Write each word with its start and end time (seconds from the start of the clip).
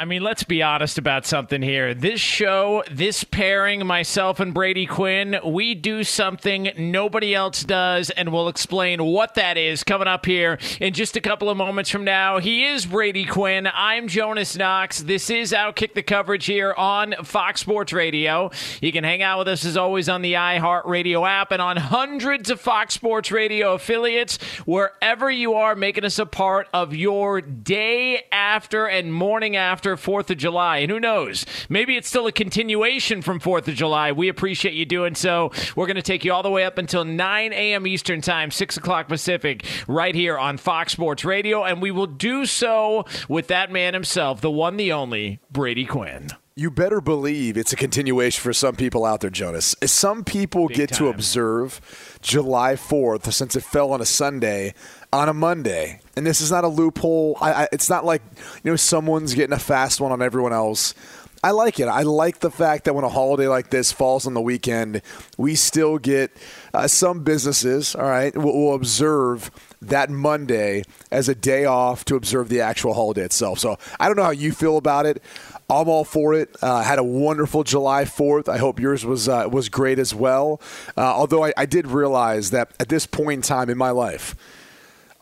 I 0.00 0.06
mean, 0.06 0.22
let's 0.22 0.44
be 0.44 0.62
honest 0.62 0.96
about 0.96 1.26
something 1.26 1.60
here. 1.60 1.92
This 1.92 2.22
show, 2.22 2.82
this 2.90 3.22
pairing, 3.22 3.86
myself 3.86 4.40
and 4.40 4.54
Brady 4.54 4.86
Quinn, 4.86 5.38
we 5.44 5.74
do 5.74 6.04
something 6.04 6.72
nobody 6.78 7.34
else 7.34 7.62
does, 7.64 8.08
and 8.08 8.32
we'll 8.32 8.48
explain 8.48 9.04
what 9.04 9.34
that 9.34 9.58
is 9.58 9.84
coming 9.84 10.08
up 10.08 10.24
here 10.24 10.58
in 10.80 10.94
just 10.94 11.16
a 11.16 11.20
couple 11.20 11.50
of 11.50 11.58
moments 11.58 11.90
from 11.90 12.04
now. 12.04 12.38
He 12.38 12.64
is 12.64 12.86
Brady 12.86 13.26
Quinn. 13.26 13.68
I'm 13.74 14.08
Jonas 14.08 14.56
Knox. 14.56 15.00
This 15.00 15.28
is 15.28 15.52
Outkick 15.52 15.92
the 15.92 16.02
Coverage 16.02 16.46
here 16.46 16.72
on 16.72 17.14
Fox 17.22 17.60
Sports 17.60 17.92
Radio. 17.92 18.50
You 18.80 18.92
can 18.92 19.04
hang 19.04 19.22
out 19.22 19.40
with 19.40 19.48
us 19.48 19.66
as 19.66 19.76
always 19.76 20.08
on 20.08 20.22
the 20.22 20.32
iHeartRadio 20.32 21.28
app 21.28 21.52
and 21.52 21.60
on 21.60 21.76
hundreds 21.76 22.48
of 22.48 22.58
Fox 22.58 22.94
Sports 22.94 23.30
Radio 23.30 23.74
affiliates, 23.74 24.38
wherever 24.64 25.30
you 25.30 25.52
are, 25.52 25.76
making 25.76 26.06
us 26.06 26.18
a 26.18 26.24
part 26.24 26.68
of 26.72 26.94
your 26.94 27.42
day 27.42 28.24
after 28.32 28.86
and 28.86 29.12
morning 29.12 29.56
after 29.56 29.89
4th 29.96 30.30
of 30.30 30.36
July. 30.36 30.78
And 30.78 30.90
who 30.90 31.00
knows? 31.00 31.46
Maybe 31.68 31.96
it's 31.96 32.08
still 32.08 32.26
a 32.26 32.32
continuation 32.32 33.22
from 33.22 33.40
4th 33.40 33.68
of 33.68 33.74
July. 33.74 34.12
We 34.12 34.28
appreciate 34.28 34.74
you 34.74 34.84
doing 34.84 35.14
so. 35.14 35.52
We're 35.76 35.86
going 35.86 35.96
to 35.96 36.02
take 36.02 36.24
you 36.24 36.32
all 36.32 36.42
the 36.42 36.50
way 36.50 36.64
up 36.64 36.78
until 36.78 37.04
9 37.04 37.52
a.m. 37.52 37.86
Eastern 37.86 38.20
Time, 38.20 38.50
6 38.50 38.76
o'clock 38.76 39.08
Pacific, 39.08 39.64
right 39.88 40.14
here 40.14 40.38
on 40.38 40.56
Fox 40.56 40.92
Sports 40.92 41.24
Radio. 41.24 41.64
And 41.64 41.80
we 41.82 41.90
will 41.90 42.06
do 42.06 42.46
so 42.46 43.04
with 43.28 43.48
that 43.48 43.70
man 43.70 43.94
himself, 43.94 44.40
the 44.40 44.50
one, 44.50 44.76
the 44.76 44.92
only, 44.92 45.40
Brady 45.50 45.84
Quinn. 45.84 46.30
You 46.56 46.70
better 46.70 47.00
believe 47.00 47.56
it's 47.56 47.72
a 47.72 47.76
continuation 47.76 48.42
for 48.42 48.52
some 48.52 48.76
people 48.76 49.06
out 49.06 49.20
there, 49.20 49.30
Jonas. 49.30 49.74
Some 49.84 50.24
people 50.24 50.68
Big 50.68 50.76
get 50.76 50.92
to 50.94 51.08
observe 51.08 52.18
July 52.20 52.74
4th 52.74 53.32
since 53.32 53.56
it 53.56 53.62
fell 53.62 53.92
on 53.92 54.02
a 54.02 54.04
Sunday 54.04 54.74
on 55.12 55.28
a 55.28 55.34
Monday. 55.34 56.00
And 56.16 56.26
this 56.26 56.40
is 56.40 56.50
not 56.50 56.64
a 56.64 56.68
loophole. 56.68 57.36
I, 57.40 57.52
I, 57.52 57.68
it's 57.72 57.90
not 57.90 58.04
like, 58.04 58.22
you 58.62 58.70
know, 58.70 58.76
someone's 58.76 59.34
getting 59.34 59.54
a 59.54 59.58
fast 59.58 60.00
one 60.00 60.12
on 60.12 60.22
everyone 60.22 60.52
else. 60.52 60.94
I 61.42 61.52
like 61.52 61.80
it. 61.80 61.88
I 61.88 62.02
like 62.02 62.40
the 62.40 62.50
fact 62.50 62.84
that 62.84 62.94
when 62.94 63.02
a 63.02 63.08
holiday 63.08 63.48
like 63.48 63.70
this 63.70 63.90
falls 63.90 64.26
on 64.26 64.34
the 64.34 64.42
weekend, 64.42 65.00
we 65.38 65.54
still 65.54 65.96
get 65.96 66.30
uh, 66.74 66.86
some 66.86 67.24
businesses, 67.24 67.94
all 67.94 68.02
right, 68.02 68.36
will, 68.36 68.52
will 68.52 68.74
observe 68.74 69.50
that 69.80 70.10
Monday 70.10 70.82
as 71.10 71.30
a 71.30 71.34
day 71.34 71.64
off 71.64 72.04
to 72.04 72.16
observe 72.16 72.50
the 72.50 72.60
actual 72.60 72.92
holiday 72.92 73.22
itself. 73.22 73.58
So 73.58 73.78
I 73.98 74.06
don't 74.06 74.18
know 74.18 74.24
how 74.24 74.30
you 74.30 74.52
feel 74.52 74.76
about 74.76 75.06
it. 75.06 75.22
I'm 75.70 75.88
all 75.88 76.04
for 76.04 76.34
it. 76.34 76.54
Uh, 76.60 76.82
had 76.82 76.98
a 76.98 77.04
wonderful 77.04 77.64
July 77.64 78.04
4th. 78.04 78.46
I 78.46 78.58
hope 78.58 78.78
yours 78.78 79.06
was 79.06 79.26
uh, 79.26 79.48
was 79.50 79.70
great 79.70 79.98
as 79.98 80.14
well. 80.14 80.60
Uh, 80.94 81.00
although 81.00 81.44
I, 81.44 81.54
I 81.56 81.64
did 81.64 81.86
realize 81.86 82.50
that 82.50 82.72
at 82.78 82.90
this 82.90 83.06
point 83.06 83.38
in 83.38 83.42
time 83.42 83.70
in 83.70 83.78
my 83.78 83.90
life, 83.90 84.34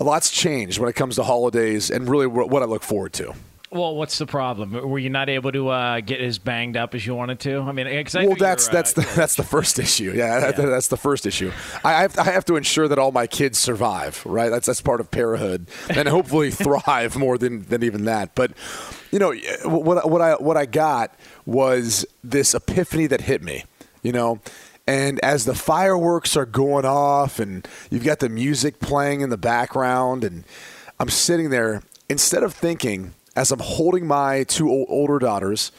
a 0.01 0.05
lot's 0.05 0.31
changed 0.31 0.79
when 0.79 0.89
it 0.89 0.95
comes 0.95 1.17
to 1.17 1.25
holidays 1.25 1.91
and 1.91 2.09
really 2.09 2.27
what 2.27 2.63
I 2.63 2.67
look 2.67 2.83
forward 2.83 3.13
to. 3.15 3.35
Well, 3.71 3.97
what's 3.97 4.17
the 4.17 4.25
problem? 4.25 4.73
Were 4.73 4.99
you 4.99 5.11
not 5.11 5.29
able 5.29 5.53
to 5.53 5.69
uh, 5.69 6.01
get 6.01 6.23
as 6.23 6.39
banged 6.39 6.79
up 6.79 6.95
as 6.95 7.07
you 7.07 7.15
wanted 7.15 7.39
to? 7.41 7.59
I 7.61 7.73
mean, 7.73 7.87
well, 7.87 8.35
that's 8.35 8.67
you're, 8.67 8.73
that's 8.73 8.97
uh, 8.97 9.03
the 9.03 9.09
that's 9.17 9.35
the 9.35 9.43
first 9.43 9.79
issue. 9.79 10.13
Yeah, 10.17 10.53
that- 10.53 10.57
that's 10.57 10.89
the 10.89 10.97
first 10.97 11.27
issue. 11.27 11.53
I 11.85 12.03
have, 12.03 12.19
I 12.19 12.25
have 12.25 12.47
to 12.47 12.57
ensure 12.57 12.89
that 12.89 12.99
all 12.99 13.13
my 13.13 13.27
kids 13.27 13.59
survive. 13.59 14.25
Right, 14.25 14.49
that's 14.49 14.67
that's 14.67 14.81
part 14.81 15.01
of 15.01 15.11
parenthood, 15.11 15.67
and 15.91 16.09
hopefully 16.09 16.51
thrive 16.53 17.17
more 17.17 17.37
than 17.37 17.65
than 17.65 17.83
even 17.83 18.07
that. 18.07 18.35
But 18.35 18.53
you 19.11 19.19
know 19.19 19.35
what 19.65 20.09
what 20.09 20.23
I 20.23 20.35
what 20.37 20.57
I 20.57 20.65
got 20.65 21.15
was 21.45 22.07
this 22.25 22.55
epiphany 22.55 23.07
that 23.09 23.21
hit 23.23 23.43
me. 23.43 23.65
You 24.03 24.13
know. 24.13 24.41
And 24.89 25.21
as 25.23 25.45
the 25.45 25.55
fireworks 25.55 26.35
are 26.35 26.47
going 26.47 26.87
off, 26.87 27.39
and 27.39 27.69
you've 27.91 28.05
got 28.05 28.21
the 28.21 28.31
music 28.31 28.81
playing 28.81 29.21
in 29.21 29.29
the 29.29 29.37
background, 29.37 30.25
and 30.25 30.45
I'm 30.99 31.11
sitting 31.11 31.51
there, 31.51 31.83
instead 32.09 32.43
of 32.43 32.55
thinking, 32.55 33.13
as 33.37 33.53
I'm 33.53 33.59
holding 33.59 34.07
my 34.07 34.45
two 34.45 34.71
ol- 34.71 34.87
older 34.89 35.19
daughters, 35.19 35.73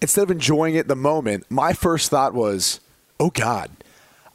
instead 0.00 0.22
of 0.22 0.30
enjoying 0.30 0.76
it 0.76 0.88
the 0.88 0.96
moment, 0.96 1.44
my 1.50 1.74
first 1.74 2.08
thought 2.08 2.32
was, 2.32 2.80
oh 3.20 3.28
God, 3.28 3.70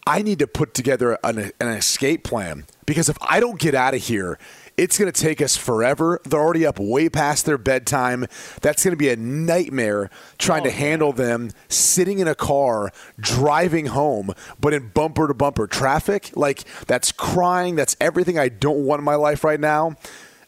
I 0.05 0.21
need 0.21 0.37
to 0.39 0.47
put 0.47 0.75
together 0.75 1.17
an, 1.23 1.51
an 1.59 1.67
escape 1.69 2.23
plan 2.23 2.65
because 2.85 3.09
if 3.09 3.17
I 3.19 3.39
don't 3.39 3.59
get 3.59 3.73
out 3.73 3.95
of 3.95 4.03
here, 4.03 4.37
it's 4.77 4.97
going 4.97 5.11
to 5.11 5.21
take 5.21 5.41
us 5.41 5.57
forever. 5.57 6.19
They're 6.23 6.39
already 6.39 6.65
up 6.65 6.79
way 6.79 7.09
past 7.09 7.45
their 7.45 7.57
bedtime. 7.57 8.25
That's 8.61 8.83
going 8.83 8.93
to 8.93 8.97
be 8.97 9.09
a 9.09 9.15
nightmare 9.15 10.09
trying 10.37 10.63
to 10.63 10.69
oh, 10.69 10.73
handle 10.73 11.13
them 11.13 11.51
sitting 11.69 12.19
in 12.19 12.27
a 12.27 12.35
car, 12.35 12.91
driving 13.19 13.87
home, 13.87 14.33
but 14.59 14.73
in 14.73 14.89
bumper 14.89 15.27
to 15.27 15.33
bumper 15.33 15.67
traffic. 15.67 16.31
Like, 16.35 16.63
that's 16.87 17.11
crying. 17.11 17.75
That's 17.75 17.95
everything 17.99 18.39
I 18.39 18.49
don't 18.49 18.85
want 18.85 18.99
in 18.99 19.05
my 19.05 19.15
life 19.15 19.43
right 19.43 19.59
now. 19.59 19.95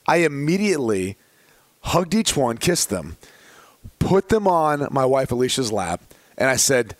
I 0.08 0.18
immediately 0.18 1.18
hugged 1.82 2.14
each 2.14 2.36
one, 2.36 2.58
kissed 2.58 2.90
them, 2.90 3.18
put 4.00 4.30
them 4.30 4.48
on 4.48 4.88
my 4.92 5.06
wife 5.06 5.32
Alicia's 5.32 5.72
lap, 5.72 6.02
and 6.38 6.50
I 6.50 6.56
said, 6.56 6.96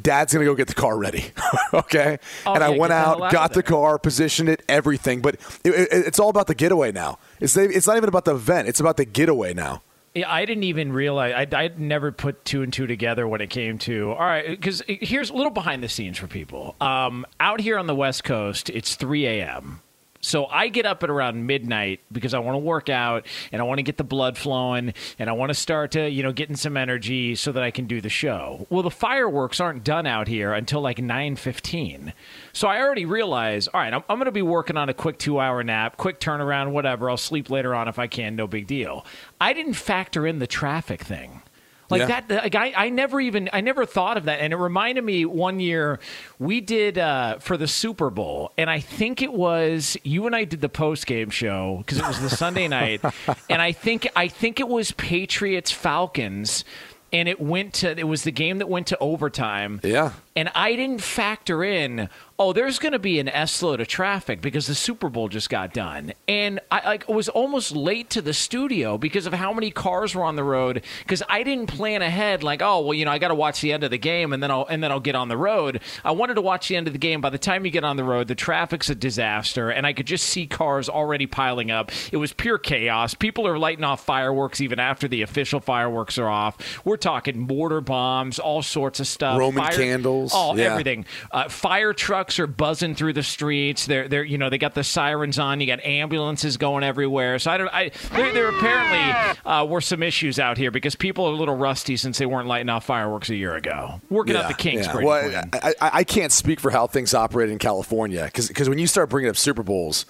Dad's 0.00 0.32
gonna 0.32 0.44
go 0.44 0.54
get 0.54 0.66
the 0.68 0.74
car 0.74 0.98
ready, 0.98 1.26
okay? 1.74 2.18
Oh, 2.46 2.54
and 2.54 2.64
I 2.64 2.70
went 2.70 2.80
get 2.80 2.88
the 2.88 2.94
hell 2.94 3.24
out, 3.24 3.32
got 3.32 3.52
the 3.52 3.62
car, 3.62 3.98
positioned 3.98 4.48
it, 4.48 4.62
everything. 4.68 5.22
But 5.22 5.36
it, 5.64 5.70
it, 5.70 5.88
it's 5.92 6.18
all 6.18 6.30
about 6.30 6.48
the 6.48 6.54
getaway 6.54 6.90
now. 6.90 7.18
It's 7.40 7.56
it's 7.56 7.86
not 7.86 7.96
even 7.96 8.08
about 8.08 8.24
the 8.24 8.34
event; 8.34 8.66
it's 8.68 8.80
about 8.80 8.96
the 8.96 9.04
getaway 9.04 9.54
now. 9.54 9.82
Yeah, 10.14 10.30
I 10.30 10.44
didn't 10.44 10.64
even 10.64 10.92
realize. 10.92 11.48
I, 11.52 11.56
I 11.56 11.70
never 11.76 12.12
put 12.12 12.44
two 12.44 12.62
and 12.62 12.72
two 12.72 12.86
together 12.86 13.26
when 13.26 13.40
it 13.40 13.50
came 13.50 13.78
to. 13.78 14.12
All 14.12 14.18
right, 14.18 14.48
because 14.48 14.82
here's 14.86 15.30
a 15.30 15.34
little 15.34 15.50
behind 15.50 15.82
the 15.82 15.88
scenes 15.88 16.18
for 16.18 16.28
people. 16.28 16.76
Um, 16.80 17.26
out 17.40 17.60
here 17.60 17.78
on 17.78 17.88
the 17.88 17.96
West 17.96 18.22
Coast, 18.22 18.70
it's 18.70 18.94
3 18.94 19.26
a.m. 19.26 19.80
So 20.24 20.46
I 20.46 20.68
get 20.68 20.86
up 20.86 21.02
at 21.02 21.10
around 21.10 21.46
midnight 21.46 22.00
because 22.10 22.32
I 22.34 22.38
want 22.38 22.54
to 22.54 22.58
work 22.58 22.88
out 22.88 23.26
and 23.52 23.60
I 23.60 23.64
want 23.64 23.78
to 23.78 23.82
get 23.82 23.98
the 23.98 24.04
blood 24.04 24.38
flowing 24.38 24.94
and 25.18 25.28
I 25.28 25.32
want 25.32 25.50
to 25.50 25.54
start 25.54 25.92
to, 25.92 26.08
you 26.08 26.22
know, 26.22 26.32
getting 26.32 26.56
some 26.56 26.76
energy 26.76 27.34
so 27.34 27.52
that 27.52 27.62
I 27.62 27.70
can 27.70 27.86
do 27.86 28.00
the 28.00 28.08
show. 28.08 28.66
Well, 28.70 28.82
the 28.82 28.90
fireworks 28.90 29.60
aren't 29.60 29.84
done 29.84 30.06
out 30.06 30.26
here 30.26 30.52
until 30.52 30.80
like 30.80 30.96
9:15. 30.96 32.12
So 32.52 32.68
I 32.68 32.80
already 32.80 33.04
realize, 33.04 33.68
all 33.68 33.80
right, 33.80 33.92
I'm, 33.92 34.02
I'm 34.08 34.16
going 34.16 34.26
to 34.26 34.32
be 34.32 34.42
working 34.42 34.76
on 34.76 34.88
a 34.88 34.94
quick 34.94 35.18
2-hour 35.18 35.62
nap, 35.62 35.96
quick 35.96 36.20
turnaround, 36.20 36.72
whatever. 36.72 37.10
I'll 37.10 37.16
sleep 37.16 37.50
later 37.50 37.74
on 37.74 37.88
if 37.88 37.98
I 37.98 38.06
can, 38.06 38.34
no 38.34 38.46
big 38.46 38.66
deal. 38.66 39.04
I 39.40 39.52
didn't 39.52 39.74
factor 39.74 40.26
in 40.26 40.38
the 40.38 40.46
traffic 40.46 41.02
thing. 41.02 41.42
Like 41.90 42.08
Yeah. 42.08 42.20
that, 42.22 42.42
like 42.44 42.54
I, 42.54 42.72
I 42.74 42.88
never 42.88 43.20
even, 43.20 43.50
I 43.52 43.60
never 43.60 43.84
thought 43.84 44.16
of 44.16 44.24
that, 44.24 44.40
and 44.40 44.52
it 44.52 44.56
reminded 44.56 45.04
me 45.04 45.24
one 45.26 45.60
year 45.60 46.00
we 46.38 46.60
did 46.60 46.96
uh, 46.98 47.38
for 47.38 47.56
the 47.56 47.68
Super 47.68 48.08
Bowl, 48.10 48.52
and 48.56 48.70
I 48.70 48.80
think 48.80 49.20
it 49.22 49.32
was 49.32 49.96
you 50.02 50.26
and 50.26 50.34
I 50.34 50.44
did 50.44 50.60
the 50.60 50.68
post 50.70 51.06
game 51.06 51.30
show 51.30 51.78
because 51.78 51.98
it 51.98 52.06
was 52.06 52.20
the 52.20 52.30
Sunday 52.30 52.68
night, 52.68 53.02
and 53.50 53.60
I 53.60 53.72
think, 53.72 54.08
I 54.16 54.28
think 54.28 54.60
it 54.60 54.68
was 54.68 54.92
Patriots 54.92 55.70
Falcons, 55.70 56.64
and 57.12 57.28
it 57.28 57.40
went 57.40 57.74
to, 57.74 57.90
it 57.96 58.08
was 58.08 58.24
the 58.24 58.32
game 58.32 58.58
that 58.58 58.68
went 58.68 58.86
to 58.88 58.98
overtime, 58.98 59.80
Yeah. 59.84 60.12
and 60.34 60.50
I 60.54 60.74
didn't 60.76 61.02
factor 61.02 61.62
in, 61.62 62.08
oh, 62.38 62.52
there's 62.52 62.78
going 62.78 62.92
to 62.92 62.98
be 62.98 63.18
an 63.20 63.28
S 63.28 63.62
load 63.62 63.80
of 63.80 63.86
traffic 63.88 64.40
because 64.40 64.66
the 64.66 64.74
Super 64.74 65.08
Bowl 65.08 65.28
just 65.28 65.48
got 65.50 65.72
done, 65.72 66.12
and 66.26 66.60
I 66.70 66.84
like 66.84 67.08
was 67.08 67.28
almost 67.28 67.72
late 67.76 68.10
to 68.10 68.22
the 68.22 68.34
studio 68.34 68.98
because 68.98 69.26
of 69.26 69.32
how 69.32 69.52
many 69.52 69.70
cars 69.70 70.14
were 70.14 70.24
on 70.24 70.36
the 70.36 70.44
road. 70.44 70.82
Because 71.00 71.22
I 71.28 71.42
didn't 71.42 71.66
plan 71.68 72.02
ahead, 72.02 72.42
like, 72.42 72.60
oh, 72.62 72.80
well, 72.80 72.94
you 72.94 73.04
know, 73.04 73.10
I 73.12 73.18
got 73.18 73.28
to 73.28 73.34
watch 73.34 73.60
the 73.60 73.72
end 73.72 73.84
of 73.84 73.90
the 73.90 73.98
game 73.98 74.32
and 74.32 74.42
then 74.42 74.50
I'll 74.50 74.66
and 74.66 74.82
then 74.82 74.90
I'll 74.90 75.00
get 75.00 75.14
on 75.14 75.28
the 75.28 75.36
road. 75.36 75.80
I 76.04 76.10
wanted 76.12 76.34
to 76.34 76.40
watch 76.40 76.68
the 76.68 76.76
end 76.76 76.86
of 76.86 76.92
the 76.92 76.98
game. 76.98 77.20
By 77.20 77.30
the 77.30 77.38
time 77.38 77.64
you 77.64 77.70
get 77.70 77.84
on 77.84 77.96
the 77.96 78.04
road, 78.04 78.26
the 78.28 78.34
traffic's 78.34 78.90
a 78.90 78.94
disaster, 78.94 79.70
and 79.70 79.86
I 79.86 79.92
could 79.92 80.06
just 80.06 80.26
see 80.26 80.46
cars 80.46 80.88
already 80.88 81.26
piling 81.26 81.70
up. 81.70 81.92
It 82.12 82.16
was 82.16 82.32
pure 82.32 82.58
chaos. 82.58 83.14
People 83.14 83.46
are 83.46 83.58
lighting 83.58 83.84
off 83.84 84.04
fireworks 84.04 84.60
even 84.60 84.80
after 84.80 85.06
the 85.06 85.22
official 85.22 85.60
fireworks 85.60 86.18
are 86.18 86.28
off. 86.28 86.84
We're 86.84 86.96
talking 86.96 87.38
mortar 87.38 87.80
bombs, 87.80 88.38
all 88.38 88.62
sorts 88.62 88.98
of 88.98 89.06
stuff, 89.06 89.38
Roman 89.38 89.70
candles. 89.72 90.32
Oh, 90.34 90.56
Yeah. 90.56 90.72
everything. 90.72 91.04
Uh, 91.30 91.48
fire 91.48 91.92
trucks 91.92 92.23
are 92.38 92.46
buzzing 92.46 92.94
through 92.94 93.12
the 93.12 93.22
streets. 93.22 93.86
They're 93.86 94.08
they're 94.08 94.24
you 94.24 94.38
know 94.38 94.50
they 94.50 94.58
got 94.58 94.74
the 94.74 94.84
sirens 94.84 95.38
on. 95.38 95.60
You 95.60 95.66
got 95.66 95.84
ambulances 95.84 96.56
going 96.56 96.84
everywhere. 96.84 97.38
So 97.38 97.50
I 97.50 97.58
don't. 97.58 97.68
I 97.72 97.90
there, 98.12 98.32
there 98.32 98.48
apparently 98.48 99.40
uh, 99.44 99.64
were 99.64 99.80
some 99.80 100.02
issues 100.02 100.38
out 100.38 100.58
here 100.58 100.70
because 100.70 100.94
people 100.94 101.26
are 101.26 101.32
a 101.32 101.36
little 101.36 101.56
rusty 101.56 101.96
since 101.96 102.18
they 102.18 102.26
weren't 102.26 102.48
lighting 102.48 102.68
off 102.68 102.84
fireworks 102.84 103.30
a 103.30 103.36
year 103.36 103.54
ago. 103.54 104.00
Working 104.10 104.36
out 104.36 104.48
the 104.48 104.54
kinks. 104.54 104.88
Brady 104.88 105.06
Well, 105.06 105.44
I, 105.52 105.74
I, 105.80 105.90
I 105.92 106.04
can't 106.04 106.32
speak 106.32 106.60
for 106.60 106.70
how 106.70 106.86
things 106.86 107.14
operate 107.14 107.50
in 107.50 107.58
California 107.58 108.24
because 108.24 108.68
when 108.68 108.78
you 108.78 108.86
start 108.86 109.10
bringing 109.10 109.30
up 109.30 109.36
Super 109.36 109.62
Bowls, 109.62 110.06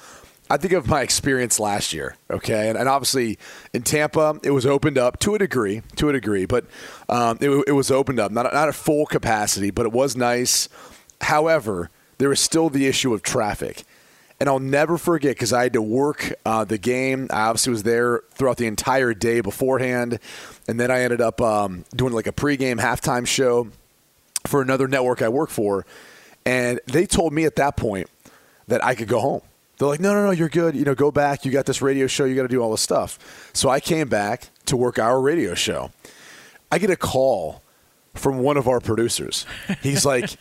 I 0.51 0.59
think 0.59 0.75
of 0.75 0.87
my 0.87 1.01
experience 1.01 1.59
last 1.59 1.93
year. 1.93 2.17
Okay, 2.31 2.69
and, 2.69 2.77
and 2.77 2.89
obviously 2.89 3.39
in 3.73 3.83
Tampa, 3.83 4.39
it 4.43 4.51
was 4.51 4.67
opened 4.67 4.99
up 4.99 5.19
to 5.21 5.35
a 5.35 5.39
degree, 5.39 5.83
to 5.97 6.11
a 6.11 6.13
degree, 6.13 6.45
but 6.45 6.67
um, 7.09 7.39
it, 7.41 7.51
it 7.67 7.73
was 7.73 7.91
opened 7.91 8.21
up, 8.21 8.31
not 8.31 8.53
not 8.53 8.69
at 8.69 8.75
full 8.75 9.07
capacity, 9.07 9.71
but 9.71 9.87
it 9.87 9.93
was 9.93 10.17
nice. 10.17 10.69
However, 11.23 11.91
there 12.19 12.29
was 12.29 12.41
still 12.41 12.69
the 12.71 12.87
issue 12.87 13.13
of 13.15 13.23
traffic. 13.23 13.85
And 14.41 14.49
I'll 14.49 14.59
never 14.59 14.99
forget 14.99 15.37
because 15.37 15.53
I 15.53 15.63
had 15.63 15.75
to 15.75 15.83
work 15.83 16.33
uh, 16.45 16.65
the 16.65 16.77
game. 16.77 17.29
I 17.31 17.43
obviously 17.43 17.71
was 17.71 17.85
there 17.85 18.23
throughout 18.33 18.57
the 18.57 18.67
entire 18.67 19.15
day 19.15 19.41
beforehand. 19.41 20.19
And 20.67 20.79
then 20.79 20.91
I 20.91 21.03
ended 21.03 21.21
up 21.21 21.41
um, 21.41 21.85
doing 21.95 22.13
like 22.13 22.27
a 22.27 22.33
pregame 22.33 22.81
halftime 22.81 23.27
show 23.27 23.69
for 24.47 24.61
another 24.63 24.89
network 24.89 25.23
I 25.23 25.29
work 25.29 25.51
for, 25.51 25.87
and 26.45 26.81
they 26.87 27.07
told 27.07 27.33
me 27.33 27.45
at 27.45 27.57
that 27.57 27.77
point 27.77 28.09
that 28.69 28.85
I 28.85 28.95
could 28.95 29.09
go 29.09 29.21
home. 29.21 29.43
They're 29.79 29.89
like, 29.89 30.01
no, 30.01 30.15
no, 30.15 30.27
no, 30.27 30.31
you're 30.31 30.49
good. 30.49 30.77
You 30.77 30.85
know, 30.85 30.95
go 30.95 31.11
back. 31.11 31.45
You 31.45 31.51
got 31.51 31.67
this 31.67 31.83
radio 31.83 32.07
show. 32.07 32.25
You 32.25 32.37
got 32.37 32.43
to 32.43 32.49
do 32.49 32.61
all 32.61 32.71
this 32.71 32.81
stuff. 32.81 33.51
So 33.53 33.69
I 33.69 33.81
came 33.81 34.09
back 34.09 34.51
to 34.67 34.77
work 34.77 34.99
our 34.99 35.21
radio 35.21 35.55
show. 35.55 35.91
I 36.71 36.79
get 36.79 36.91
a 36.91 36.97
call 36.97 37.63
from 38.15 38.39
one 38.39 38.57
of 38.57 38.69
our 38.69 38.81
producers. 38.81 39.45
He's 39.83 40.07
like, 40.07 40.37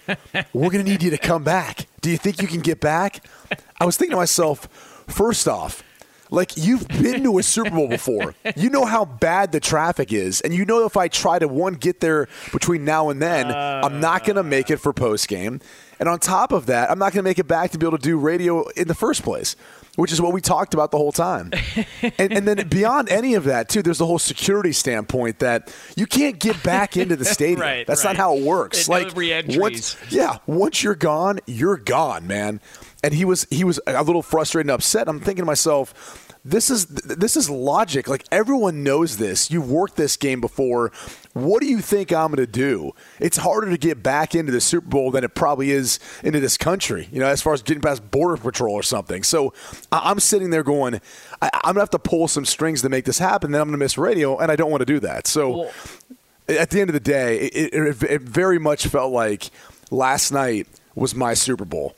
we're 0.53 0.69
going 0.69 0.83
to 0.85 0.91
need 0.91 1.03
you 1.03 1.09
to 1.09 1.17
come 1.17 1.43
back. 1.43 1.87
Do 2.01 2.09
you 2.09 2.17
think 2.17 2.41
you 2.41 2.47
can 2.47 2.61
get 2.61 2.79
back? 2.79 3.25
I 3.79 3.85
was 3.85 3.97
thinking 3.97 4.11
to 4.11 4.17
myself, 4.17 4.67
first 5.07 5.47
off, 5.47 5.83
like 6.29 6.57
you've 6.57 6.87
been 6.87 7.23
to 7.23 7.37
a 7.37 7.43
Super 7.43 7.69
Bowl 7.69 7.87
before. 7.87 8.33
You 8.55 8.69
know 8.71 8.85
how 8.85 9.05
bad 9.05 9.51
the 9.51 9.59
traffic 9.59 10.11
is, 10.11 10.41
and 10.41 10.51
you 10.53 10.65
know 10.65 10.85
if 10.85 10.97
I 10.97 11.07
try 11.07 11.37
to 11.37 11.47
one 11.47 11.75
get 11.75 11.99
there 11.99 12.27
between 12.51 12.83
now 12.83 13.09
and 13.09 13.21
then, 13.21 13.51
I'm 13.51 13.99
not 13.99 14.23
going 14.23 14.37
to 14.37 14.43
make 14.43 14.71
it 14.71 14.77
for 14.77 14.93
post 14.93 15.27
game. 15.27 15.59
And 15.99 16.09
on 16.09 16.19
top 16.19 16.51
of 16.51 16.65
that, 16.65 16.89
I'm 16.89 16.97
not 16.97 17.13
going 17.13 17.23
to 17.23 17.29
make 17.29 17.37
it 17.37 17.47
back 17.47 17.71
to 17.71 17.77
be 17.77 17.85
able 17.85 17.99
to 17.99 18.03
do 18.03 18.17
radio 18.17 18.67
in 18.69 18.87
the 18.87 18.95
first 18.95 19.21
place, 19.21 19.55
which 19.95 20.11
is 20.11 20.19
what 20.19 20.33
we 20.33 20.41
talked 20.41 20.73
about 20.73 20.91
the 20.91 20.97
whole 20.97 21.11
time. 21.11 21.51
and, 22.17 22.33
and 22.33 22.47
then 22.47 22.67
beyond 22.67 23.09
any 23.09 23.35
of 23.35 23.43
that, 23.45 23.69
too, 23.69 23.81
there's 23.81 23.99
the 23.99 24.05
whole 24.05 24.19
security 24.19 24.71
standpoint 24.71 25.39
that 25.39 25.73
you 25.95 26.05
can't 26.05 26.39
get 26.39 26.61
back 26.63 26.97
into 26.97 27.15
the 27.15 27.25
stadium. 27.37 27.61
Right, 27.61 27.85
That's 27.85 28.03
right. 28.03 28.11
not 28.11 28.17
how 28.17 28.37
it 28.37 28.43
works. 28.43 28.89
No 28.89 28.97
like 28.97 29.13
once, 29.15 29.95
yeah, 30.09 30.37
once 30.47 30.83
you're 30.83 30.95
gone, 30.95 31.39
you're 31.45 31.77
gone, 31.77 32.27
man. 32.27 32.59
And 33.03 33.13
he 33.13 33.25
was 33.25 33.45
he 33.49 33.63
was 33.63 33.79
a 33.85 34.03
little 34.03 34.21
frustrated 34.21 34.67
and 34.67 34.75
upset. 34.75 35.09
I'm 35.09 35.19
thinking 35.19 35.41
to 35.41 35.45
myself, 35.45 36.32
this 36.45 36.69
is 36.69 36.85
this 36.87 37.37
is 37.37 37.49
logic. 37.49 38.07
Like 38.07 38.25
everyone 38.31 38.83
knows 38.83 39.17
this. 39.17 39.49
You've 39.49 39.69
worked 39.71 39.95
this 39.95 40.17
game 40.17 40.41
before. 40.41 40.91
What 41.33 41.61
do 41.61 41.67
you 41.67 41.79
think 41.79 42.11
I'm 42.11 42.27
going 42.27 42.45
to 42.45 42.51
do? 42.51 42.91
It's 43.19 43.37
harder 43.37 43.69
to 43.69 43.77
get 43.77 44.03
back 44.03 44.35
into 44.35 44.51
the 44.51 44.59
Super 44.61 44.87
Bowl 44.87 45.09
than 45.09 45.23
it 45.23 45.33
probably 45.35 45.71
is 45.71 45.99
into 46.21 46.39
this 46.39 46.57
country. 46.57 47.07
You 47.11 47.19
know, 47.19 47.27
as 47.27 47.41
far 47.41 47.53
as 47.53 47.61
getting 47.63 47.81
past 47.81 48.11
border 48.11 48.37
patrol 48.37 48.73
or 48.75 48.83
something. 48.83 49.23
So 49.23 49.53
I'm 49.91 50.19
sitting 50.19 50.49
there 50.49 50.63
going, 50.63 50.95
I- 51.41 51.49
I'm 51.53 51.73
going 51.73 51.75
to 51.75 51.79
have 51.81 51.89
to 51.91 51.99
pull 51.99 52.27
some 52.27 52.45
strings 52.45 52.81
to 52.83 52.89
make 52.89 53.05
this 53.05 53.19
happen. 53.19 53.51
Then 53.51 53.61
I'm 53.61 53.67
going 53.69 53.79
to 53.79 53.83
miss 53.83 53.97
radio, 53.97 54.37
and 54.37 54.51
I 54.51 54.55
don't 54.55 54.69
want 54.69 54.81
to 54.81 54.85
do 54.85 54.99
that. 54.99 55.25
So 55.27 55.49
Well- 55.57 55.71
at 56.49 56.71
the 56.71 56.81
end 56.81 56.89
of 56.89 56.93
the 56.93 56.99
day, 56.99 57.37
it, 57.47 57.73
it, 57.73 58.03
it 58.03 58.21
very 58.21 58.59
much 58.59 58.85
felt 58.87 59.13
like 59.13 59.49
last 59.91 60.31
night 60.31 60.67
was 60.93 61.15
my 61.15 61.33
Super 61.33 61.63
Bowl. 61.65 61.95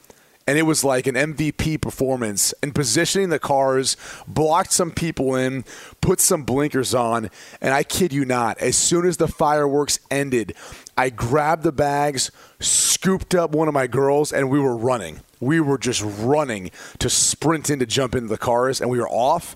And 0.47 0.59
it 0.59 0.63
was 0.63 0.83
like 0.83 1.07
an 1.07 1.15
MVP 1.15 1.81
performance 1.81 2.53
and 2.61 2.75
positioning 2.75 3.29
the 3.29 3.39
cars, 3.39 3.97
blocked 4.27 4.71
some 4.71 4.91
people 4.91 5.35
in, 5.35 5.65
put 6.01 6.19
some 6.19 6.43
blinkers 6.43 6.93
on. 6.93 7.31
And 7.61 7.73
I 7.73 7.81
kid 7.81 8.13
you 8.13 8.25
not, 8.25 8.59
as 8.59 8.77
soon 8.77 9.07
as 9.07 9.17
the 9.17 9.27
fireworks 9.27 9.97
ended, 10.11 10.53
I 10.95 11.09
grabbed 11.09 11.63
the 11.63 11.71
bags, 11.71 12.29
scooped 12.59 13.33
up 13.33 13.51
one 13.51 13.67
of 13.67 13.73
my 13.73 13.87
girls, 13.87 14.31
and 14.31 14.51
we 14.51 14.59
were 14.59 14.77
running. 14.77 15.21
We 15.39 15.59
were 15.59 15.79
just 15.79 16.03
running 16.03 16.69
to 16.99 17.09
sprint 17.09 17.71
in 17.71 17.79
to 17.79 17.87
jump 17.87 18.13
into 18.13 18.27
the 18.27 18.37
cars, 18.37 18.81
and 18.81 18.89
we 18.89 18.99
were 18.99 19.09
off. 19.09 19.55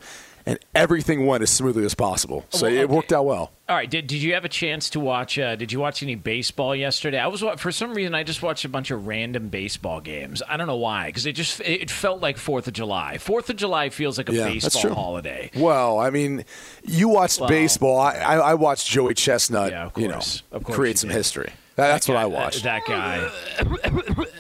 And 0.50 0.58
everything 0.74 1.28
went 1.28 1.44
as 1.44 1.52
smoothly 1.52 1.86
as 1.86 1.94
possible. 1.94 2.44
So 2.50 2.66
Well, 2.66 2.76
it 2.76 2.90
worked 2.90 3.14
out 3.14 3.24
well. 3.24 3.52
All 3.70 3.76
right. 3.76 3.88
Did, 3.88 4.08
did 4.08 4.24
you 4.24 4.34
have 4.34 4.46
a 4.46 4.50
chance 4.50 4.90
to 4.90 5.00
watch? 5.00 5.38
Uh, 5.38 5.56
did 5.56 5.72
you 5.72 5.80
watch 5.80 6.02
any 6.02 6.16
baseball 6.16 6.76
yesterday? 6.76 7.20
I 7.20 7.28
was 7.28 7.44
for 7.58 7.72
some 7.72 7.94
reason 7.94 8.16
I 8.16 8.24
just 8.24 8.42
watched 8.42 8.66
a 8.66 8.70
bunch 8.70 8.90
of 8.90 9.06
random 9.06 9.50
baseball 9.50 10.02
games. 10.02 10.42
I 10.50 10.58
don't 10.58 10.66
know 10.66 10.76
why 10.76 11.06
because 11.10 11.28
it 11.28 11.34
just 11.34 11.62
it 11.62 11.92
felt 11.92 12.20
like 12.20 12.40
Fourth 12.40 12.68
of 12.68 12.74
July. 12.74 13.20
Fourth 13.20 13.52
of 13.52 13.58
July 13.58 13.90
feels 13.90 14.18
like 14.18 14.28
a 14.30 14.34
Yeah, 14.34 14.46
baseball 14.46 14.96
holiday. 14.96 15.52
Well, 15.56 16.00
I 16.00 16.10
mean, 16.10 16.46
you 16.84 17.10
watched 17.10 17.42
Well, 17.42 17.50
baseball. 17.50 18.00
I, 18.00 18.14
I, 18.16 18.54
watched 18.56 18.88
Joey 18.88 19.14
Chestnut. 19.14 19.70
Yeah, 19.72 19.86
of 19.86 19.98
you 20.00 20.08
know, 20.08 20.16
course. 20.16 20.42
Of 20.52 20.64
course 20.64 20.76
create 20.76 20.98
some 20.98 21.10
did. 21.10 21.18
history. 21.18 21.52
That, 21.80 21.92
that's 21.94 22.08
what 22.08 22.18
I 22.18 22.26
watched. 22.26 22.64
That, 22.64 22.86
guy, 22.86 23.30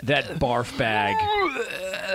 that 0.03 0.25
barf 0.39 0.77
bag. 0.77 1.15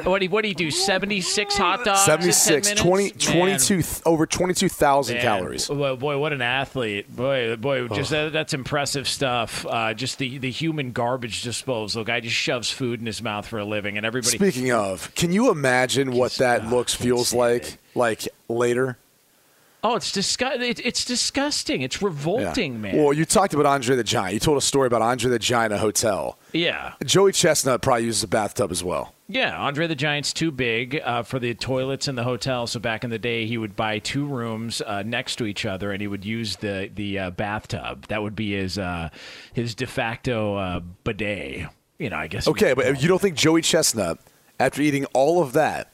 What 0.04 0.18
do 0.18 0.24
you, 0.24 0.30
what 0.30 0.42
do 0.42 0.48
you 0.48 0.54
do? 0.54 0.70
Seventy 0.70 1.20
six 1.20 1.56
hot 1.56 1.84
dogs. 1.84 2.08
in 2.08 2.18
10 2.18 2.32
76, 2.32 2.80
20, 2.82 3.10
22, 3.10 3.82
th- 3.82 4.02
over 4.04 4.26
22,000 4.26 5.18
calories. 5.18 5.68
Boy, 5.68 5.94
boy, 5.96 6.18
what 6.18 6.32
an 6.32 6.42
athlete! 6.42 7.14
Boy, 7.14 7.54
boy, 7.56 7.86
just 7.88 8.10
that, 8.10 8.32
that's 8.32 8.54
impressive 8.54 9.06
stuff. 9.06 9.64
Uh, 9.66 9.94
just 9.94 10.18
the, 10.18 10.38
the 10.38 10.50
human 10.50 10.90
garbage 10.92 11.42
disposal. 11.42 12.02
Guy 12.04 12.20
just 12.20 12.34
shoves 12.34 12.70
food 12.70 13.00
in 13.00 13.06
his 13.06 13.22
mouth 13.22 13.46
for 13.46 13.58
a 13.60 13.64
living, 13.64 13.96
and 13.96 14.04
everybody. 14.04 14.36
Speaking 14.36 14.72
of, 14.72 15.14
can 15.14 15.32
you 15.32 15.50
imagine 15.50 16.12
what 16.12 16.32
that 16.34 16.66
looks, 16.68 16.94
feels 16.94 17.32
like, 17.32 17.78
like 17.94 18.26
later? 18.48 18.98
Oh, 19.84 19.94
it's 19.96 20.10
disgust. 20.10 20.60
It, 20.60 20.80
it's 20.84 21.04
disgusting. 21.04 21.82
It's 21.82 22.02
revolting, 22.02 22.80
man. 22.80 22.96
Well, 22.96 23.12
you 23.12 23.24
talked 23.24 23.54
about 23.54 23.66
Andre 23.66 23.94
the 23.94 24.02
Giant. 24.04 24.34
You 24.34 24.40
told 24.40 24.58
a 24.58 24.60
story 24.62 24.86
about 24.88 25.02
Andre 25.02 25.30
the 25.30 25.38
Giant 25.38 25.72
in 25.72 25.76
a 25.78 25.80
hotel. 25.80 26.38
yeah, 26.52 26.94
Joey 27.04 27.30
Chestnut 27.32 27.82
probably 27.82 28.06
uses 28.06 28.22
a 28.24 28.28
bathtub 28.28 28.72
as 28.72 28.82
well. 28.82 29.14
yeah. 29.28 29.56
Andre 29.56 29.86
the 29.86 29.94
Giant's 29.94 30.32
too 30.32 30.50
big 30.50 31.00
uh, 31.04 31.22
for 31.22 31.38
the 31.38 31.54
toilets 31.54 32.08
in 32.08 32.14
the 32.14 32.24
hotel. 32.24 32.66
So 32.66 32.80
back 32.80 33.04
in 33.04 33.10
the 33.10 33.18
day, 33.18 33.46
he 33.46 33.56
would 33.58 33.76
buy 33.76 33.98
two 34.00 34.26
rooms 34.26 34.80
uh, 34.82 35.02
next 35.04 35.36
to 35.36 35.46
each 35.46 35.64
other, 35.64 35.92
and 35.92 36.00
he 36.00 36.08
would 36.08 36.24
use 36.24 36.56
the 36.56 36.90
the 36.94 37.18
uh, 37.18 37.30
bathtub. 37.30 38.06
That 38.08 38.22
would 38.22 38.34
be 38.34 38.52
his 38.52 38.78
uh, 38.78 39.10
his 39.52 39.74
de 39.74 39.86
facto 39.86 40.56
uh, 40.56 40.80
bidet. 41.04 41.68
You 41.98 42.10
know, 42.10 42.16
I 42.16 42.26
guess. 42.26 42.48
Okay, 42.48 42.74
but 42.74 43.00
you 43.00 43.06
don't 43.08 43.20
think 43.20 43.36
Joey 43.36 43.62
Chestnut, 43.62 44.18
after 44.58 44.82
eating 44.82 45.04
all 45.14 45.40
of 45.42 45.52
that, 45.52 45.92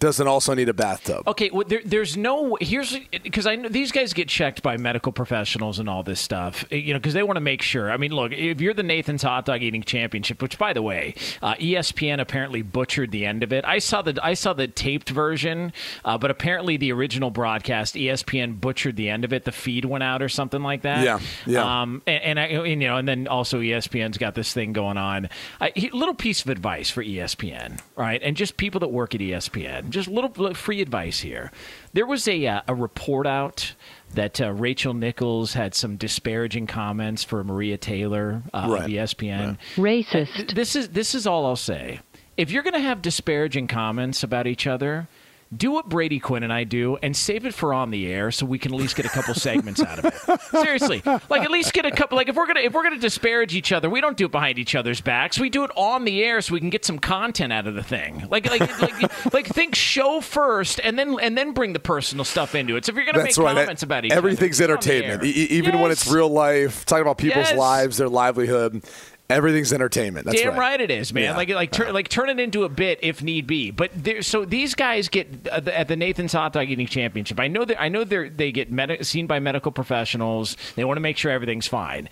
doesn't 0.00 0.26
also 0.28 0.54
need 0.54 0.68
a 0.68 0.74
bathtub. 0.74 1.26
Okay, 1.26 1.50
well, 1.52 1.64
there, 1.66 1.80
there's 1.84 2.16
no 2.16 2.56
here's 2.60 2.96
because 3.22 3.46
I 3.46 3.56
know 3.56 3.68
these 3.68 3.90
guys 3.90 4.12
get 4.12 4.28
checked 4.28 4.62
by 4.62 4.76
medical 4.76 5.10
professionals 5.10 5.78
and 5.78 5.88
all 5.88 6.02
this 6.02 6.20
stuff, 6.20 6.64
eh, 6.70 6.76
you 6.76 6.92
know, 6.92 7.00
because 7.00 7.14
they 7.14 7.22
want 7.22 7.36
to 7.36 7.40
make 7.40 7.62
sure. 7.62 7.90
I 7.90 7.96
mean, 7.96 8.12
look, 8.12 8.32
if 8.32 8.60
you're 8.60 8.74
the 8.74 8.82
Nathan's 8.82 9.22
Hot 9.22 9.44
Dog 9.44 9.62
Eating 9.62 9.82
Championship, 9.82 10.40
which 10.40 10.58
by 10.58 10.72
the 10.72 10.82
way, 10.82 11.14
uh, 11.42 11.54
ESPN 11.54 12.20
apparently 12.20 12.62
butchered 12.62 13.10
the 13.10 13.26
end 13.26 13.42
of 13.42 13.52
it. 13.52 13.64
I 13.64 13.78
saw 13.80 14.02
the 14.02 14.18
I 14.22 14.34
saw 14.34 14.52
the 14.52 14.68
taped 14.68 15.10
version, 15.10 15.72
uh, 16.04 16.16
but 16.16 16.30
apparently 16.30 16.76
the 16.76 16.92
original 16.92 17.30
broadcast, 17.30 17.94
ESPN 17.96 18.60
butchered 18.60 18.96
the 18.96 19.08
end 19.08 19.24
of 19.24 19.32
it. 19.32 19.44
The 19.44 19.52
feed 19.52 19.84
went 19.84 20.04
out 20.04 20.22
or 20.22 20.28
something 20.28 20.62
like 20.62 20.82
that. 20.82 21.04
Yeah, 21.04 21.18
yeah. 21.46 21.82
Um, 21.82 22.02
and, 22.06 22.22
and 22.22 22.40
I, 22.40 22.44
and, 22.46 22.82
you 22.82 22.88
know, 22.88 22.96
and 22.98 23.08
then 23.08 23.26
also 23.26 23.60
ESPN's 23.60 24.18
got 24.18 24.34
this 24.34 24.52
thing 24.52 24.72
going 24.72 24.96
on. 24.96 25.28
He- 25.74 25.90
little 25.90 26.14
piece 26.14 26.42
of 26.42 26.48
advice 26.50 26.90
for 26.90 27.02
ESPN, 27.02 27.80
right? 27.96 28.20
And 28.22 28.36
just 28.36 28.56
people 28.56 28.80
that 28.80 28.88
work 28.88 29.14
at 29.14 29.20
ESPN, 29.20 29.87
just 29.90 30.08
little, 30.08 30.30
little 30.36 30.54
free 30.54 30.80
advice 30.80 31.20
here. 31.20 31.50
There 31.92 32.06
was 32.06 32.26
a 32.28 32.46
uh, 32.46 32.60
a 32.68 32.74
report 32.74 33.26
out 33.26 33.74
that 34.14 34.40
uh, 34.40 34.52
Rachel 34.52 34.94
Nichols 34.94 35.52
had 35.54 35.74
some 35.74 35.96
disparaging 35.96 36.66
comments 36.66 37.24
for 37.24 37.42
Maria 37.44 37.76
Taylor 37.76 38.42
uh, 38.54 38.66
Right. 38.68 38.82
of 38.84 38.88
ESPN. 38.90 39.58
Racist. 39.76 40.54
This 40.54 40.74
is 40.76 40.88
this 40.90 41.14
is 41.14 41.26
all 41.26 41.46
I'll 41.46 41.56
say. 41.56 42.00
If 42.36 42.50
you're 42.50 42.62
going 42.62 42.74
to 42.74 42.80
have 42.80 43.02
disparaging 43.02 43.66
comments 43.66 44.22
about 44.22 44.46
each 44.46 44.66
other, 44.66 45.08
do 45.56 45.70
what 45.72 45.88
Brady 45.88 46.18
Quinn 46.20 46.42
and 46.42 46.52
I 46.52 46.64
do 46.64 46.98
and 47.02 47.16
save 47.16 47.46
it 47.46 47.54
for 47.54 47.72
on 47.72 47.90
the 47.90 48.06
air 48.12 48.30
so 48.30 48.44
we 48.44 48.58
can 48.58 48.74
at 48.74 48.78
least 48.78 48.96
get 48.96 49.06
a 49.06 49.08
couple 49.08 49.32
segments 49.34 49.80
out 49.82 49.98
of 49.98 50.04
it. 50.04 50.40
Seriously, 50.62 51.02
like 51.30 51.40
at 51.42 51.50
least 51.50 51.72
get 51.72 51.86
a 51.86 51.90
couple. 51.90 52.16
Like 52.16 52.28
if 52.28 52.36
we're 52.36 52.46
gonna 52.46 52.60
if 52.60 52.72
we're 52.74 52.82
gonna 52.82 52.98
disparage 52.98 53.54
each 53.54 53.72
other, 53.72 53.88
we 53.88 54.00
don't 54.02 54.16
do 54.16 54.26
it 54.26 54.32
behind 54.32 54.58
each 54.58 54.74
other's 54.74 55.00
backs. 55.00 55.38
We 55.38 55.48
do 55.48 55.64
it 55.64 55.70
on 55.74 56.04
the 56.04 56.22
air 56.22 56.40
so 56.42 56.52
we 56.52 56.60
can 56.60 56.68
get 56.70 56.84
some 56.84 56.98
content 56.98 57.52
out 57.52 57.66
of 57.66 57.74
the 57.74 57.82
thing. 57.82 58.26
Like 58.30 58.48
like 58.50 58.80
like, 58.82 59.32
like 59.32 59.46
think 59.46 59.74
show 59.74 60.20
first 60.20 60.80
and 60.84 60.98
then 60.98 61.18
and 61.20 61.36
then 61.38 61.52
bring 61.52 61.72
the 61.72 61.80
personal 61.80 62.24
stuff 62.26 62.54
into 62.54 62.76
it. 62.76 62.84
So 62.84 62.90
if 62.90 62.96
you're 62.96 63.06
gonna 63.06 63.24
That's 63.24 63.38
make 63.38 63.44
right. 63.46 63.54
comments 63.56 63.82
about 63.82 64.04
each 64.04 64.12
Everything's 64.12 64.60
other, 64.60 64.66
do 64.68 64.72
it 64.72 64.76
on 64.76 64.82
the 64.84 64.94
entertainment. 64.96 65.24
E- 65.24 65.56
even 65.56 65.80
when 65.80 65.90
it's 65.90 66.06
real 66.10 66.28
life, 66.28 66.84
talking 66.84 67.02
about 67.02 67.16
people's 67.18 67.48
Yes. 67.48 67.56
lives, 67.58 67.96
their 67.96 68.08
livelihood. 68.10 68.84
Everything's 69.30 69.74
entertainment. 69.74 70.24
That's 70.24 70.40
Damn 70.40 70.50
right. 70.50 70.58
right. 70.58 70.80
it 70.80 70.90
is, 70.90 71.12
man. 71.12 71.24
Yeah. 71.24 71.36
Like 71.36 71.50
like 71.50 71.70
turn 71.70 71.92
like 71.92 72.08
turn 72.08 72.30
it 72.30 72.40
into 72.40 72.64
a 72.64 72.68
bit 72.70 72.98
if 73.02 73.22
need 73.22 73.46
be. 73.46 73.70
But 73.70 73.90
there, 73.94 74.22
so 74.22 74.46
these 74.46 74.74
guys 74.74 75.08
get 75.10 75.46
uh, 75.48 75.60
the- 75.60 75.78
at 75.78 75.86
the 75.88 75.96
Nathan's 75.96 76.32
Hot 76.32 76.54
Dog 76.54 76.70
Eating 76.70 76.86
Championship. 76.86 77.38
I 77.38 77.46
know 77.46 77.66
that 77.66 77.78
I 77.78 77.88
know 77.90 78.04
they 78.04 78.30
they 78.30 78.52
get 78.52 78.72
medi- 78.72 79.02
seen 79.04 79.26
by 79.26 79.38
medical 79.38 79.70
professionals. 79.70 80.56
They 80.76 80.84
want 80.84 80.96
to 80.96 81.02
make 81.02 81.18
sure 81.18 81.30
everything's 81.30 81.66
fine. 81.66 82.08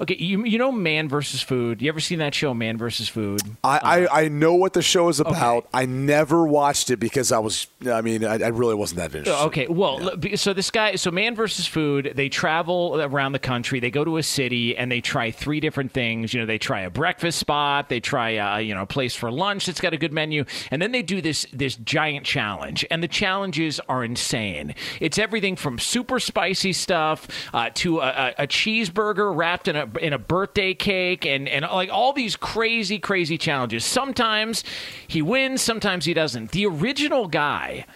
Okay, 0.00 0.16
you 0.16 0.44
you 0.44 0.58
know 0.58 0.72
Man 0.72 1.08
versus 1.08 1.40
Food. 1.40 1.80
You 1.80 1.88
ever 1.88 2.00
seen 2.00 2.18
that 2.18 2.34
show 2.34 2.52
Man 2.52 2.76
versus 2.76 3.08
Food? 3.08 3.40
I, 3.62 4.06
I, 4.08 4.22
I 4.24 4.28
know 4.28 4.54
what 4.54 4.72
the 4.72 4.82
show 4.82 5.08
is 5.08 5.20
about. 5.20 5.34
Uh-huh. 5.34 5.56
Okay. 5.58 5.66
I 5.72 5.86
never 5.86 6.46
watched 6.46 6.90
it 6.90 6.96
because 6.96 7.30
I 7.30 7.38
was. 7.38 7.66
I 7.90 8.00
mean, 8.00 8.24
I, 8.24 8.34
I 8.42 8.48
really 8.48 8.74
wasn't 8.74 8.98
that 8.98 9.14
interested. 9.14 9.32
Oh, 9.40 9.46
Okay, 9.46 9.68
well, 9.68 10.16
be- 10.16 10.36
so 10.36 10.52
this 10.52 10.70
guy, 10.70 10.96
so 10.96 11.10
Man 11.12 11.36
versus 11.36 11.66
Food, 11.66 12.12
they 12.16 12.28
travel 12.28 13.00
around 13.00 13.32
the 13.32 13.38
country. 13.38 13.78
They 13.78 13.90
go 13.90 14.04
to 14.04 14.16
a 14.16 14.22
city 14.22 14.76
and 14.76 14.90
they 14.90 15.00
try 15.00 15.30
three 15.30 15.60
different 15.60 15.92
things. 15.92 16.34
You 16.34 16.40
know, 16.40 16.46
they 16.46 16.58
try 16.58 16.80
a 16.80 16.90
breakfast 16.90 17.38
spot, 17.38 17.88
they 17.88 18.00
try 18.00 18.36
uh, 18.38 18.58
you 18.58 18.74
know 18.74 18.82
a 18.82 18.86
place 18.86 19.14
for 19.14 19.30
lunch 19.30 19.66
that's 19.66 19.80
got 19.80 19.92
a 19.92 19.96
good 19.96 20.12
menu, 20.12 20.44
and 20.72 20.82
then 20.82 20.90
they 20.90 21.02
do 21.02 21.20
this 21.20 21.46
this 21.52 21.76
giant 21.76 22.26
challenge. 22.26 22.84
And 22.90 23.00
the 23.02 23.08
challenges 23.08 23.78
are 23.88 24.02
insane. 24.02 24.74
It's 25.00 25.18
everything 25.18 25.54
from 25.54 25.78
super 25.78 26.18
spicy 26.18 26.72
stuff 26.72 27.28
uh, 27.52 27.70
to 27.74 28.00
a, 28.00 28.08
a, 28.08 28.34
a 28.44 28.46
cheeseburger 28.48 29.34
wrapped 29.34 29.68
in 29.68 29.76
a 29.76 29.83
in 30.00 30.12
a 30.12 30.18
birthday 30.18 30.74
cake, 30.74 31.26
and 31.26 31.48
and 31.48 31.64
like 31.64 31.90
all 31.90 32.12
these 32.12 32.36
crazy 32.36 32.98
crazy 32.98 33.38
challenges. 33.38 33.84
Sometimes 33.84 34.64
he 35.06 35.22
wins, 35.22 35.62
sometimes 35.62 36.04
he 36.04 36.14
doesn't. 36.14 36.50
The 36.50 36.66
original 36.66 37.28
guy. 37.28 37.86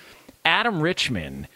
Adam 0.44 0.80
Richman, 0.80 1.46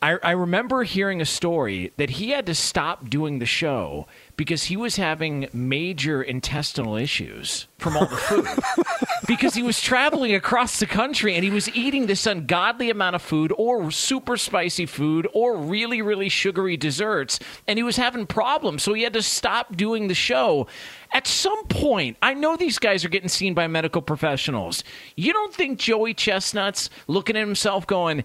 I, 0.00 0.18
I 0.22 0.32
remember 0.32 0.82
hearing 0.82 1.20
a 1.20 1.24
story 1.24 1.92
that 1.96 2.10
he 2.10 2.30
had 2.30 2.44
to 2.46 2.56
stop 2.56 3.08
doing 3.08 3.38
the 3.38 3.46
show 3.46 4.08
because 4.36 4.64
he 4.64 4.76
was 4.76 4.96
having 4.96 5.48
major 5.52 6.22
intestinal 6.22 6.96
issues 6.96 7.66
from 7.78 7.96
all 7.96 8.06
the 8.06 8.16
food. 8.16 8.46
because 9.26 9.54
he 9.54 9.62
was 9.62 9.80
traveling 9.80 10.34
across 10.34 10.80
the 10.80 10.86
country 10.86 11.34
and 11.34 11.44
he 11.44 11.50
was 11.50 11.68
eating 11.74 12.06
this 12.06 12.26
ungodly 12.26 12.90
amount 12.90 13.14
of 13.14 13.22
food 13.22 13.52
or 13.56 13.90
super 13.90 14.36
spicy 14.36 14.86
food 14.86 15.28
or 15.32 15.56
really, 15.56 16.02
really 16.02 16.28
sugary 16.28 16.76
desserts. 16.76 17.38
And 17.68 17.78
he 17.78 17.82
was 17.82 17.96
having 17.96 18.26
problems. 18.26 18.82
So 18.82 18.94
he 18.94 19.02
had 19.02 19.12
to 19.12 19.22
stop 19.22 19.76
doing 19.76 20.08
the 20.08 20.14
show. 20.14 20.66
At 21.12 21.26
some 21.26 21.64
point, 21.66 22.16
I 22.22 22.34
know 22.34 22.56
these 22.56 22.78
guys 22.78 23.04
are 23.04 23.10
getting 23.10 23.28
seen 23.28 23.52
by 23.52 23.66
medical 23.66 24.00
professionals. 24.00 24.82
You 25.14 25.32
don't 25.32 25.54
think 25.54 25.78
Joey 25.78 26.14
Chestnut's 26.14 26.88
looking 27.06 27.36
at 27.36 27.40
himself 27.40 27.86
going, 27.86 28.24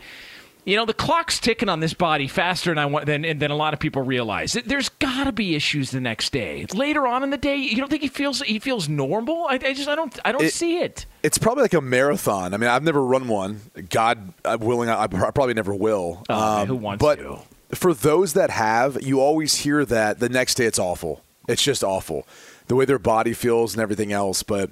you 0.68 0.76
know, 0.76 0.86
the 0.86 0.94
clock's 0.94 1.40
ticking 1.40 1.70
on 1.70 1.80
this 1.80 1.94
body 1.94 2.28
faster 2.28 2.70
than 2.72 2.78
I 2.78 2.86
want 2.86 3.06
than, 3.06 3.22
than 3.40 3.50
a 3.52 3.56
lot 3.56 3.74
of 3.74 3.80
people 3.80 4.02
realize. 4.02 4.54
There's 4.66 4.90
got 4.90 5.24
to 5.24 5.32
be 5.32 5.56
issues 5.56 5.92
the 5.92 6.02
next 6.02 6.34
day. 6.34 6.66
Later 6.74 7.08
on 7.08 7.24
in 7.24 7.30
the 7.30 7.38
day, 7.38 7.56
you 7.56 7.78
don't 7.78 7.90
think 7.90 8.02
he 8.02 8.10
feels 8.10 8.42
he 8.42 8.60
feels 8.60 8.90
normal? 8.90 9.46
I, 9.50 9.54
I 9.54 9.74
just 9.74 9.88
I 9.88 9.96
don't 9.96 10.20
I 10.26 10.32
don't 10.34 10.44
It- 10.44 10.54
see 10.54 10.80
it. 10.80 11.06
It's 11.24 11.38
probably 11.38 11.64
like 11.64 11.74
a 11.74 11.82
marathon. 11.82 12.54
I 12.54 12.58
mean, 12.58 12.70
I've 12.70 12.84
never 12.84 13.04
run 13.04 13.28
one. 13.28 13.62
God 13.90 14.34
willing, 14.60 14.90
I, 14.90 15.04
I 15.04 15.08
probably 15.08 15.54
never 15.54 15.74
will. 15.74 16.24
Um, 16.30 16.38
Oh, 16.38 16.58
man, 16.58 16.68
who 16.68 16.76
wants 16.76 17.02
but 17.02 17.16
to? 17.16 17.40
for 17.74 17.94
those 17.94 18.34
that 18.34 18.50
have, 18.50 19.02
you 19.02 19.20
always 19.22 19.56
hear 19.56 19.84
that 19.86 20.20
the 20.20 20.30
next 20.30 20.56
day 20.56 20.66
it's 20.66 20.80
awful. 20.80 21.24
It's 21.48 21.64
just 21.64 21.84
awful. 21.84 22.28
The 22.68 22.76
way 22.76 22.84
their 22.86 23.00
body 23.00 23.32
feels 23.34 23.74
and 23.74 23.82
everything 23.82 24.12
else. 24.12 24.44
But 24.44 24.72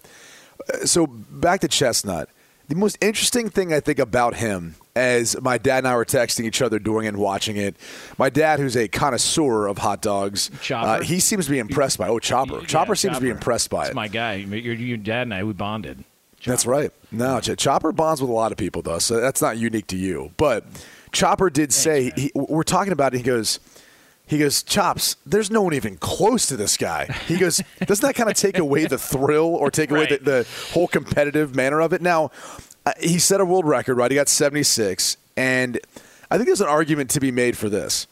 uh, 0.74 0.86
so 0.86 1.08
back 1.08 1.62
to 1.62 1.68
Chestnut. 1.70 2.30
The 2.68 2.76
most 2.76 2.98
interesting 3.00 3.50
thing 3.50 3.72
I 3.74 3.80
think 3.80 4.00
about 4.00 4.36
him, 4.36 4.76
as 4.96 5.40
my 5.42 5.58
dad 5.60 5.80
and 5.80 5.88
I 5.88 5.96
were 5.96 6.06
texting 6.06 6.46
each 6.46 6.62
other 6.62 6.80
during 6.80 7.06
it 7.06 7.10
and 7.10 7.18
watching 7.18 7.58
it, 7.58 7.76
my 8.18 8.30
dad, 8.30 8.60
who's 8.60 8.76
a 8.76 8.88
connoisseur 8.88 9.68
of 9.68 9.78
hot 9.78 10.02
dogs, 10.02 10.50
Chopper? 10.62 10.88
uh, 10.88 11.02
he 11.04 11.20
seems 11.20 11.46
to 11.46 11.52
be 11.52 11.60
impressed 11.60 11.98
by. 12.00 12.08
Oh, 12.08 12.18
Chopper! 12.20 12.60
Yeah, 12.62 12.66
Chopper 12.66 12.96
seems 12.96 13.18
to 13.18 13.22
be 13.22 13.30
impressed 13.30 13.70
by 13.70 13.82
It's 13.84 13.90
it. 13.92 13.96
my 13.96 14.08
guy. 14.08 14.36
Your, 14.36 14.74
your 14.74 14.98
dad 14.98 15.24
and 15.24 15.34
I 15.34 15.44
we 15.44 15.54
bonded. 15.54 16.04
That's 16.44 16.66
right. 16.66 16.92
No, 17.12 17.40
Ch- 17.40 17.58
Chopper 17.58 17.92
bonds 17.92 18.22
with 18.22 18.30
a 18.30 18.34
lot 18.34 18.52
of 18.52 18.58
people, 18.58 18.82
though, 18.82 19.00
so 19.00 19.20
that's 19.20 19.42
not 19.42 19.58
unique 19.58 19.88
to 19.88 19.98
you. 19.98 20.32
But 20.38 20.66
Chopper 21.12 21.50
did 21.50 21.72
say 21.74 22.12
he, 22.16 22.32
we're 22.36 22.64
talking 22.64 22.94
about 22.94 23.14
it. 23.14 23.18
He 23.18 23.24
goes, 23.24 23.60
he 24.28 24.38
goes, 24.40 24.64
Chops. 24.64 25.18
There's 25.26 25.52
no 25.52 25.62
one 25.62 25.74
even 25.74 25.98
close 25.98 26.48
to 26.48 26.58
this 26.58 26.78
guy. 26.78 27.06
He 27.28 27.38
goes, 27.38 27.62
doesn't 27.86 28.06
that 28.06 28.16
kind 28.16 28.30
of 28.30 28.36
take 28.36 28.58
away 28.58 28.86
the 28.86 28.98
thrill 28.98 29.56
or 29.56 29.70
take 29.72 29.92
away 29.92 30.06
the, 30.08 30.16
Right. 30.16 30.26
the 30.26 30.48
whole 30.74 30.88
competitive 30.88 31.56
manner 31.56 31.80
of 31.80 31.94
it? 31.94 32.02
Now, 32.02 32.32
uh, 32.86 32.94
he 33.00 33.20
set 33.20 33.40
a 33.42 33.46
world 33.46 33.66
record, 33.66 33.96
right? 33.96 34.10
He 34.12 34.16
got 34.16 34.28
76, 34.30 35.18
and 35.38 35.80
I 36.32 36.38
think 36.38 36.48
there's 36.48 36.62
an 36.62 36.68
argument 36.68 37.10
to 37.12 37.20
be 37.20 37.32
made 37.32 37.58
for 37.58 37.70
this. 37.70 38.08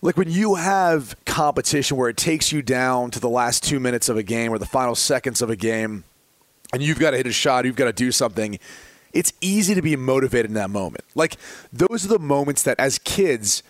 Like 0.00 0.16
when 0.16 0.30
you 0.30 0.54
have 0.54 1.16
competition 1.24 1.96
where 1.96 2.08
it 2.08 2.16
takes 2.16 2.52
you 2.52 2.62
down 2.62 3.10
to 3.10 3.20
the 3.20 3.28
last 3.28 3.64
two 3.64 3.80
minutes 3.80 4.08
of 4.08 4.16
a 4.16 4.22
game 4.22 4.52
or 4.52 4.58
the 4.58 4.66
final 4.66 4.94
seconds 4.94 5.42
of 5.42 5.50
a 5.50 5.56
game, 5.56 6.04
and 6.72 6.82
you've 6.82 6.98
got 7.00 7.10
to 7.10 7.16
hit 7.16 7.26
a 7.26 7.32
shot, 7.32 7.64
you've 7.64 7.76
got 7.76 7.86
to 7.86 7.92
do 7.92 8.12
something, 8.12 8.58
it's 9.12 9.32
easy 9.40 9.74
to 9.74 9.82
be 9.82 9.96
motivated 9.96 10.50
in 10.50 10.54
that 10.54 10.70
moment. 10.70 11.04
Like 11.14 11.36
those 11.72 12.04
are 12.04 12.08
the 12.08 12.18
moments 12.20 12.62
that 12.62 12.78
as 12.78 12.98
kids 12.98 13.62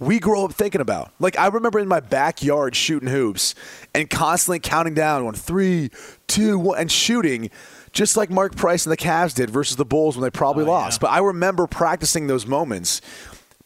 we 0.00 0.18
grow 0.18 0.46
up 0.46 0.52
thinking 0.54 0.80
about. 0.80 1.12
Like 1.20 1.38
I 1.38 1.46
remember 1.46 1.78
in 1.78 1.86
my 1.86 2.00
backyard 2.00 2.74
shooting 2.74 3.08
hoops 3.08 3.54
and 3.94 4.10
constantly 4.10 4.58
counting 4.58 4.94
down 4.94 5.24
on 5.24 5.34
three, 5.34 5.90
two, 6.26 6.58
one, 6.58 6.78
and 6.78 6.90
shooting. 6.90 7.50
Just 7.92 8.16
like 8.16 8.30
Mark 8.30 8.56
Price 8.56 8.86
and 8.86 8.92
the 8.92 8.96
Cavs 8.96 9.34
did 9.34 9.50
versus 9.50 9.76
the 9.76 9.84
Bulls 9.84 10.16
when 10.16 10.22
they 10.22 10.30
probably 10.30 10.64
oh, 10.64 10.68
lost. 10.68 11.00
But 11.00 11.10
I 11.10 11.18
remember 11.18 11.66
practicing 11.66 12.28
those 12.28 12.46
moments. 12.46 13.00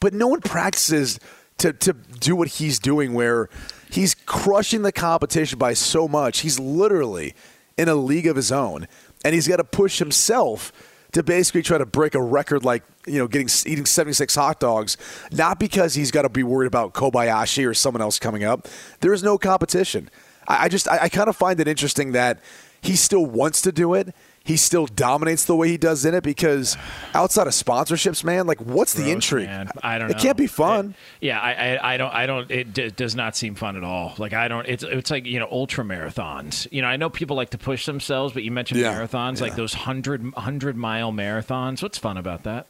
But 0.00 0.12
no 0.12 0.28
one 0.28 0.40
practices 0.40 1.20
to, 1.58 1.72
to 1.72 1.92
do 1.92 2.34
what 2.34 2.48
he's 2.48 2.78
doing 2.78 3.14
where 3.14 3.48
he's 3.90 4.14
crushing 4.14 4.82
the 4.82 4.92
competition 4.92 5.58
by 5.58 5.74
so 5.74 6.08
much. 6.08 6.40
He's 6.40 6.58
literally 6.58 7.34
in 7.76 7.88
a 7.88 7.94
league 7.94 8.26
of 8.26 8.34
his 8.34 8.50
own. 8.50 8.88
And 9.24 9.34
he's 9.34 9.46
got 9.46 9.56
to 9.56 9.64
push 9.64 9.98
himself 9.98 10.72
to 11.14 11.22
basically 11.22 11.62
try 11.62 11.78
to 11.78 11.86
break 11.86 12.14
a 12.14 12.22
record 12.22 12.64
like, 12.64 12.82
you 13.06 13.18
know, 13.18 13.26
getting 13.26 13.48
eating 13.70 13.86
76 13.86 14.34
hot 14.34 14.60
dogs, 14.60 14.96
not 15.32 15.58
because 15.58 15.94
he's 15.94 16.10
got 16.10 16.22
to 16.22 16.28
be 16.28 16.42
worried 16.42 16.66
about 16.66 16.92
Kobayashi 16.92 17.66
or 17.66 17.72
someone 17.72 18.02
else 18.02 18.18
coming 18.18 18.44
up. 18.44 18.68
There 19.00 19.12
is 19.12 19.22
no 19.22 19.38
competition. 19.38 20.10
I, 20.46 20.64
I 20.64 20.68
just, 20.68 20.88
I, 20.88 21.04
I 21.04 21.08
kind 21.08 21.28
of 21.28 21.36
find 21.36 21.58
it 21.60 21.68
interesting 21.68 22.12
that 22.12 22.40
he 22.82 22.96
still 22.96 23.24
wants 23.24 23.62
to 23.62 23.72
do 23.72 23.94
it. 23.94 24.14
He 24.44 24.58
still 24.58 24.84
dominates 24.84 25.46
the 25.46 25.56
way 25.56 25.68
he 25.68 25.78
does 25.78 26.04
in 26.04 26.12
it 26.14 26.22
because 26.22 26.76
outside 27.14 27.46
of 27.46 27.54
sponsorships, 27.54 28.22
man, 28.22 28.46
like 28.46 28.60
what's 28.60 28.92
the 28.92 29.10
intrigue? 29.10 29.46
man. 29.46 29.70
I 29.82 29.96
don't. 29.96 30.10
It 30.10 30.18
know. 30.18 30.22
can't 30.22 30.36
be 30.36 30.46
fun. 30.46 30.90
It- 31.20 31.26
yeah, 31.28 31.40
I, 31.40 31.76
I, 31.76 31.94
I 31.94 31.96
don't. 31.96 32.12
I 32.14 32.26
don't. 32.26 32.50
It 32.50 32.74
d- 32.74 32.90
does 32.90 33.16
not 33.16 33.36
seem 33.36 33.54
fun 33.54 33.74
at 33.78 33.84
all. 33.84 34.14
Like 34.18 34.34
I 34.34 34.48
don't. 34.48 34.66
It's 34.68 34.82
it's 34.84 35.10
like 35.10 35.24
you 35.24 35.38
know 35.40 35.48
ultra 35.50 35.82
marathons. 35.82 36.68
You 36.70 36.82
know, 36.82 36.88
I 36.88 36.96
know 36.98 37.08
people 37.08 37.36
like 37.36 37.50
to 37.50 37.58
push 37.58 37.86
themselves, 37.86 38.34
but 38.34 38.42
you 38.42 38.50
mentioned 38.50 38.80
Yeah, 38.80 38.92
marathons, 39.00 39.40
like 39.40 39.56
those 39.56 39.74
100, 39.74 40.22
100 40.34 40.76
mile 40.76 41.10
marathons. 41.10 41.82
What's 41.82 41.96
fun 41.96 42.18
about 42.18 42.42
that? 42.42 42.66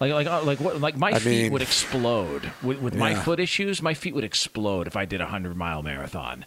Like 0.00 0.14
like 0.14 0.26
uh, 0.26 0.42
like 0.44 0.58
what? 0.60 0.80
Like 0.80 0.96
my 0.96 1.10
I 1.10 1.18
feet 1.18 1.42
mean- 1.42 1.52
would 1.52 1.60
explode 1.60 2.50
with, 2.62 2.80
with 2.80 2.94
my 2.94 3.14
foot 3.14 3.38
issues. 3.38 3.82
My 3.82 3.92
feet 3.92 4.14
would 4.14 4.24
explode 4.24 4.86
if 4.86 4.96
I 4.96 5.04
did 5.04 5.20
a 5.20 5.26
hundred 5.26 5.54
mile 5.54 5.82
marathon. 5.82 6.46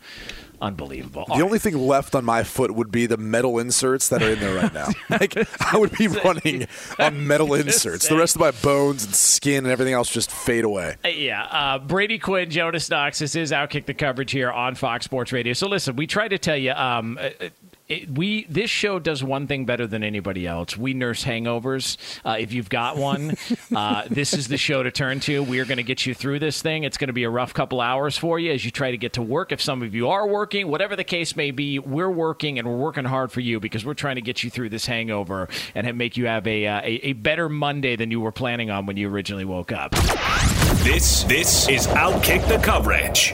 Unbelievable. 0.63 1.25
The 1.27 1.43
only 1.43 1.59
thing 1.59 1.77
left 1.77 2.15
on 2.15 2.23
my 2.23 2.43
foot 2.43 2.71
would 2.71 2.89
be 2.89 3.05
the 3.05 3.17
metal 3.17 3.59
inserts 3.59 4.07
that 4.07 4.23
are 4.23 4.29
in 4.29 4.39
there 4.39 4.55
right 4.55 4.73
now. 4.73 4.87
like 5.09 5.35
I 5.61 5.77
would 5.77 5.91
be 5.97 6.07
running 6.07 6.67
on 6.97 7.27
metal 7.27 7.53
inserts. 7.53 8.07
The 8.07 8.15
rest 8.15 8.37
of 8.37 8.39
my 8.39 8.51
bones 8.51 9.03
and 9.03 9.13
skin 9.13 9.65
and 9.65 9.73
everything 9.73 9.93
else 9.93 10.09
just 10.09 10.31
fade 10.31 10.63
away. 10.63 10.95
Uh, 11.03 11.09
yeah, 11.09 11.43
uh, 11.51 11.79
Brady 11.79 12.17
Quinn, 12.17 12.49
Jonas 12.49 12.89
Knox. 12.89 13.19
This 13.19 13.35
is 13.35 13.51
Outkick 13.51 13.87
the 13.87 13.93
coverage 13.93 14.31
here 14.31 14.51
on 14.51 14.75
Fox 14.75 15.03
Sports 15.03 15.33
Radio. 15.33 15.51
So 15.51 15.67
listen, 15.67 15.97
we 15.97 16.07
try 16.07 16.29
to 16.29 16.37
tell 16.37 16.55
you. 16.55 16.71
Um, 16.71 17.19
uh, 17.21 17.49
it, 17.87 18.09
we 18.09 18.45
this 18.45 18.69
show 18.69 18.97
does 18.99 19.23
one 19.23 19.47
thing 19.47 19.65
better 19.65 19.85
than 19.85 20.03
anybody 20.03 20.47
else. 20.47 20.77
We 20.77 20.93
nurse 20.93 21.23
hangovers. 21.23 21.97
Uh, 22.23 22.37
if 22.39 22.53
you've 22.53 22.69
got 22.69 22.97
one, 22.97 23.35
uh, 23.75 24.03
this 24.09 24.33
is 24.33 24.47
the 24.47 24.57
show 24.57 24.83
to 24.83 24.91
turn 24.91 25.19
to. 25.21 25.43
We 25.43 25.59
are 25.59 25.65
going 25.65 25.77
to 25.77 25.83
get 25.83 26.05
you 26.05 26.13
through 26.13 26.39
this 26.39 26.61
thing. 26.61 26.83
It's 26.83 26.97
going 26.97 27.07
to 27.07 27.13
be 27.13 27.23
a 27.23 27.29
rough 27.29 27.53
couple 27.53 27.81
hours 27.81 28.17
for 28.17 28.39
you 28.39 28.51
as 28.51 28.63
you 28.63 28.71
try 28.71 28.91
to 28.91 28.97
get 28.97 29.13
to 29.13 29.21
work. 29.21 29.51
If 29.51 29.61
some 29.61 29.81
of 29.81 29.93
you 29.93 30.09
are 30.09 30.27
working, 30.27 30.69
whatever 30.69 30.95
the 30.95 31.03
case 31.03 31.35
may 31.35 31.51
be, 31.51 31.79
we're 31.79 32.09
working 32.09 32.57
and 32.57 32.67
we're 32.67 32.77
working 32.77 33.05
hard 33.05 33.31
for 33.31 33.41
you 33.41 33.59
because 33.59 33.85
we're 33.85 33.93
trying 33.93 34.15
to 34.15 34.21
get 34.21 34.43
you 34.43 34.49
through 34.49 34.69
this 34.69 34.85
hangover 34.85 35.49
and 35.75 35.85
have, 35.85 35.95
make 35.95 36.15
you 36.15 36.25
have 36.27 36.47
a, 36.47 36.65
uh, 36.65 36.81
a 36.83 37.03
a 37.03 37.13
better 37.13 37.49
Monday 37.49 37.95
than 37.95 38.11
you 38.11 38.21
were 38.21 38.31
planning 38.31 38.69
on 38.69 38.85
when 38.85 38.97
you 38.97 39.09
originally 39.09 39.45
woke 39.45 39.71
up. 39.71 39.91
This 40.83 41.23
this 41.23 41.67
is 41.67 41.87
Outkick 41.87 42.47
the 42.47 42.57
coverage. 42.59 43.33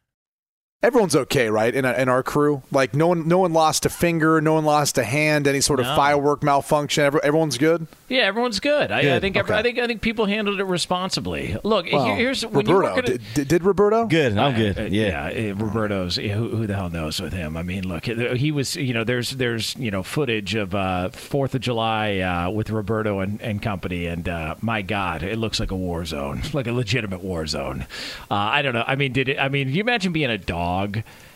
Everyone's 0.83 1.15
okay, 1.15 1.47
right? 1.51 1.75
In, 1.75 1.85
in 1.85 2.09
our 2.09 2.23
crew, 2.23 2.63
like 2.71 2.95
no 2.95 3.05
one, 3.09 3.27
no 3.27 3.37
one 3.37 3.53
lost 3.53 3.85
a 3.85 3.89
finger, 3.89 4.41
no 4.41 4.53
one 4.55 4.65
lost 4.65 4.97
a 4.97 5.03
hand, 5.03 5.47
any 5.47 5.61
sort 5.61 5.79
of 5.79 5.85
No. 5.85 5.95
firework 5.95 6.41
malfunction. 6.41 7.03
Every, 7.03 7.19
everyone's 7.21 7.59
good. 7.59 7.85
Yeah, 8.09 8.21
everyone's 8.23 8.59
good. 8.59 8.91
I, 8.91 9.15
I 9.17 9.19
think 9.19 9.37
okay. 9.37 9.53
I 9.53 9.61
think 9.61 9.77
I 9.77 9.85
think 9.85 10.01
people 10.01 10.25
handled 10.25 10.59
it 10.59 10.63
responsibly. 10.63 11.55
Look, 11.63 11.85
Well, 11.93 12.15
here's 12.15 12.43
when 12.43 12.65
Roberto. 12.65 12.95
work 12.95 12.97
at 12.97 13.09
a, 13.09 13.17
did, 13.19 13.21
did, 13.35 13.47
did 13.47 13.63
Roberto? 13.63 14.07
Good. 14.07 14.35
I'm 14.39 14.55
good. 14.55 14.79
Uh, 14.79 14.81
yeah. 14.85 15.29
yeah, 15.29 15.51
uh, 15.51 15.55
Roberto's. 15.55 16.15
Who, 16.15 16.49
who 16.49 16.65
the 16.65 16.75
hell 16.75 16.89
knows 16.89 17.21
with 17.21 17.31
him? 17.33 17.55
I 17.57 17.61
mean, 17.61 17.87
look, 17.87 18.05
he 18.05 18.51
was. 18.51 18.75
You 18.75 18.95
know, 18.95 19.03
there's 19.03 19.29
there's 19.31 19.75
you 19.77 19.91
know 19.91 20.01
footage 20.01 20.55
of 20.55 20.73
uh, 20.73 21.09
Fourth 21.11 21.53
of 21.53 21.61
July 21.61 22.17
uh, 22.21 22.49
with 22.49 22.71
Roberto 22.71 23.19
and, 23.19 23.39
and 23.39 23.61
company, 23.61 24.07
and 24.07 24.27
uh, 24.27 24.55
my 24.61 24.81
God, 24.81 25.21
it 25.21 25.37
looks 25.37 25.59
like 25.59 25.69
a 25.69 25.75
war 25.75 26.05
zone, 26.05 26.41
like 26.53 26.65
a 26.65 26.73
legitimate 26.73 27.21
war 27.23 27.45
zone. 27.45 27.85
Uh, 28.31 28.33
I 28.33 28.63
don't 28.63 28.73
know. 28.73 28.83
I 28.87 28.95
mean, 28.95 29.13
did 29.13 29.29
it? 29.29 29.37
I 29.39 29.47
mean, 29.47 29.69
you 29.69 29.79
imagine 29.81 30.11
being 30.11 30.31
a 30.31 30.39
dog 30.39 30.70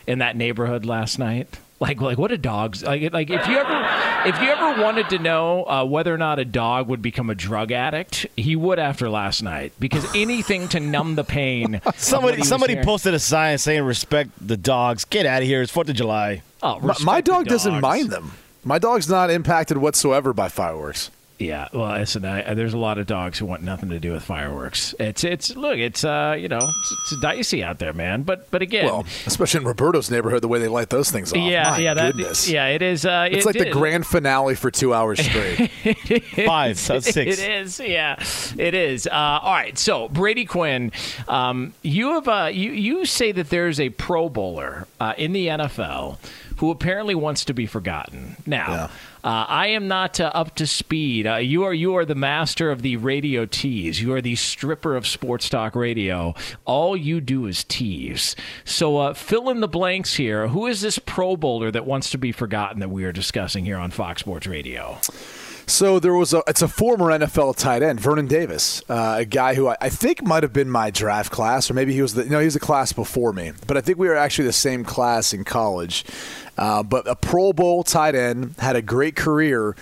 in 0.08 0.20
that 0.20 0.36
neighborhood 0.36 0.86
last 0.86 1.20
night? 1.20 1.48
Like, 1.80 2.00
like 2.00 2.18
what 2.18 2.32
a 2.32 2.38
dog's 2.38 2.84
like. 2.84 3.12
Like, 3.12 3.30
if 3.30 3.46
you 3.48 3.58
ever, 3.58 4.30
if 4.30 4.42
you 4.42 4.48
ever 4.48 4.82
wanted 4.82 5.10
to 5.10 5.20
know 5.20 5.66
uh, 5.66 5.84
whether 5.84 6.14
or 6.14 6.18
not 6.18 6.40
a 6.40 6.46
dog 6.46 6.88
would 6.88 7.02
become 7.02 7.30
a 7.30 7.36
drug 7.36 7.74
addict, 7.74 8.26
he 8.38 8.56
would 8.56 8.80
after 8.80 9.10
last 9.10 9.44
night 9.44 9.74
because 9.78 10.06
anything 10.16 10.70
to 10.70 10.80
numb 10.80 11.16
the 11.16 11.26
pain. 11.26 11.76
of 11.76 11.84
what 11.84 11.96
he 11.96 12.02
Somebody 12.02 12.42
somebody 12.44 12.74
hearing. 12.74 12.86
posted 12.86 13.14
a 13.14 13.20
sign 13.20 13.58
saying 13.58 13.84
respect 13.84 14.30
the 14.42 14.56
dogs. 14.56 15.04
Get 15.04 15.26
out 15.26 15.42
of 15.42 15.48
here. 15.48 15.62
It's 15.62 15.72
Fourth 15.72 15.90
of 15.90 15.96
July. 15.96 16.44
Oh, 16.64 16.80
My, 16.80 16.96
my 17.04 17.22
dog 17.22 17.46
doesn't 17.48 17.82
mind 17.82 18.10
them. 18.10 18.32
My 18.64 18.80
dog's 18.80 19.10
not 19.10 19.30
impacted 19.30 19.78
whatsoever 19.78 20.32
by 20.34 20.48
fireworks. 20.48 21.12
Yeah, 21.38 21.68
well, 21.74 21.98
listen, 22.00 22.24
I, 22.24 22.54
there's 22.54 22.74
a 22.74 22.78
lot 22.78 22.98
of 22.98 23.08
dogs 23.08 23.40
who 23.40 23.46
want 23.46 23.62
nothing 23.62 23.90
to 23.90 24.00
do 24.00 24.14
with 24.14 24.24
fireworks. 24.24 24.96
It's 25.00 25.26
it's 25.26 25.54
look, 25.56 25.78
it's 25.78 26.06
uh, 26.06 26.38
you 26.40 26.48
know, 26.48 26.60
it's, 26.60 26.96
it's 27.12 27.22
dicey 27.22 27.62
out 27.62 27.78
there, 27.80 27.92
man. 27.92 28.24
But 28.24 28.50
but 28.52 28.62
again, 28.62 28.86
Well, 28.86 29.06
especially 29.26 29.60
in 29.60 29.68
Roberto's 29.68 30.10
neighborhood, 30.10 30.42
the 30.42 30.48
way 30.48 30.60
they 30.60 30.70
light 30.70 30.90
those 30.90 31.12
things 31.12 31.34
off. 31.34 31.38
yeah, 31.38 31.72
My 31.72 31.78
yeah, 31.80 31.94
that 31.94 32.48
yeah, 32.48 32.68
it 32.68 32.82
is. 32.82 33.06
Uh, 33.06 33.28
It's 33.30 33.46
it 33.46 33.48
like 33.48 33.58
the 33.58 33.70
grand 33.70 34.08
finale 34.08 34.56
for 34.56 34.72
two 34.72 34.94
hours 34.94 35.20
straight. 35.20 35.70
Five. 36.46 36.82
That's 36.86 37.10
six. 37.12 37.40
It 37.40 37.50
is, 37.50 37.80
yeah, 37.82 38.16
it 38.58 38.74
is. 38.74 39.06
Uh, 39.06 39.12
all 39.42 39.52
right, 39.54 39.78
so 39.78 40.08
Brady 40.08 40.46
Quinn, 40.46 40.94
um, 41.28 41.74
you 41.82 42.14
have 42.14 42.28
uh, 42.30 42.50
you 42.54 42.72
you 42.72 43.06
say 43.06 43.34
that 43.34 43.50
there's 43.50 43.80
a 43.82 43.90
Pro 43.90 44.30
Bowler 44.30 44.88
uh, 45.02 45.14
in 45.18 45.34
the 45.34 45.48
NFL 45.48 46.18
who 46.60 46.72
apparently 46.72 47.16
wants 47.16 47.44
to 47.44 47.54
be 47.54 47.66
forgotten. 47.66 48.38
Now, 48.46 48.68
Yeah. 48.70 48.88
Uh, 49.26 49.46
I 49.50 49.68
am 49.68 49.88
not 49.88 50.20
uh, 50.20 50.32
up 50.36 50.54
to 50.56 50.68
speed. 50.68 51.26
Uh, 51.26 51.38
you 51.38 51.64
are 51.64 51.74
you 51.74 51.96
are 51.96 52.06
the 52.06 52.14
master 52.14 52.70
of 52.70 52.84
the 52.84 52.98
radio 52.98 53.48
tease. 53.48 54.00
You 54.00 54.14
are 54.14 54.22
the 54.22 54.36
stripper 54.36 54.96
of 54.96 55.08
sports 55.08 55.50
talk 55.50 55.76
radio. 55.76 56.36
All 56.64 56.96
you 56.96 57.20
do 57.20 57.48
is 57.48 57.64
tease. 57.64 58.36
So 58.66 58.98
uh, 58.98 59.14
fill 59.16 59.50
in 59.50 59.62
the 59.62 59.68
blanks 59.68 60.16
here. 60.16 60.50
Who 60.50 60.68
is 60.68 60.82
this 60.82 61.00
Pro 61.00 61.36
Bowler 61.36 61.72
that 61.72 61.88
wants 61.88 62.12
to 62.12 62.20
be 62.20 62.32
forgotten 62.32 62.80
that 62.82 62.90
we 62.90 63.04
are 63.04 63.12
discussing 63.12 63.66
here 63.66 63.78
on 63.78 63.90
Fox 63.90 64.22
Sports 64.22 64.46
Radio? 64.46 65.00
So 65.68 66.00
there 66.00 66.14
was 66.14 66.32
a 66.34 66.44
it's 66.48 66.62
a 66.62 66.68
former 66.68 67.06
NFL 67.06 67.58
tight 67.58 67.82
end, 67.82 68.00
Vernon 68.00 68.28
Davis, 68.28 68.84
uh, 68.88 69.16
a 69.20 69.26
guy 69.26 69.56
who 69.56 69.68
I, 69.68 69.78
I 69.82 69.90
think 69.90 70.24
might 70.24 70.44
have 70.44 70.54
been 70.54 70.70
my 70.70 70.92
draft 70.92 71.32
class, 71.32 71.72
or 71.72 71.74
maybe 71.74 71.94
he 71.94 72.02
was 72.04 72.14
the 72.14 72.26
no 72.26 72.40
he 72.40 72.46
was 72.46 72.56
a 72.56 72.60
class 72.60 72.94
before 72.94 73.34
me, 73.34 73.52
but 73.66 73.76
I 73.76 73.82
think 73.82 73.98
we 73.98 74.08
were 74.08 74.16
actually 74.16 74.46
the 74.46 74.54
same 74.54 74.84
class 74.84 75.34
in 75.34 75.44
college. 75.44 76.06
Uh, 76.58 76.84
but 76.84 77.08
a 77.08 77.16
Pro 77.16 77.52
Bowl 77.52 77.84
tight 77.84 78.16
end 78.16 78.56
had 78.60 78.76
a 78.76 78.82
great 78.82 79.16
career, 79.16 79.76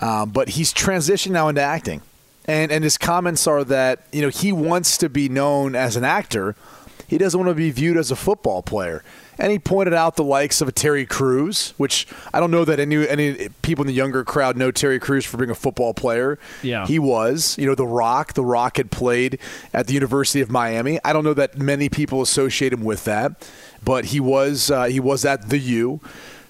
uh, 0.00 0.24
but 0.24 0.50
he's 0.50 0.72
transitioned 0.72 1.32
now 1.32 1.48
into 1.48 1.60
acting, 1.60 2.00
and 2.46 2.72
and 2.72 2.82
his 2.82 2.96
comments 2.96 3.46
are 3.46 3.62
that 3.64 4.06
you 4.12 4.22
know 4.22 4.30
he 4.30 4.52
wants 4.52 4.96
to 4.98 5.10
be 5.10 5.28
known 5.28 5.74
as 5.74 5.96
an 5.96 6.04
actor, 6.04 6.56
he 7.08 7.18
doesn't 7.18 7.38
want 7.38 7.50
to 7.50 7.54
be 7.54 7.70
viewed 7.70 7.98
as 7.98 8.10
a 8.10 8.16
football 8.16 8.62
player. 8.62 9.04
And 9.38 9.52
he 9.52 9.58
pointed 9.58 9.94
out 9.94 10.16
the 10.16 10.24
likes 10.24 10.60
of 10.60 10.68
a 10.68 10.72
Terry 10.72 11.04
Crews, 11.06 11.74
which 11.76 12.06
I 12.32 12.40
don't 12.40 12.50
know 12.50 12.64
that 12.64 12.80
any 12.80 13.06
any 13.08 13.48
people 13.62 13.82
in 13.82 13.86
the 13.86 13.94
younger 13.94 14.24
crowd 14.24 14.56
know 14.56 14.70
Terry 14.70 14.98
Crews 14.98 15.24
for 15.24 15.36
being 15.36 15.50
a 15.50 15.54
football 15.54 15.92
player. 15.94 16.38
Yeah. 16.62 16.86
He 16.86 16.98
was. 16.98 17.56
You 17.58 17.66
know, 17.66 17.74
The 17.74 17.86
Rock. 17.86 18.32
The 18.32 18.44
Rock 18.44 18.78
had 18.78 18.90
played 18.90 19.38
at 19.72 19.86
the 19.86 19.94
University 19.94 20.40
of 20.40 20.50
Miami. 20.50 20.98
I 21.04 21.12
don't 21.12 21.24
know 21.24 21.34
that 21.34 21.58
many 21.58 21.88
people 21.88 22.22
associate 22.22 22.72
him 22.72 22.82
with 22.84 23.04
that, 23.04 23.48
but 23.84 24.06
he 24.06 24.20
was 24.20 24.70
uh, 24.70 24.84
he 24.84 25.00
was 25.00 25.24
at 25.24 25.48
the 25.50 25.58
U. 25.58 26.00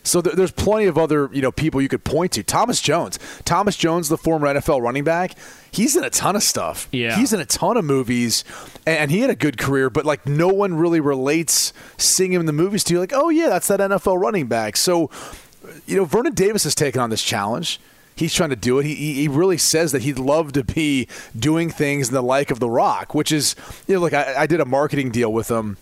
So 0.07 0.21
there, 0.21 0.35
there's 0.35 0.53
plenty 0.53 0.87
of 0.87 0.97
other 0.97 1.29
you 1.33 1.43
know 1.43 1.53
people 1.53 1.83
you 1.83 1.89
could 1.89 2.05
point 2.05 2.33
to. 2.33 2.43
Thomas 2.43 2.81
Jones, 2.81 3.19
Thomas 3.45 3.77
Jones, 3.77 4.09
the 4.09 4.17
former 4.17 4.47
NFL 4.47 4.81
running 4.81 5.05
back, 5.05 5.33
he's 5.71 5.97
in 5.97 6.05
a 6.05 6.11
ton 6.11 6.37
of 6.37 6.43
stuff. 6.43 6.89
Yeah. 6.93 7.17
he's 7.17 7.33
in 7.33 7.41
a 7.41 7.45
ton 7.45 7.77
of 7.77 7.85
movies, 7.85 8.45
and, 8.87 9.11
he 9.11 9.21
had 9.21 9.31
a 9.31 9.35
good 9.37 9.59
career. 9.59 9.91
But 9.91 10.05
like 10.05 10.27
no 10.27 10.49
one 10.49 10.75
really 10.75 11.01
relates 11.01 11.73
seeing 11.97 12.33
him 12.33 12.41
in 12.41 12.47
the 12.47 12.53
movies 12.53 12.85
to 12.85 12.95
you. 12.95 13.01
Like, 13.01 13.13
oh 13.15 13.29
yeah, 13.29 13.49
that's 13.49 13.69
that 13.69 13.81
NFL 13.81 14.21
running 14.21 14.47
back. 14.47 14.77
So 14.77 15.11
you 15.87 15.97
know, 15.97 16.05
Vernon 16.05 16.35
Davis 16.35 16.65
has 16.65 16.75
taken 16.75 17.01
on 17.01 17.11
this 17.11 17.23
challenge. 17.23 17.81
He's 18.15 18.33
trying 18.33 18.51
to 18.51 18.57
do 18.57 18.79
it. 18.79 18.87
He, 18.87 18.95
he 18.95 19.15
he 19.15 19.29
really 19.29 19.59
says 19.59 19.93
that 19.93 20.03
he'd 20.03 20.19
love 20.19 20.53
to 20.53 20.65
be 20.65 21.09
doing 21.39 21.69
things 21.69 22.09
in 22.09 22.15
the 22.15 22.23
like 22.23 22.51
of 22.51 22.61
The 22.61 22.71
Rock, 22.71 23.15
which 23.15 23.31
is, 23.31 23.55
you 23.87 23.95
know, 23.95 24.01
like 24.01 24.15
I, 24.15 24.43
I 24.43 24.47
did 24.47 24.61
a 24.61 24.65
marketing 24.65 25.11
deal 25.11 25.33
with 25.33 25.51
him 25.51 25.77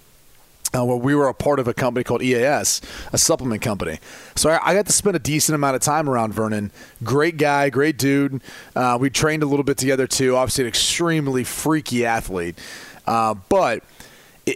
uh, 0.74 0.84
where 0.84 0.96
we 0.96 1.14
were 1.14 1.28
a 1.28 1.34
part 1.34 1.58
of 1.58 1.68
a 1.68 1.74
company 1.74 2.04
called 2.04 2.22
EAS, 2.22 2.80
a 3.12 3.18
supplement 3.18 3.62
company. 3.62 3.98
So 4.34 4.50
I, 4.50 4.70
I 4.70 4.74
got 4.74 4.86
to 4.86 4.92
spend 4.92 5.16
a 5.16 5.20
decent 5.20 5.54
amount 5.54 5.76
of 5.76 5.82
time 5.82 6.08
around 6.08 6.34
Vernon. 6.34 6.72
Great 7.02 7.36
guy, 7.36 7.70
great 7.70 7.98
dude. 7.98 8.42
Uh, 8.74 8.98
we 9.00 9.10
trained 9.10 9.42
a 9.42 9.46
little 9.46 9.64
bit 9.64 9.78
together 9.78 10.06
too. 10.06 10.36
Obviously, 10.36 10.64
an 10.64 10.68
extremely 10.68 11.44
freaky 11.44 12.04
athlete, 12.04 12.58
uh, 13.06 13.34
but. 13.48 13.82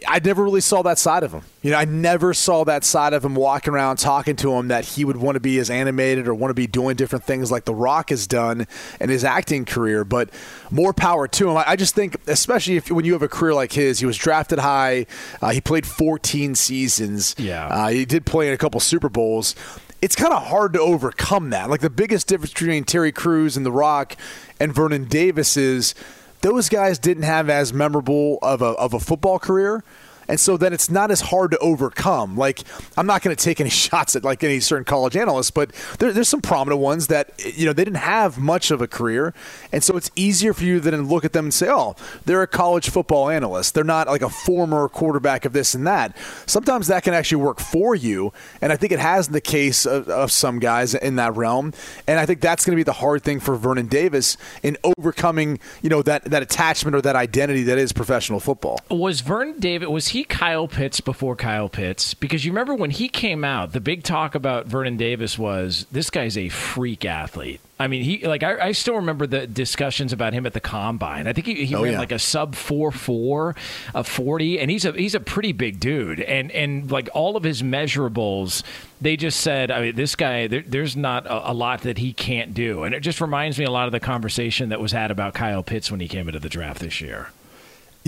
I 0.07 0.21
never 0.23 0.45
really 0.45 0.61
saw 0.61 0.83
that 0.83 0.99
side 0.99 1.23
of 1.23 1.33
him. 1.33 1.43
You 1.63 1.71
know, 1.71 1.79
I 1.79 1.87
never 1.87 2.35
saw 2.35 2.65
that 2.65 2.85
side 2.85 3.15
of 3.15 3.25
him 3.25 3.35
walking 3.35 3.73
around 3.73 3.97
talking 3.97 4.37
to 4.37 4.53
him 4.53 4.69
that 4.69 4.85
he 4.85 5.05
would 5.05 5.17
want 5.17 5.37
to 5.37 5.41
be 5.41 5.59
as 5.59 5.71
animated 5.71 6.29
or 6.29 6.35
want 6.35 6.51
to 6.51 6.55
be 6.55 6.67
doing 6.67 6.95
different 6.95 7.25
things 7.25 7.51
like 7.51 7.65
The 7.65 7.75
Rock 7.75 8.11
has 8.11 8.27
done 8.27 8.67
in 9.01 9.09
his 9.09 9.25
acting 9.25 9.65
career. 9.65 10.05
But 10.05 10.29
more 10.71 10.93
power 10.93 11.27
to 11.27 11.51
him. 11.51 11.57
I 11.57 11.65
I 11.69 11.77
just 11.77 11.95
think, 11.95 12.17
especially 12.27 12.77
if 12.77 12.91
when 12.91 13.05
you 13.07 13.15
have 13.15 13.23
a 13.23 13.29
career 13.29 13.55
like 13.55 13.73
his, 13.73 14.01
he 14.01 14.07
was 14.07 14.17
drafted 14.19 14.59
high. 14.59 15.07
Uh, 15.41 15.51
he 15.51 15.61
played 15.61 15.87
14 15.87 16.55
seasons. 16.55 17.35
Yeah. 17.39 17.67
uh, 17.69 17.89
he 17.89 18.05
did 18.05 18.27
play 18.27 18.49
in 18.49 18.53
a 18.53 18.59
couple 18.59 18.81
Super 18.81 19.09
Bowls. 19.09 19.55
It's 20.01 20.15
kind 20.15 20.33
of 20.33 20.47
hard 20.47 20.75
to 20.75 20.81
overcome 20.81 21.51
that. 21.51 21.71
Like 21.71 21.81
the 21.81 21.91
biggest 21.91 22.29
difference 22.29 22.53
between 22.53 22.85
Terry 22.85 23.11
Crews 23.11 23.57
and 23.57 23.65
The 23.67 23.73
Rock 23.73 24.17
and 24.61 24.73
Vernon 24.73 25.05
Davis 25.07 25.57
is 25.57 25.95
those 26.41 26.69
guys 26.69 26.99
didn't 26.99 27.25
have 27.25 27.51
as 27.51 27.73
memorable 27.73 28.39
of 28.43 28.63
a, 28.63 28.67
of 28.67 28.95
a 28.95 29.01
football 29.01 29.39
career. 29.39 29.83
And 30.29 30.39
so 30.39 30.57
then 30.57 30.73
it's 30.73 30.91
not 30.91 31.11
as 31.11 31.21
hard 31.21 31.51
to 31.53 31.59
overcome. 31.59 32.37
Like 32.37 32.61
I'm 32.97 33.07
not 33.07 33.23
going 33.23 33.35
to 33.35 33.43
take 33.43 33.61
any 33.61 33.71
shots 33.89 34.15
at 34.17 34.25
like 34.25 34.45
any 34.45 34.61
certain 34.61 34.85
college 34.85 35.17
analysts, 35.17 35.51
but 35.51 35.73
there, 35.99 36.13
there's 36.13 36.29
some 36.29 36.41
prominent 36.41 36.81
ones 36.81 37.07
that 37.09 37.33
you 37.57 37.67
know 37.67 37.73
they 37.73 37.85
didn't 37.85 37.99
have 37.99 38.39
much 38.39 38.71
of 38.71 38.81
a 38.81 38.87
career, 38.87 39.35
and 39.73 39.83
so 39.83 39.97
it's 39.97 40.11
easier 40.15 40.53
for 40.53 40.65
you 40.65 40.81
than 40.81 40.95
to 40.95 41.03
look 41.03 41.25
at 41.25 41.33
them 41.33 41.47
and 41.47 41.55
say, 41.55 41.69
oh, 41.71 41.97
they're 42.25 42.43
a 42.43 42.47
college 42.47 42.91
football 42.91 43.29
analyst. 43.29 43.75
They're 43.75 43.85
not 43.85 44.07
like 44.09 44.23
a 44.23 44.29
former 44.29 44.89
quarterback 44.89 45.45
of 45.45 45.53
this 45.53 45.75
and 45.75 45.87
that. 45.87 46.17
Sometimes 46.47 46.87
that 46.89 47.03
can 47.03 47.15
actually 47.15 47.43
work 47.43 47.61
for 47.61 47.95
you, 47.95 48.33
and 48.61 48.73
I 48.73 48.77
think 48.77 48.93
it 48.93 48.99
has 48.99 49.29
in 49.29 49.33
the 49.33 49.41
case 49.41 49.87
of, 49.87 50.09
of 50.09 50.31
some 50.31 50.59
guys 50.59 50.95
in 50.95 51.17
that 51.17 51.37
realm. 51.37 51.73
And 52.07 52.19
I 52.19 52.27
think 52.27 52.41
that's 52.41 52.65
going 52.65 52.73
to 52.73 52.77
be 52.77 52.85
the 52.85 52.93
hard 52.93 53.23
thing 53.23 53.41
for 53.41 53.57
Vernon 53.57 53.87
Davis 53.87 54.37
in 54.63 54.77
overcoming 54.85 55.59
you 55.83 55.91
know 55.91 56.03
that 56.03 56.25
that 56.25 56.43
attachment 56.43 56.95
or 56.95 57.01
that 57.03 57.17
identity 57.17 57.63
that 57.65 57.79
is 57.79 57.93
professional 57.93 58.41
football. 58.41 58.81
Was 58.91 59.21
Vernon 59.21 59.59
David 59.59 59.89
was 59.89 60.09
he 60.09 60.18
Kyle 60.25 60.69
Pitts 60.69 61.01
before 61.01 61.37
Kyle 61.37 61.69
Pitts? 61.69 62.15
Because 62.15 62.45
you 62.45 62.53
remember 62.53 62.75
when 62.75 62.91
he 62.91 63.09
came 63.09 63.45
out, 63.45 63.73
the 63.73 63.81
big 63.81 64.03
talk 64.03 64.35
about 64.35 64.67
Vernon 64.67 64.97
Davis 64.97 65.39
was 65.39 65.87
this 65.93 66.11
guy's 66.11 66.37
a 66.39 66.49
freak 66.49 67.05
athlete. 67.05 67.61
I 67.81 67.87
mean, 67.87 68.03
he 68.03 68.27
like 68.27 68.43
I, 68.43 68.59
I 68.69 68.73
still 68.73 68.97
remember 68.97 69.25
the 69.27 69.47
discussions 69.47 70.13
about 70.13 70.33
him 70.33 70.47
at 70.47 70.53
the 70.53 70.61
combine. 70.61 71.29
I 71.29 71.33
think 71.33 71.47
he, 71.47 71.65
he 71.65 71.75
Oh, 71.77 71.85
ran 71.85 71.93
yeah. 71.93 71.99
like 72.01 72.11
a 72.11 72.19
sub 72.19 72.57
four 72.57 72.91
four, 72.91 73.55
a 73.95 74.03
forty, 74.03 74.59
and 74.59 74.69
he's 74.69 74.85
a 74.85 74.91
he's 74.93 75.15
a 75.15 75.21
pretty 75.21 75.53
big 75.53 75.79
dude. 75.79 76.21
And 76.21 76.51
and 76.51 76.91
like 76.91 77.09
all 77.15 77.37
of 77.37 77.45
his 77.45 77.63
measurables, 77.63 78.65
they 79.01 79.17
just 79.17 79.41
said, 79.41 79.71
I 79.71 79.81
mean, 79.81 79.95
this 79.97 80.17
guy, 80.17 80.49
there, 80.49 80.65
there's 80.67 80.97
not 80.97 81.27
a, 81.27 81.53
a 81.53 81.55
lot 81.55 81.83
that 81.83 81.99
he 81.99 82.13
can't 82.13 82.53
do. 82.53 82.83
And 82.83 82.95
it 82.97 83.01
just 83.01 83.21
reminds 83.21 83.59
me 83.61 83.65
a 83.65 83.71
lot 83.71 83.87
of 83.87 83.93
the 83.93 84.01
conversation 84.01 84.71
that 84.71 84.81
was 84.81 84.91
had 84.91 85.13
about 85.13 85.35
Kyle 85.35 85.63
Pitts 85.63 85.89
when 85.91 86.01
he 86.01 86.09
came 86.09 86.27
into 86.27 86.41
the 86.41 86.49
draft 86.49 86.81
this 86.81 87.01
year. 87.01 87.31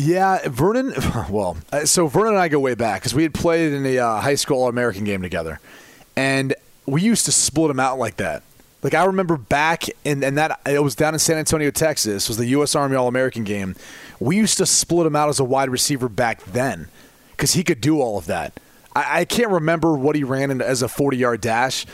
Yeah, 0.00 0.48
Vernon. 0.48 0.94
Well, 1.30 1.58
uh, 1.72 1.84
so 1.84 2.06
Vernon 2.06 2.32
and 2.32 2.38
I 2.38 2.48
go 2.48 2.58
way 2.58 2.74
back 2.74 3.02
because 3.02 3.14
we 3.14 3.22
had 3.22 3.34
played 3.34 3.72
in 3.72 3.84
a 3.84 3.98
uh, 3.98 4.20
high 4.20 4.34
school 4.34 4.62
All 4.62 4.68
American 4.68 5.04
game 5.04 5.20
together, 5.20 5.60
and 6.16 6.54
we 6.86 7.02
used 7.02 7.26
to 7.26 7.32
split 7.32 7.68
them 7.68 7.78
out 7.78 7.98
like 7.98 8.16
that. 8.16 8.42
Like 8.82 8.94
I 8.94 9.04
remember 9.04 9.36
back 9.36 9.84
in 10.04 10.24
and 10.24 10.38
that 10.38 10.58
it 10.64 10.82
was 10.82 10.94
down 10.94 11.12
in 11.12 11.18
San 11.18 11.36
Antonio, 11.36 11.70
Texas. 11.70 12.28
Was 12.28 12.38
the 12.38 12.46
U.S. 12.46 12.74
Army 12.74 12.96
All 12.96 13.08
American 13.08 13.44
game. 13.44 13.76
We 14.18 14.36
used 14.36 14.56
to 14.58 14.66
split 14.66 15.06
him 15.06 15.14
out 15.14 15.28
as 15.28 15.38
a 15.38 15.44
wide 15.44 15.68
receiver 15.68 16.08
back 16.08 16.42
then 16.44 16.88
because 17.32 17.52
he 17.52 17.62
could 17.62 17.82
do 17.82 18.00
all 18.00 18.16
of 18.16 18.24
that. 18.26 18.58
I, 18.96 19.20
I 19.20 19.24
can't 19.26 19.50
remember 19.50 19.94
what 19.94 20.16
he 20.16 20.24
ran 20.24 20.50
in 20.50 20.62
as 20.62 20.80
a 20.80 20.88
forty-yard 20.88 21.42
dash, 21.42 21.84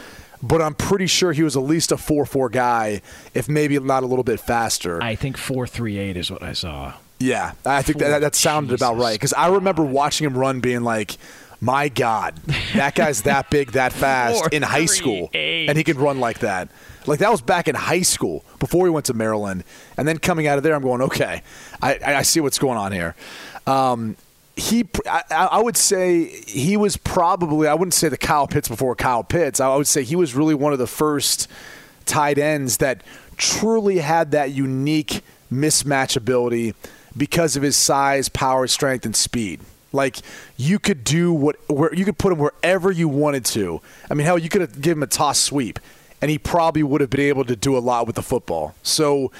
but 0.40 0.62
I'm 0.62 0.74
pretty 0.74 1.08
sure 1.08 1.32
he 1.32 1.42
was 1.42 1.56
at 1.56 1.64
least 1.64 1.90
a 1.90 1.96
four-four 1.96 2.50
guy, 2.50 3.02
if 3.34 3.48
maybe 3.48 3.76
not 3.80 4.04
a 4.04 4.06
little 4.06 4.24
bit 4.24 4.38
faster. 4.38 5.02
I 5.02 5.16
think 5.16 5.36
four 5.36 5.66
three 5.66 5.98
eight 5.98 6.16
is 6.16 6.30
what 6.30 6.44
I 6.44 6.52
saw. 6.52 6.94
Yeah, 7.18 7.52
I 7.64 7.82
think 7.82 7.98
that, 7.98 8.20
that 8.20 8.34
sounded 8.34 8.74
about 8.74 8.96
right 8.96 9.14
because 9.14 9.32
I 9.32 9.48
remember 9.48 9.82
watching 9.82 10.26
him 10.26 10.36
run, 10.36 10.60
being 10.60 10.82
like, 10.82 11.16
"My 11.60 11.88
God, 11.88 12.36
that 12.74 12.94
guy's 12.94 13.22
that 13.22 13.50
big, 13.50 13.72
that 13.72 13.92
fast 13.92 14.52
in 14.52 14.62
high 14.62 14.84
school, 14.86 15.28
4'3". 15.32 15.68
and 15.68 15.78
he 15.78 15.84
can 15.84 15.96
run 15.96 16.20
like 16.20 16.40
that." 16.40 16.68
Like 17.06 17.20
that 17.20 17.30
was 17.30 17.40
back 17.40 17.68
in 17.68 17.74
high 17.74 18.02
school 18.02 18.44
before 18.58 18.82
we 18.82 18.90
went 18.90 19.06
to 19.06 19.14
Maryland, 19.14 19.64
and 19.96 20.06
then 20.06 20.18
coming 20.18 20.46
out 20.46 20.58
of 20.58 20.64
there, 20.64 20.74
I'm 20.74 20.82
going, 20.82 21.00
"Okay, 21.02 21.42
I, 21.80 21.98
I 22.04 22.22
see 22.22 22.40
what's 22.40 22.58
going 22.58 22.76
on 22.76 22.92
here." 22.92 23.14
Um, 23.66 24.16
he, 24.56 24.86
I, 25.06 25.22
I 25.30 25.62
would 25.62 25.76
say 25.76 26.24
he 26.24 26.76
was 26.76 26.96
probably, 26.96 27.68
I 27.68 27.74
wouldn't 27.74 27.94
say 27.94 28.08
the 28.08 28.16
Kyle 28.16 28.46
Pitts 28.46 28.68
before 28.68 28.94
Kyle 28.94 29.22
Pitts. 29.22 29.60
I 29.60 29.74
would 29.76 29.86
say 29.86 30.02
he 30.02 30.16
was 30.16 30.34
really 30.34 30.54
one 30.54 30.72
of 30.72 30.78
the 30.78 30.86
first 30.86 31.46
tight 32.06 32.38
ends 32.38 32.78
that 32.78 33.02
truly 33.36 33.98
had 33.98 34.30
that 34.30 34.52
unique 34.52 35.22
mismatch 35.52 36.16
ability 36.16 36.74
because 37.16 37.56
of 37.56 37.62
his 37.62 37.76
size, 37.76 38.28
power, 38.28 38.66
strength, 38.66 39.04
and 39.06 39.16
speed. 39.16 39.60
Like 39.92 40.18
you 40.56 40.78
could 40.78 41.04
do 41.04 41.32
what 41.32 41.56
where 41.68 41.92
you 41.94 42.04
could 42.04 42.18
put 42.18 42.32
him 42.32 42.38
wherever 42.38 42.90
you 42.90 43.08
wanted 43.08 43.44
to. 43.46 43.80
I 44.10 44.14
mean, 44.14 44.26
hell, 44.26 44.38
you 44.38 44.48
could 44.48 44.60
have 44.60 44.80
given 44.80 44.98
him 44.98 45.02
a 45.04 45.06
toss 45.06 45.40
sweep, 45.40 45.80
and 46.20 46.30
he 46.30 46.38
probably 46.38 46.82
would 46.82 47.00
have 47.00 47.10
been 47.10 47.20
able 47.20 47.44
to 47.44 47.56
do 47.56 47.76
a 47.76 47.80
lot 47.80 48.06
with 48.06 48.16
the 48.16 48.22
football. 48.22 48.74
So, 48.82 49.32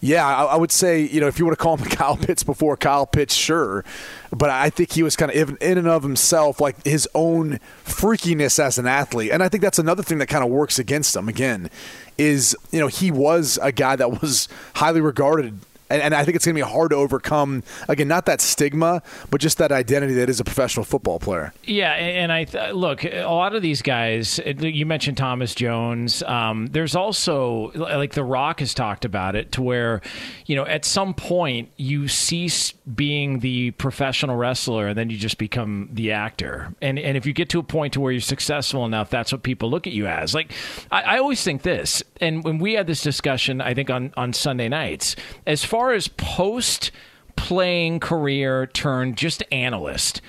yeah, 0.00 0.24
I, 0.26 0.44
I 0.44 0.56
would 0.56 0.70
say 0.70 1.00
you 1.00 1.20
know 1.20 1.26
if 1.26 1.38
you 1.38 1.44
want 1.44 1.58
to 1.58 1.62
call 1.62 1.76
him 1.76 1.86
Kyle 1.90 2.16
Pitts 2.16 2.44
before 2.44 2.76
Kyle 2.76 3.06
Pitts, 3.06 3.34
sure, 3.34 3.84
but 4.30 4.48
I 4.48 4.70
think 4.70 4.92
he 4.92 5.02
was 5.02 5.16
kind 5.16 5.32
of 5.32 5.36
in, 5.36 5.56
in 5.56 5.78
and 5.78 5.88
of 5.88 6.02
himself 6.02 6.60
like 6.60 6.84
his 6.84 7.08
own 7.14 7.58
freakiness 7.84 8.58
as 8.58 8.78
an 8.78 8.86
athlete, 8.86 9.32
and 9.32 9.42
I 9.42 9.48
think 9.48 9.62
that's 9.62 9.78
another 9.78 10.02
thing 10.02 10.18
that 10.18 10.28
kind 10.28 10.44
of 10.44 10.50
works 10.50 10.78
against 10.78 11.16
him. 11.16 11.28
Again, 11.28 11.70
is 12.16 12.56
you 12.70 12.78
know 12.78 12.86
he 12.88 13.10
was 13.10 13.58
a 13.60 13.72
guy 13.72 13.96
that 13.96 14.20
was 14.22 14.48
highly 14.74 15.00
regarded 15.00 15.58
and, 15.90 16.02
and 16.02 16.14
I 16.14 16.24
think 16.24 16.36
it's 16.36 16.44
going 16.44 16.56
to 16.56 16.62
be 16.62 16.68
hard 16.68 16.90
to 16.90 16.96
overcome. 16.96 17.62
Again, 17.88 18.08
not 18.08 18.26
that 18.26 18.40
stigma, 18.40 19.02
but 19.30 19.40
just 19.40 19.58
that 19.58 19.72
identity 19.72 20.14
that 20.14 20.28
is 20.28 20.40
a 20.40 20.44
professional 20.44 20.84
football 20.84 21.18
player. 21.18 21.52
Yeah, 21.64 21.92
and 21.92 22.32
I 22.32 22.44
th- 22.44 22.74
look 22.74 23.04
a 23.04 23.24
lot 23.24 23.54
of 23.54 23.62
these 23.62 23.82
guys. 23.82 24.40
You 24.44 24.86
mentioned 24.86 25.16
Thomas 25.16 25.54
Jones. 25.54 26.22
Um, 26.24 26.66
there's 26.68 26.94
also 26.94 27.72
like 27.74 28.14
The 28.14 28.24
Rock 28.24 28.60
has 28.60 28.74
talked 28.74 29.04
about 29.04 29.36
it 29.36 29.52
to 29.52 29.62
where, 29.62 30.00
you 30.46 30.56
know, 30.56 30.66
at 30.66 30.84
some 30.84 31.14
point 31.14 31.70
you 31.76 32.08
cease 32.08 32.72
being 32.72 33.40
the 33.40 33.72
professional 33.72 34.36
wrestler 34.36 34.88
and 34.88 34.98
then 34.98 35.10
you 35.10 35.16
just 35.16 35.38
become 35.38 35.88
the 35.92 36.12
actor. 36.12 36.74
And 36.80 36.98
and 36.98 37.16
if 37.16 37.26
you 37.26 37.32
get 37.32 37.48
to 37.50 37.58
a 37.58 37.62
point 37.62 37.92
to 37.94 38.00
where 38.00 38.12
you're 38.12 38.20
successful 38.20 38.84
enough, 38.84 39.10
that's 39.10 39.32
what 39.32 39.42
people 39.42 39.70
look 39.70 39.86
at 39.86 39.92
you 39.92 40.06
as. 40.06 40.34
Like 40.34 40.52
I, 40.90 41.02
I 41.02 41.18
always 41.18 41.42
think 41.42 41.62
this, 41.62 42.02
and 42.20 42.44
when 42.44 42.58
we 42.58 42.74
had 42.74 42.86
this 42.86 43.02
discussion, 43.02 43.60
I 43.60 43.74
think 43.74 43.90
on 43.90 44.12
on 44.16 44.32
Sunday 44.32 44.68
nights, 44.68 45.16
as 45.46 45.64
far 45.64 45.75
as 45.92 46.08
post 46.08 46.90
playing 47.36 48.00
career 48.00 48.66
turned 48.66 49.16
just 49.16 49.42
analyst, 49.52 50.20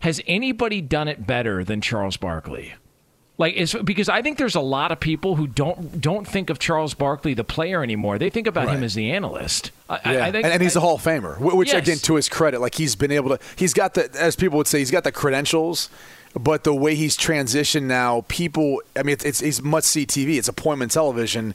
has 0.00 0.20
anybody 0.26 0.80
done 0.80 1.08
it 1.08 1.26
better 1.26 1.64
than 1.64 1.80
Charles 1.80 2.16
Barkley? 2.16 2.74
Like, 3.38 3.54
it's, 3.56 3.74
because 3.74 4.08
I 4.08 4.22
think 4.22 4.38
there's 4.38 4.54
a 4.54 4.60
lot 4.60 4.92
of 4.92 5.00
people 5.00 5.34
who 5.36 5.46
don't 5.46 6.00
don't 6.00 6.28
think 6.28 6.50
of 6.50 6.58
Charles 6.58 6.94
Barkley 6.94 7.34
the 7.34 7.42
player 7.42 7.82
anymore. 7.82 8.18
They 8.18 8.30
think 8.30 8.46
about 8.46 8.68
him 8.68 8.84
as 8.84 8.94
the 8.94 9.10
analyst. 9.10 9.72
I, 9.88 9.94
Yeah. 10.12 10.24
I, 10.24 10.28
I 10.28 10.32
think, 10.32 10.44
and, 10.44 10.54
and 10.54 10.62
he's 10.62 10.76
a 10.76 10.80
Hall 10.80 10.96
of 10.96 11.02
Famer, 11.02 11.38
which 11.40 11.72
Yes. 11.72 11.82
again, 11.82 11.96
to 11.98 12.14
his 12.16 12.28
credit, 12.28 12.60
like 12.60 12.74
he's 12.74 12.94
been 12.94 13.10
able 13.10 13.36
to, 13.36 13.44
he's 13.56 13.72
got 13.74 13.94
the, 13.94 14.08
as 14.18 14.36
people 14.36 14.58
would 14.58 14.66
say, 14.68 14.78
he's 14.78 14.90
got 14.90 15.02
the 15.04 15.12
credentials. 15.12 15.88
But 16.38 16.64
the 16.64 16.74
way 16.74 16.94
he's 16.94 17.16
transitioned 17.16 17.82
now, 17.82 18.24
people, 18.28 18.80
I 18.96 19.02
mean, 19.02 19.14
it's, 19.14 19.24
it's, 19.24 19.42
it's 19.42 19.62
must 19.62 19.88
see 19.88 20.06
TV. 20.06 20.38
It's 20.38 20.48
appointment 20.48 20.92
television. 20.92 21.54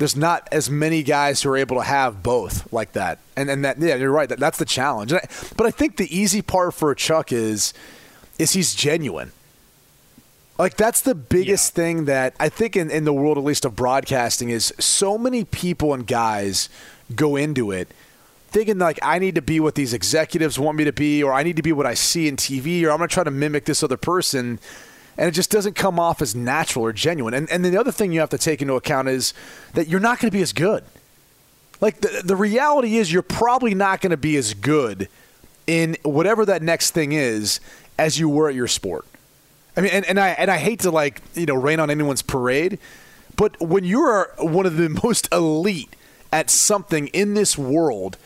There's 0.00 0.16
not 0.16 0.48
as 0.50 0.70
many 0.70 1.02
guys 1.02 1.42
who 1.42 1.50
are 1.50 1.58
able 1.58 1.76
to 1.76 1.82
have 1.82 2.22
both 2.22 2.72
like 2.72 2.92
that. 2.92 3.18
And 3.36 3.50
and 3.50 3.66
that, 3.66 3.78
yeah, 3.78 3.96
you're 3.96 4.10
right. 4.10 4.30
That, 4.30 4.38
that's 4.38 4.56
the 4.56 4.64
challenge. 4.64 5.12
And 5.12 5.20
I, 5.20 5.28
but 5.58 5.66
I 5.66 5.70
think 5.70 5.98
the 5.98 6.08
easy 6.16 6.40
part 6.40 6.72
for 6.72 6.94
Chuck 6.94 7.32
is, 7.32 7.74
is 8.38 8.54
he's 8.54 8.74
genuine. 8.74 9.32
Like 10.58 10.78
that's 10.78 11.02
the 11.02 11.14
biggest 11.14 11.74
thing 11.74 12.06
that 12.06 12.34
I 12.40 12.48
think 12.48 12.76
in, 12.76 12.90
in 12.90 13.04
the 13.04 13.12
world 13.12 13.36
at 13.36 13.44
least 13.44 13.66
of 13.66 13.76
broadcasting 13.76 14.48
is 14.48 14.72
so 14.78 15.18
many 15.18 15.44
people 15.44 15.92
and 15.92 16.06
guys 16.06 16.70
go 17.14 17.36
into 17.36 17.70
it 17.70 17.88
thinking 18.48 18.78
like 18.78 18.98
I 19.02 19.18
need 19.18 19.34
to 19.34 19.42
be 19.42 19.60
what 19.60 19.74
these 19.74 19.92
executives 19.92 20.58
want 20.58 20.76
me 20.78 20.84
to 20.84 20.92
be 20.92 21.22
or 21.22 21.32
I 21.32 21.42
need 21.42 21.56
to 21.56 21.62
be 21.62 21.72
what 21.72 21.86
I 21.86 21.94
see 21.94 22.26
in 22.26 22.36
TV 22.36 22.84
or 22.84 22.90
I'm 22.90 22.98
going 22.98 23.08
to 23.08 23.14
try 23.14 23.24
to 23.24 23.30
mimic 23.30 23.64
this 23.64 23.82
other 23.82 23.96
person 23.96 24.58
and 25.20 25.28
it 25.28 25.32
just 25.32 25.50
doesn't 25.50 25.74
come 25.74 26.00
off 26.00 26.22
as 26.22 26.34
natural 26.34 26.82
or 26.82 26.94
genuine. 26.94 27.34
And 27.34 27.48
and 27.50 27.62
then 27.62 27.72
the 27.72 27.78
other 27.78 27.92
thing 27.92 28.10
you 28.10 28.20
have 28.20 28.30
to 28.30 28.38
take 28.38 28.62
into 28.62 28.72
account 28.72 29.06
is 29.06 29.34
that 29.74 29.86
you're 29.86 30.00
not 30.00 30.18
going 30.18 30.30
to 30.30 30.36
be 30.36 30.40
as 30.40 30.54
good. 30.54 30.82
Like 31.82 32.00
the 32.00 32.22
the 32.24 32.34
reality 32.34 32.96
is 32.96 33.12
you're 33.12 33.20
probably 33.20 33.74
not 33.74 34.00
going 34.00 34.12
to 34.12 34.16
be 34.16 34.36
as 34.36 34.54
good 34.54 35.08
in 35.66 35.98
whatever 36.04 36.46
that 36.46 36.62
next 36.62 36.92
thing 36.92 37.12
is 37.12 37.60
as 37.98 38.18
you 38.18 38.30
were 38.30 38.48
at 38.48 38.54
your 38.54 38.66
sport. 38.66 39.04
I 39.76 39.82
mean, 39.82 39.90
and, 39.92 40.06
and 40.06 40.18
I 40.18 40.30
and 40.30 40.50
I 40.50 40.56
hate 40.56 40.80
to 40.80 40.90
like 40.90 41.20
you 41.34 41.44
know 41.44 41.54
rain 41.54 41.80
on 41.80 41.90
anyone's 41.90 42.22
parade, 42.22 42.78
but 43.36 43.60
when 43.60 43.84
you're 43.84 44.32
one 44.38 44.64
of 44.64 44.78
the 44.78 44.88
most 45.02 45.30
elite 45.34 45.94
at 46.32 46.48
something 46.48 47.08
in 47.08 47.34
this 47.34 47.58
world, 47.58 48.16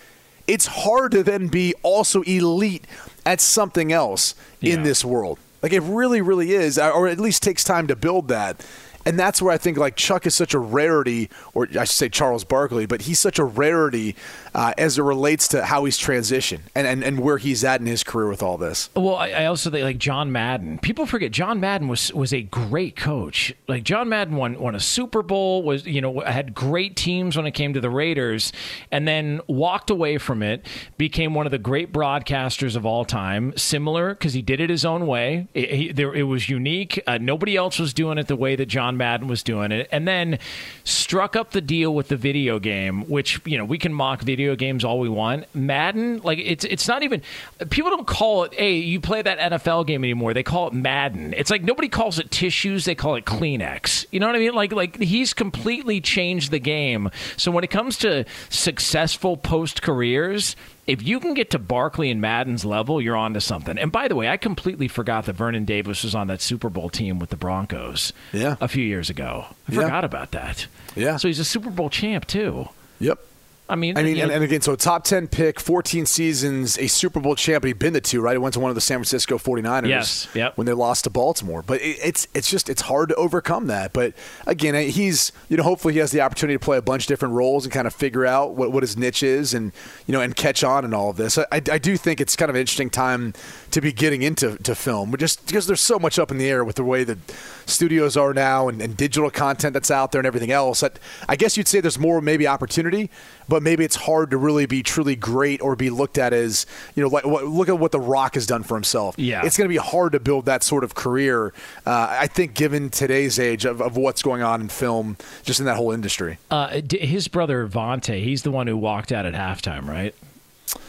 it's 0.47 0.67
hard 0.67 1.11
to 1.11 1.25
then 1.25 1.49
be 1.49 1.75
also 1.83 2.23
elite 2.23 2.87
at 3.27 3.41
something 3.41 3.93
else 3.93 4.37
in 4.61 4.85
this 4.85 5.05
world. 5.05 5.41
Like 5.65 5.73
it 5.73 5.81
really, 5.81 6.21
really 6.21 6.53
is, 6.53 6.79
or 6.79 7.09
at 7.09 7.19
least 7.19 7.43
takes 7.43 7.65
time 7.65 7.87
to 7.87 7.97
build 7.97 8.29
that. 8.29 8.63
And 9.07 9.19
that's 9.19 9.43
where 9.43 9.53
I 9.53 9.59
think 9.59 9.77
like 9.77 9.97
Chuck 9.97 10.27
is 10.27 10.35
such 10.35 10.55
a 10.55 10.59
rarity, 10.59 11.31
or 11.53 11.69
I 11.79 11.85
should 11.85 11.91
say 11.91 12.09
Charles 12.09 12.45
Barkley, 12.45 12.87
but 12.87 13.03
he's 13.03 13.21
such 13.21 13.39
a 13.39 13.45
rarity 13.45 14.17
uh, 14.55 14.73
as 14.79 14.99
it 14.99 15.03
relates 15.03 15.49
to 15.49 15.65
how 15.65 15.85
he's 15.85 15.99
transitioned 15.99 16.61
and, 16.75 16.87
and, 16.87 17.03
and 17.03 17.21
where 17.21 17.39
he's 17.39 17.65
at 17.65 17.81
in 17.81 17.87
his 17.87 18.05
career 18.05 18.29
with 18.29 18.43
all 18.43 18.57
this. 18.57 18.91
Well, 18.95 19.17
I, 19.17 19.31
I 19.31 19.47
also 19.47 19.71
think 19.71 19.85
like 19.85 19.99
John 19.99 20.33
Madden. 20.33 20.79
People 20.79 21.07
forget 21.07 21.33
John 21.33 21.61
Madden 21.61 21.89
was 21.89 22.13
was 22.13 22.33
a 22.33 22.43
great 22.43 22.97
coach. 22.97 23.55
Like 23.69 23.85
John 23.85 24.09
Madden 24.09 24.37
won 24.37 24.59
won 24.59 24.75
a 24.75 24.81
Super 24.81 25.23
Bowl, 25.23 25.63
was 25.63 25.87
you 25.87 26.01
know 26.01 26.21
had 26.21 26.55
great 26.55 26.97
teams 26.97 27.37
when 27.37 27.47
it 27.47 27.53
came 27.53 27.75
to 27.75 27.81
the 27.81 27.91
Raiders, 27.91 28.53
and 28.91 29.07
then 29.07 29.41
walked 29.47 29.91
away 29.91 30.19
from 30.19 30.43
it. 30.43 30.67
Became 30.97 31.35
one 31.35 31.47
of 31.47 31.51
the 31.51 31.59
great 31.59 31.93
broadcasters 31.93 32.77
of 32.77 32.87
all 32.87 33.05
time. 33.05 33.53
Similar 33.57 34.15
because 34.15 34.33
he 34.33 34.43
did 34.43 34.61
it 34.61 34.71
his 34.71 34.85
own 34.85 35.07
way. 35.07 35.49
It, 35.55 35.71
he, 35.71 35.93
there, 35.93 36.15
it 36.15 36.25
was 36.25 36.49
unique. 36.49 37.03
Uh, 37.07 37.19
nobody 37.19 37.57
else 37.57 37.79
was 37.79 37.93
doing 37.93 38.19
it 38.19 38.29
the 38.29 38.37
way 38.37 38.57
that 38.57 38.67
John 38.67 38.94
Madden 38.97 39.29
was 39.29 39.43
doing 39.43 39.73
it, 39.73 39.89
and 39.91 40.07
then 40.07 40.39
struck 40.85 41.37
up 41.37 41.51
the 41.53 41.61
deal 41.61 41.95
with 41.95 42.09
the 42.09 42.17
video 42.17 42.59
game, 42.59 43.09
which 43.09 43.41
you 43.45 43.59
know 43.59 43.65
we 43.65 43.79
can 43.79 43.93
mock 43.93 44.23
video 44.23 44.57
games 44.57 44.85
all 44.85 44.99
we 44.99 45.09
want. 45.09 45.47
Madden, 45.55 46.21
like 46.23 46.39
it's 46.39 46.65
it's 46.65 46.89
not 46.89 47.03
even 47.03 47.23
people 47.71 47.91
don't 47.91 48.07
call 48.07 48.45
it. 48.45 48.55
Hey, 48.55 48.77
you 48.77 49.01
play 49.01 49.23
that 49.23 49.39
NFL 49.39 49.87
game 49.87 50.05
anymore? 50.05 50.35
They 50.35 50.43
call 50.43 50.69
it 50.69 50.75
Madden. 50.75 51.35
It's 51.35 51.51
like 51.51 51.63
nobody 51.63 51.89
calls 51.89 52.19
it 52.19 52.31
tissues. 52.31 52.85
They 52.85 52.95
call 52.95 53.17
it 53.17 53.25
Kleenex. 53.25 54.07
You 54.11 54.21
know 54.21 54.27
what 54.27 54.37
I 54.37 54.41
mean? 54.41 54.55
Like 54.55 54.73
like 54.73 55.01
he's 55.01 55.35
completely 55.35 56.01
changed 56.01 56.51
the 56.51 56.59
game. 56.59 57.11
So 57.37 57.51
when 57.51 57.65
it 57.65 57.71
comes 57.71 57.99
to 57.99 58.25
successful 58.49 59.37
post 59.37 59.83
careers. 59.83 60.57
If 60.87 61.03
you 61.03 61.19
can 61.19 61.33
get 61.35 61.51
to 61.51 61.59
Barkley 61.59 62.11
and 62.11 62.21
Madden's 62.21 62.65
level, 62.65 63.01
you're 63.01 63.17
on 63.17 63.33
to 63.35 63.41
something. 63.41 63.79
And 63.79 63.91
by 63.91 64.07
the 64.09 64.15
way, 64.15 64.29
I 64.29 64.37
completely 64.37 64.87
forgot 64.89 65.25
that 65.27 65.33
Vernon 65.35 65.65
Davis 65.65 66.05
was 66.05 66.15
on 66.15 66.27
that 66.27 66.43
Super 66.43 66.69
Bowl 66.69 66.91
team 66.91 67.19
with 67.19 67.31
the 67.31 67.37
Broncos 67.37 68.13
Yeah. 68.33 68.57
a 68.61 68.69
few 68.69 68.85
years 68.85 69.09
ago. 69.09 69.47
I 69.69 69.73
Yeah. 69.73 69.81
forgot 69.83 70.05
about 70.05 70.33
that. 70.33 70.67
Yeah. 70.95 71.17
So 71.17 71.29
he's 71.29 71.39
a 71.41 71.45
Super 71.45 71.71
Bowl 71.71 71.89
champ 71.89 72.27
too. 72.27 72.69
Yep. 73.01 73.19
I 73.67 73.77
mean, 73.77 73.97
I 73.97 74.03
mean, 74.03 74.19
and, 74.19 74.31
and 74.31 74.45
again, 74.45 74.61
so 74.61 74.77
top 74.77 75.05
10 75.05 75.29
pick, 75.29 75.59
14 75.59 76.05
seasons, 76.05 76.77
a 76.77 76.87
Super 76.87 77.19
Bowl 77.19 77.35
champion. 77.35 77.71
He'd 77.71 77.79
been 77.79 77.95
to 77.95 78.01
two, 78.01 78.21
right? 78.21 78.33
He 78.33 78.39
went 78.39 78.53
to 78.55 78.61
one 78.61 78.71
of 78.71 78.75
the 78.75 78.83
San 78.83 78.99
Francisco 78.99 79.39
49ers 79.39 79.89
Yes, 79.89 80.29
yep. 80.35 80.59
when 80.59 80.67
they 80.67 80.75
lost 80.75 81.05
to 81.05 81.11
Baltimore. 81.11 81.63
But 81.63 81.81
it, 81.81 81.99
it's 82.03 82.29
it's 82.35 82.51
just, 82.51 82.69
it's 82.69 82.83
hard 82.83 83.09
to 83.09 83.15
overcome 83.15 83.69
that. 83.69 83.95
But 83.95 84.13
again, 84.47 84.75
he's, 84.91 85.33
you 85.49 85.57
know, 85.57 85.63
hopefully 85.63 85.95
he 85.95 86.01
has 86.01 86.11
the 86.11 86.21
opportunity 86.21 86.59
to 86.59 86.63
play 86.63 86.77
a 86.77 86.83
bunch 86.83 87.05
of 87.05 87.09
different 87.09 87.33
roles 87.33 87.65
and 87.65 87.73
kind 87.73 87.87
of 87.87 87.95
figure 87.95 88.27
out 88.27 88.53
what, 88.55 88.71
what 88.71 88.83
his 88.83 88.99
niche 88.99 89.23
is 89.23 89.55
and, 89.55 89.73
you 90.07 90.13
know, 90.13 90.21
and 90.21 90.37
catch 90.37 90.63
on 90.63 90.85
and 90.85 90.95
all 90.95 91.09
of 91.09 91.17
this. 91.17 91.39
I, 91.39 91.47
I 91.51 91.61
do 91.79 91.97
think 91.97 92.21
it's 92.21 92.37
kind 92.37 92.51
of 92.51 92.57
an 92.57 92.61
interesting 92.61 92.91
time 92.91 93.33
to 93.71 93.81
be 93.81 93.93
getting 93.93 94.21
into 94.21 94.59
to 94.59 94.75
film, 94.75 95.11
but 95.11 95.21
just 95.21 95.47
because 95.47 95.67
there's 95.67 95.81
so 95.81 95.99
much 95.99 96.19
up 96.19 96.31
in 96.31 96.37
the 96.37 96.49
air 96.49 96.65
with 96.65 96.77
the 96.77 96.85
way 96.85 97.03
that 97.05 97.19
studios 97.67 98.17
are 98.17 98.35
now 98.35 98.69
and, 98.69 98.81
and 98.81 98.97
digital 98.97 99.31
content 99.31 99.75
that's 99.75 99.91
out 99.91 100.13
there 100.13 100.21
and 100.21 100.27
everything 100.27 100.51
else. 100.51 100.83
I, 100.83 100.91
I 101.29 101.37
guess 101.37 101.57
you'd 101.57 101.69
say 101.69 101.81
there's 101.81 101.99
more 101.99 102.21
maybe 102.21 102.47
opportunity, 102.47 103.11
but 103.49 103.63
maybe 103.63 103.85
it's 103.85 103.97
hard 103.97 104.31
to 104.31 104.37
really 104.37 104.67
be 104.67 104.83
truly 104.83 105.17
great 105.17 105.61
or 105.61 105.77
be 105.77 105.91
looked 105.91 106.19
at 106.19 106.33
as 106.33 106.67
you 106.95 107.03
know 107.03 107.09
like 107.09 107.25
what, 107.25 107.45
look 107.45 107.69
at 107.69 107.79
what 107.79 107.93
the 107.93 108.01
Rock 108.01 108.35
has 108.35 108.47
done 108.47 108.63
for 108.63 108.75
himself. 108.75 109.15
Yeah. 109.19 109.45
it's 109.45 109.57
going 109.57 109.69
to 109.69 109.73
be 109.73 109.79
hard 109.79 110.13
to 110.13 110.21
build 110.21 110.47
that 110.47 110.63
sort 110.63 110.85
of 110.85 110.95
career. 110.95 111.53
Uh, 111.87 112.09
I 112.11 112.27
think 112.27 112.55
given 112.55 112.91
today's 112.91 113.39
age 113.39 113.65
of, 113.65 113.81
of 113.81 113.97
what's 113.97 114.23
going 114.23 114.43
on 114.43 114.61
in 114.61 114.69
film, 114.69 115.17
just 115.43 115.61
in 115.61 115.67
that 115.67 115.77
whole 115.77 115.93
industry. 115.93 116.39
Uh, 116.51 116.81
his 116.91 117.29
brother 117.29 117.67
Vontae, 117.67 118.23
he's 118.23 118.43
the 118.43 118.51
one 118.51 118.67
who 118.67 118.77
walked 118.77 119.13
out 119.13 119.27
at 119.27 119.35
halftime, 119.35 119.89
right? 119.89 120.15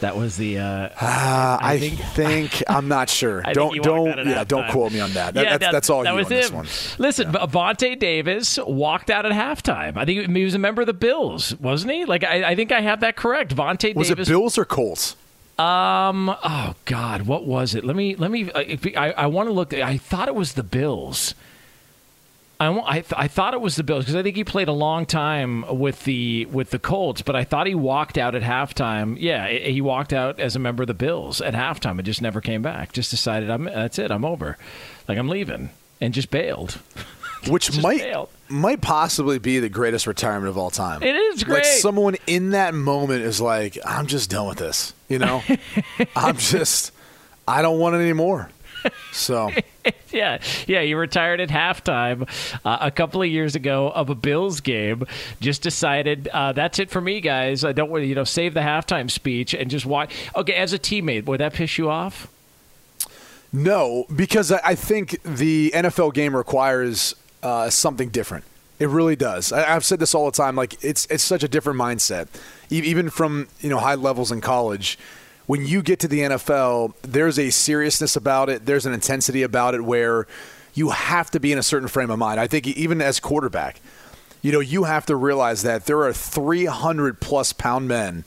That 0.01 0.15
was 0.17 0.35
the. 0.37 0.59
Uh, 0.59 0.89
Uh, 0.99 1.57
I, 1.61 1.77
think- 1.79 1.99
think, 1.99 2.63
I'm 2.67 2.87
not 2.87 3.09
sure. 3.09 3.41
I 3.45 3.53
don't 3.53 3.81
don't 3.81 4.27
yeah, 4.27 4.43
don't 4.43 4.69
quote 4.69 4.91
me 4.91 4.99
on 4.99 5.11
that. 5.13 5.33
That- 5.33 5.43
Yeah, 5.43 5.49
that's, 5.51 5.61
that- 5.65 5.71
that's 5.71 5.89
all 5.89 6.03
that 6.03 6.11
you 6.11 6.15
was 6.17 6.25
on 6.25 6.29
this 6.29 6.49
him. 6.49 6.55
one. 6.55 6.67
Listen, 6.97 7.31
Vontae 7.31 7.97
Davis 7.97 8.59
walked 8.65 9.09
out 9.09 9.25
at 9.25 9.31
halftime. 9.31 9.97
I 9.97 10.05
think 10.05 10.29
he 10.29 10.43
was 10.43 10.53
a 10.53 10.59
member 10.59 10.81
of 10.81 10.87
the 10.87 10.93
Bills, 10.93 11.55
wasn't 11.59 11.93
he? 11.93 12.05
Like 12.05 12.23
I, 12.23 12.51
I 12.51 12.55
think 12.55 12.71
I 12.71 12.81
have 12.81 12.99
that 12.99 13.15
correct. 13.15 13.55
Vontae 13.55 13.95
Was 13.95 14.09
Davis. 14.09 14.27
it 14.27 14.31
Bills 14.31 14.57
or 14.57 14.65
Colts? 14.65 15.15
Um. 15.57 16.29
Oh 16.43 16.75
God, 16.83 17.21
what 17.23 17.45
was 17.45 17.75
it? 17.75 17.85
Let 17.85 17.95
me. 17.95 18.15
Let 18.17 18.29
me. 18.29 18.51
I. 18.53 19.11
I, 19.11 19.25
want 19.27 19.47
to 19.47 19.53
look. 19.53 19.73
I 19.73 19.97
thought 19.97 20.27
it 20.27 20.35
was 20.35 20.53
the 20.53 20.63
Bills. 20.63 21.33
I, 22.65 22.83
I, 22.85 22.93
th- 23.01 23.13
I 23.15 23.27
thought 23.27 23.53
it 23.53 23.61
was 23.61 23.75
the 23.75 23.83
Bills 23.83 24.03
because 24.05 24.15
I 24.15 24.23
think 24.23 24.35
he 24.35 24.43
played 24.43 24.67
a 24.67 24.73
long 24.73 25.05
time 25.05 25.63
with 25.79 26.03
the 26.05 26.45
with 26.45 26.69
the 26.71 26.79
Colts, 26.79 27.21
but 27.21 27.35
I 27.35 27.43
thought 27.43 27.67
he 27.67 27.75
walked 27.75 28.17
out 28.17 28.35
at 28.35 28.41
halftime. 28.41 29.17
Yeah, 29.19 29.43
i- 29.45 29.59
he 29.71 29.81
walked 29.81 30.13
out 30.13 30.39
as 30.39 30.55
a 30.55 30.59
member 30.59 30.83
of 30.83 30.87
the 30.87 30.93
Bills 30.93 31.41
at 31.41 31.53
halftime 31.53 31.91
and 31.97 32.05
just 32.05 32.21
never 32.21 32.41
came 32.41 32.61
back. 32.61 32.91
Just 32.93 33.11
decided 33.11 33.49
I'm 33.49 33.65
that's 33.65 33.99
it. 33.99 34.11
I'm 34.11 34.25
over. 34.25 34.57
Like 35.07 35.17
I'm 35.17 35.29
leaving 35.29 35.69
and 36.01 36.13
just 36.13 36.31
bailed. 36.31 36.79
Which 37.47 37.67
Just 37.67 37.83
might 37.83 38.01
bailed. 38.01 38.29
might 38.49 38.81
possibly 38.81 39.37
be 39.37 39.59
the 39.59 39.69
greatest 39.69 40.07
retirement 40.07 40.47
of 40.49 40.57
all 40.57 40.71
time. 40.71 41.03
It 41.03 41.15
is 41.15 41.43
great. 41.43 41.57
Like 41.57 41.65
someone 41.65 42.15
in 42.25 42.49
that 42.51 42.73
moment 42.73 43.21
is 43.21 43.39
like, 43.39 43.77
I'm 43.85 44.07
just 44.07 44.31
done 44.31 44.47
with 44.47 44.57
this. 44.57 44.93
You 45.09 45.19
know, 45.19 45.43
I'm 46.15 46.37
just, 46.37 46.91
I 47.47 47.61
don't 47.61 47.77
want 47.77 47.93
it 47.95 47.99
anymore. 47.99 48.49
So 49.11 49.51
yeah, 50.11 50.39
yeah. 50.67 50.81
He 50.81 50.93
retired 50.93 51.39
at 51.41 51.49
halftime 51.49 52.27
uh, 52.65 52.77
a 52.81 52.91
couple 52.91 53.21
of 53.21 53.27
years 53.27 53.55
ago 53.55 53.89
of 53.89 54.09
a 54.09 54.15
Bills 54.15 54.59
game. 54.61 55.05
Just 55.39 55.61
decided 55.61 56.27
uh, 56.29 56.51
that's 56.53 56.79
it 56.79 56.89
for 56.89 57.01
me, 57.01 57.21
guys. 57.21 57.63
I 57.63 57.71
don't 57.71 57.89
want 57.89 58.03
to, 58.03 58.07
you 58.07 58.15
know, 58.15 58.23
save 58.23 58.53
the 58.53 58.59
halftime 58.61 59.09
speech 59.09 59.53
and 59.53 59.69
just 59.69 59.85
watch. 59.85 60.13
Okay, 60.35 60.53
as 60.53 60.73
a 60.73 60.79
teammate, 60.79 61.25
would 61.25 61.39
that 61.39 61.53
piss 61.53 61.77
you 61.77 61.89
off? 61.89 62.27
no, 63.53 64.05
because 64.13 64.51
I, 64.51 64.59
I 64.65 64.75
think 64.75 65.21
the 65.23 65.71
NFL 65.73 66.13
game 66.13 66.35
requires 66.35 67.15
uh, 67.41 67.69
something 67.69 68.09
different. 68.09 68.43
It 68.79 68.89
really 68.89 69.15
does. 69.15 69.53
I, 69.53 69.75
I've 69.75 69.85
said 69.85 69.99
this 69.99 70.13
all 70.13 70.25
the 70.25 70.35
time. 70.35 70.55
Like 70.55 70.83
it's 70.83 71.05
it's 71.05 71.23
such 71.23 71.43
a 71.43 71.47
different 71.47 71.79
mindset, 71.79 72.27
E- 72.69 72.81
even 72.83 73.09
from 73.09 73.47
you 73.61 73.69
know 73.69 73.77
high 73.79 73.95
levels 73.95 74.31
in 74.31 74.41
college. 74.41 74.99
When 75.47 75.65
you 75.65 75.81
get 75.81 75.99
to 75.99 76.07
the 76.07 76.21
NFL, 76.21 76.93
there's 77.03 77.37
a 77.37 77.51
seriousness 77.51 78.15
about 78.15 78.49
it. 78.49 78.65
There's 78.65 78.85
an 78.85 78.93
intensity 78.93 79.43
about 79.43 79.75
it 79.75 79.81
where 79.81 80.27
you 80.73 80.89
have 80.89 81.29
to 81.31 81.39
be 81.39 81.51
in 81.51 81.57
a 81.57 81.63
certain 81.63 81.87
frame 81.87 82.09
of 82.09 82.19
mind. 82.19 82.39
I 82.39 82.47
think 82.47 82.67
even 82.67 83.01
as 83.01 83.19
quarterback, 83.19 83.79
you 84.41 84.51
know, 84.51 84.59
you 84.59 84.83
have 84.83 85.05
to 85.07 85.15
realize 85.15 85.63
that 85.63 85.85
there 85.85 86.01
are 86.03 86.13
300 86.13 87.19
plus 87.19 87.53
pound 87.53 87.87
men 87.87 88.25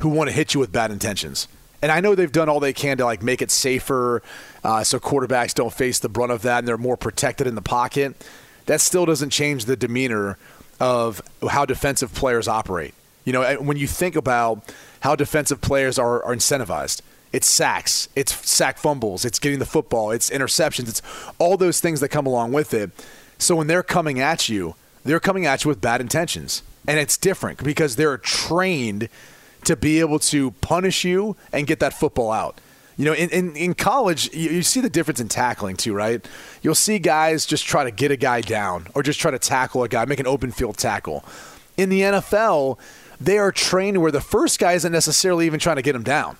who 0.00 0.08
want 0.08 0.28
to 0.28 0.34
hit 0.34 0.54
you 0.54 0.60
with 0.60 0.70
bad 0.72 0.90
intentions. 0.90 1.48
And 1.80 1.92
I 1.92 2.00
know 2.00 2.14
they've 2.14 2.30
done 2.30 2.48
all 2.48 2.60
they 2.60 2.72
can 2.72 2.98
to 2.98 3.04
like 3.04 3.22
make 3.22 3.42
it 3.42 3.50
safer, 3.50 4.22
uh, 4.64 4.84
so 4.84 4.98
quarterbacks 4.98 5.54
don't 5.54 5.72
face 5.72 5.98
the 5.98 6.08
brunt 6.08 6.32
of 6.32 6.42
that, 6.42 6.58
and 6.58 6.68
they're 6.68 6.76
more 6.76 6.96
protected 6.96 7.46
in 7.46 7.54
the 7.54 7.62
pocket. 7.62 8.14
That 8.66 8.80
still 8.80 9.06
doesn't 9.06 9.30
change 9.30 9.64
the 9.64 9.76
demeanor 9.76 10.38
of 10.80 11.22
how 11.48 11.64
defensive 11.64 12.14
players 12.14 12.48
operate. 12.48 12.94
You 13.24 13.32
know, 13.32 13.54
when 13.56 13.76
you 13.76 13.86
think 13.86 14.16
about 14.16 14.62
how 15.00 15.14
defensive 15.16 15.60
players 15.60 15.98
are, 15.98 16.22
are 16.22 16.34
incentivized, 16.34 17.02
it's 17.32 17.46
sacks, 17.46 18.08
it's 18.16 18.34
sack 18.48 18.78
fumbles, 18.78 19.24
it's 19.24 19.38
getting 19.38 19.58
the 19.58 19.66
football, 19.66 20.10
it's 20.10 20.30
interceptions, 20.30 20.88
it's 20.88 21.02
all 21.38 21.56
those 21.56 21.80
things 21.80 22.00
that 22.00 22.08
come 22.08 22.26
along 22.26 22.52
with 22.52 22.72
it. 22.72 22.90
So 23.38 23.56
when 23.56 23.66
they're 23.66 23.82
coming 23.82 24.20
at 24.20 24.48
you, 24.48 24.74
they're 25.04 25.20
coming 25.20 25.46
at 25.46 25.64
you 25.64 25.68
with 25.68 25.80
bad 25.80 26.00
intentions. 26.00 26.62
And 26.86 26.98
it's 26.98 27.16
different 27.18 27.62
because 27.62 27.96
they're 27.96 28.16
trained 28.18 29.08
to 29.64 29.76
be 29.76 30.00
able 30.00 30.18
to 30.20 30.52
punish 30.62 31.04
you 31.04 31.36
and 31.52 31.66
get 31.66 31.80
that 31.80 31.92
football 31.92 32.30
out. 32.30 32.60
You 32.96 33.04
know, 33.04 33.12
in, 33.12 33.30
in, 33.30 33.54
in 33.56 33.74
college, 33.74 34.34
you, 34.34 34.50
you 34.50 34.62
see 34.62 34.80
the 34.80 34.90
difference 34.90 35.20
in 35.20 35.28
tackling 35.28 35.76
too, 35.76 35.94
right? 35.94 36.26
You'll 36.62 36.74
see 36.74 36.98
guys 36.98 37.46
just 37.46 37.64
try 37.64 37.84
to 37.84 37.90
get 37.90 38.10
a 38.10 38.16
guy 38.16 38.40
down 38.40 38.88
or 38.94 39.02
just 39.02 39.20
try 39.20 39.30
to 39.30 39.38
tackle 39.38 39.84
a 39.84 39.88
guy, 39.88 40.04
make 40.04 40.18
an 40.18 40.26
open 40.26 40.50
field 40.50 40.78
tackle. 40.78 41.24
In 41.76 41.90
the 41.90 42.00
NFL, 42.00 42.78
they 43.20 43.38
are 43.38 43.52
trained 43.52 44.00
where 44.00 44.12
the 44.12 44.20
first 44.20 44.58
guy 44.58 44.72
isn't 44.72 44.92
necessarily 44.92 45.46
even 45.46 45.60
trying 45.60 45.76
to 45.76 45.82
get 45.82 45.94
him 45.94 46.02
down. 46.02 46.36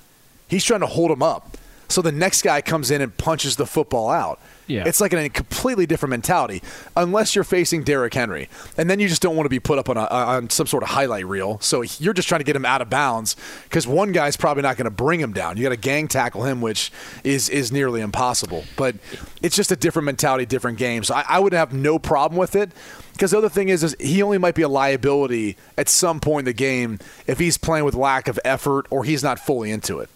He's 0.46 0.64
trying 0.64 0.80
to 0.80 0.86
hold 0.86 1.10
him 1.10 1.22
up. 1.22 1.56
So 1.88 2.02
the 2.02 2.12
next 2.12 2.42
guy 2.42 2.60
comes 2.60 2.90
in 2.90 3.00
and 3.00 3.16
punches 3.16 3.56
the 3.56 3.66
football 3.66 4.10
out. 4.10 4.40
Yeah. 4.68 4.84
It's 4.86 5.00
like 5.00 5.12
a 5.12 5.28
completely 5.28 5.86
different 5.86 6.10
mentality, 6.10 6.62
unless 6.96 7.34
you're 7.34 7.44
facing 7.44 7.82
Derrick 7.82 8.14
Henry, 8.14 8.48
and 8.76 8.88
then 8.88 9.00
you 9.00 9.08
just 9.08 9.22
don't 9.22 9.34
want 9.34 9.46
to 9.46 9.50
be 9.50 9.58
put 9.58 9.78
up 9.78 9.88
on 9.88 9.96
a, 9.96 10.04
on 10.04 10.50
some 10.50 10.66
sort 10.66 10.82
of 10.82 10.90
highlight 10.90 11.26
reel. 11.26 11.58
So 11.60 11.82
you're 11.82 12.14
just 12.14 12.28
trying 12.28 12.40
to 12.40 12.44
get 12.44 12.54
him 12.54 12.64
out 12.64 12.82
of 12.82 12.90
bounds 12.90 13.34
because 13.64 13.86
one 13.86 14.12
guy's 14.12 14.36
probably 14.36 14.62
not 14.62 14.76
going 14.76 14.84
to 14.84 14.90
bring 14.90 15.20
him 15.20 15.32
down. 15.32 15.56
You 15.56 15.64
got 15.64 15.70
to 15.70 15.76
gang 15.76 16.06
tackle 16.06 16.44
him, 16.44 16.60
which 16.60 16.92
is 17.24 17.48
is 17.48 17.72
nearly 17.72 18.00
impossible. 18.00 18.64
But 18.76 18.96
it's 19.42 19.56
just 19.56 19.72
a 19.72 19.76
different 19.76 20.06
mentality, 20.06 20.46
different 20.46 20.78
game. 20.78 21.02
So 21.02 21.14
I, 21.14 21.24
I 21.28 21.38
would 21.40 21.54
have 21.54 21.72
no 21.72 21.98
problem 21.98 22.38
with 22.38 22.54
it. 22.54 22.70
Because 23.12 23.32
the 23.32 23.38
other 23.38 23.48
thing 23.48 23.68
is, 23.68 23.82
is 23.82 23.96
he 23.98 24.22
only 24.22 24.38
might 24.38 24.54
be 24.54 24.62
a 24.62 24.68
liability 24.68 25.56
at 25.76 25.88
some 25.88 26.20
point 26.20 26.42
in 26.42 26.44
the 26.44 26.52
game 26.52 27.00
if 27.26 27.40
he's 27.40 27.58
playing 27.58 27.84
with 27.84 27.96
lack 27.96 28.28
of 28.28 28.38
effort 28.44 28.86
or 28.90 29.02
he's 29.02 29.24
not 29.24 29.40
fully 29.40 29.72
into 29.72 29.98
it. 29.98 30.08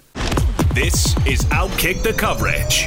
This 0.73 1.17
is 1.27 1.41
Outkick 1.47 2.05
the 2.05 2.13
Coverage. 2.13 2.87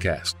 podcast. 0.01 0.40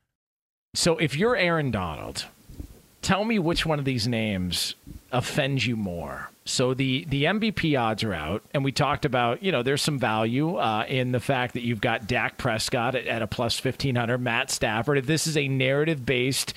So 0.73 0.97
if 0.97 1.17
you're 1.17 1.35
Aaron 1.35 1.69
Donald, 1.69 2.25
tell 3.01 3.25
me 3.25 3.37
which 3.39 3.65
one 3.65 3.77
of 3.77 3.83
these 3.83 4.07
names 4.07 4.75
offends 5.11 5.67
you 5.67 5.75
more. 5.75 6.31
So 6.43 6.73
the 6.73 7.05
the 7.07 7.25
MVP 7.25 7.79
odds 7.79 8.03
are 8.03 8.15
out, 8.15 8.43
and 8.51 8.63
we 8.63 8.71
talked 8.71 9.05
about 9.05 9.43
you 9.43 9.51
know 9.51 9.61
there's 9.61 9.81
some 9.81 9.99
value 9.99 10.55
uh, 10.55 10.85
in 10.87 11.11
the 11.11 11.19
fact 11.19 11.53
that 11.53 11.61
you've 11.61 11.81
got 11.81 12.07
Dak 12.07 12.37
Prescott 12.39 12.95
at, 12.95 13.05
at 13.05 13.21
a 13.21 13.27
plus 13.27 13.59
fifteen 13.59 13.95
hundred, 13.95 14.17
Matt 14.17 14.49
Stafford. 14.49 14.97
If 14.97 15.05
this 15.05 15.27
is 15.27 15.37
a 15.37 15.47
narrative 15.47 16.03
based 16.03 16.55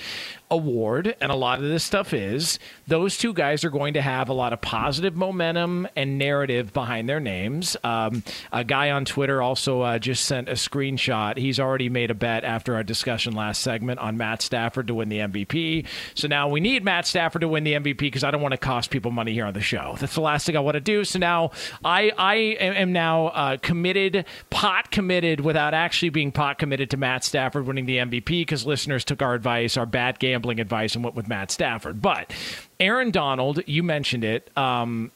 award, 0.51 1.15
and 1.21 1.31
a 1.31 1.35
lot 1.35 1.59
of 1.59 1.65
this 1.65 1.85
stuff 1.85 2.15
is, 2.15 2.59
those 2.87 3.19
two 3.19 3.35
guys 3.35 3.65
are 3.65 3.71
going 3.71 3.95
to 3.95 4.03
have 4.03 4.29
a 4.29 4.33
lot 4.33 4.53
of 4.53 4.61
positive 4.61 5.17
momentum 5.17 5.87
and 5.97 6.17
narrative 6.17 6.73
behind 6.73 7.09
their 7.09 7.21
names. 7.21 7.77
Um, 7.85 8.23
a 8.53 8.65
guy 8.65 8.91
on 8.91 9.05
Twitter 9.05 9.43
also 9.43 9.83
uh, 9.83 9.99
just 9.99 10.25
sent 10.25 10.49
a 10.49 10.53
screenshot. 10.53 11.37
He's 11.37 11.61
already 11.61 11.89
made 11.89 12.11
a 12.11 12.15
bet 12.15 12.45
after 12.45 12.75
our 12.75 12.83
discussion 12.83 13.35
last 13.35 13.63
segment 13.63 14.01
on 14.01 14.17
Matt 14.17 14.43
Stafford 14.43 14.87
to 14.87 14.95
win 14.95 15.09
the 15.09 15.19
MVP. 15.19 15.87
So 16.15 16.29
now 16.29 16.49
we 16.49 16.61
need 16.61 16.85
Matt 16.85 17.07
Stafford 17.07 17.43
to 17.43 17.49
win 17.49 17.65
the 17.65 17.73
MVP 17.73 17.99
because 17.99 18.25
I 18.25 18.31
don't 18.31 18.43
want 18.43 18.53
to 18.53 18.59
cost 18.59 18.91
people 18.91 19.11
money 19.11 19.33
here 19.33 19.45
on 19.45 19.55
the 19.55 19.61
show. 19.61 19.74
That's 19.99 20.15
the 20.15 20.21
last 20.21 20.47
thing 20.47 20.57
I 20.57 20.61
want 20.61 20.75
to 20.75 20.81
do. 20.81 21.05
So 21.05 21.19
now 21.19 21.51
I 21.85 22.13
I 22.17 22.35
am 22.35 22.93
now 22.93 23.29
uh, 23.29 23.57
committed, 23.59 24.25
pot 24.51 24.91
committed, 24.91 25.41
without 25.41 25.75
actually 25.75 26.11
being 26.11 26.33
pot 26.33 26.59
committed 26.59 26.91
to 26.91 26.97
Matt 26.97 27.25
Stafford 27.25 27.67
winning 27.67 27.87
the 27.87 27.99
MVP 27.99 28.25
because 28.27 28.67
listeners 28.67 29.05
took 29.05 29.23
our 29.23 29.35
advice, 29.35 29.77
our 29.77 29.87
bad 29.87 30.19
gambling 30.19 30.61
advice, 30.61 30.95
and 30.95 31.05
went 31.05 31.17
with 31.17 31.29
Matt 31.29 31.51
Stafford. 31.51 32.01
But 32.01 32.33
Aaron 32.81 33.11
Donald, 33.11 33.61
you 33.67 33.83
mentioned 33.83 34.25
it, 34.25 34.51
um, 34.57 35.11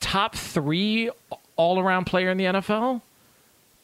top 0.00 0.34
three 0.34 1.10
all 1.56 1.78
around 1.78 2.04
player 2.04 2.30
in 2.30 2.38
the 2.38 2.44
NFL. 2.44 3.02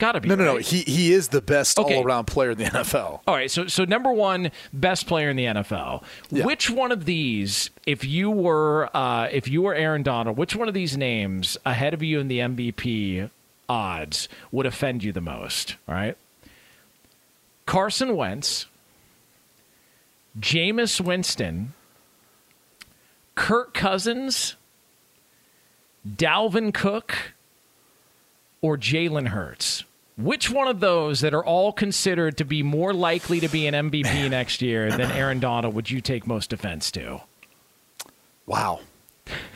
Got 0.02 0.12
to 0.12 0.20
be 0.20 0.28
No, 0.28 0.34
no, 0.34 0.44
no. 0.44 0.56
He 0.56 0.80
he 0.80 1.12
is 1.12 1.28
the 1.28 1.40
best 1.40 1.78
Okay. 1.78 1.94
all 1.98 2.04
around 2.04 2.24
player 2.24 2.50
in 2.50 2.58
the 2.58 2.64
NFL. 2.64 3.20
All 3.24 3.36
right, 3.36 3.48
so 3.48 3.68
so 3.68 3.84
number 3.84 4.12
one, 4.12 4.50
best 4.72 5.06
player 5.06 5.30
in 5.30 5.36
the 5.36 5.44
NFL. 5.44 6.02
Yeah. 6.28 6.44
Which 6.44 6.68
one 6.68 6.90
of 6.90 7.04
these, 7.04 7.70
if 7.86 8.04
you 8.04 8.28
were 8.28 8.90
uh, 8.96 9.28
if 9.30 9.46
you 9.46 9.62
were 9.62 9.76
Aaron 9.76 10.02
Donald, 10.02 10.36
which 10.36 10.56
one 10.56 10.66
of 10.66 10.74
these 10.74 10.96
names 10.96 11.56
ahead 11.64 11.94
of 11.94 12.02
you 12.02 12.18
in 12.18 12.26
the 12.26 12.40
MVP 12.40 13.30
odds 13.68 14.28
would 14.50 14.66
offend 14.66 15.04
you 15.04 15.12
the 15.12 15.20
most? 15.20 15.76
All 15.88 15.94
right, 15.94 16.16
Carson 17.64 18.16
Wentz, 18.16 18.66
Jameis 20.36 21.00
Winston, 21.00 21.74
Kirk 23.36 23.72
Cousins, 23.72 24.56
Dalvin 26.04 26.74
Cook, 26.74 27.34
or 28.60 28.76
Jalen 28.76 29.28
Hurts? 29.28 29.84
Which 30.16 30.50
one 30.50 30.68
of 30.68 30.80
those 30.80 31.20
that 31.20 31.32
are 31.32 31.44
all 31.44 31.72
considered 31.72 32.36
to 32.36 32.44
be 32.44 32.62
more 32.62 32.92
likely 32.92 33.40
to 33.40 33.48
be 33.48 33.66
an 33.66 33.74
MVP 33.74 34.30
next 34.30 34.60
year 34.60 34.90
than 34.90 35.10
Aaron 35.10 35.40
Donald 35.40 35.74
would 35.74 35.90
you 35.90 36.00
take 36.00 36.26
most 36.26 36.52
offense 36.52 36.90
to? 36.92 37.22
Wow. 38.46 38.80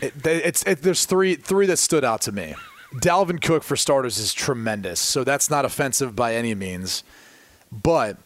It, 0.00 0.14
it's 0.24 0.62
it, 0.62 0.82
there's 0.82 1.04
three 1.04 1.34
three 1.34 1.66
that 1.66 1.78
stood 1.78 2.04
out 2.04 2.20
to 2.22 2.32
me. 2.32 2.54
Dalvin 2.94 3.42
Cook, 3.42 3.62
for 3.62 3.76
starters, 3.76 4.18
is 4.18 4.32
tremendous. 4.32 5.00
So 5.00 5.24
that's 5.24 5.50
not 5.50 5.64
offensive 5.64 6.16
by 6.16 6.34
any 6.34 6.54
means. 6.54 7.02
But 7.70 8.16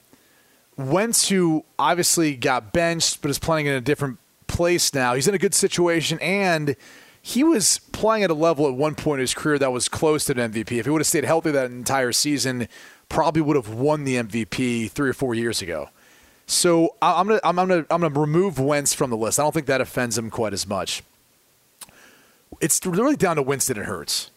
Wentz, 0.76 1.28
who 1.28 1.64
obviously 1.78 2.36
got 2.36 2.72
benched 2.72 3.22
but 3.22 3.30
is 3.30 3.38
playing 3.38 3.66
in 3.66 3.74
a 3.74 3.80
different 3.80 4.18
place 4.46 4.94
now, 4.94 5.14
he's 5.14 5.26
in 5.26 5.34
a 5.34 5.38
good 5.38 5.54
situation. 5.54 6.18
And 6.20 6.76
he 7.22 7.44
was 7.44 7.78
playing 7.92 8.24
at 8.24 8.30
a 8.30 8.34
level 8.34 8.66
at 8.66 8.74
one 8.74 8.94
point 8.94 9.18
in 9.18 9.22
his 9.22 9.34
career 9.34 9.58
that 9.58 9.72
was 9.72 9.88
close 9.88 10.24
to 10.26 10.40
an 10.40 10.52
MVP. 10.52 10.78
If 10.78 10.86
he 10.86 10.90
would 10.90 11.00
have 11.00 11.06
stayed 11.06 11.24
healthy 11.24 11.50
that 11.50 11.70
entire 11.70 12.12
season, 12.12 12.68
probably 13.08 13.42
would 13.42 13.56
have 13.56 13.68
won 13.68 14.04
the 14.04 14.16
MVP 14.16 14.90
three 14.90 15.10
or 15.10 15.12
four 15.12 15.34
years 15.34 15.60
ago. 15.60 15.90
So 16.46 16.96
I'm 17.00 17.28
gonna 17.28 17.40
I'm 17.44 17.56
gonna 17.56 17.86
I'm 17.90 18.00
gonna 18.00 18.08
remove 18.08 18.58
Wentz 18.58 18.94
from 18.94 19.10
the 19.10 19.16
list. 19.16 19.38
I 19.38 19.42
don't 19.42 19.52
think 19.52 19.66
that 19.66 19.80
offends 19.80 20.18
him 20.18 20.30
quite 20.30 20.52
as 20.52 20.66
much. 20.66 21.02
It's 22.60 22.84
really 22.84 23.16
down 23.16 23.36
to 23.36 23.42
Winston 23.42 23.76
and 23.76 23.86
Hurts, 23.86 24.30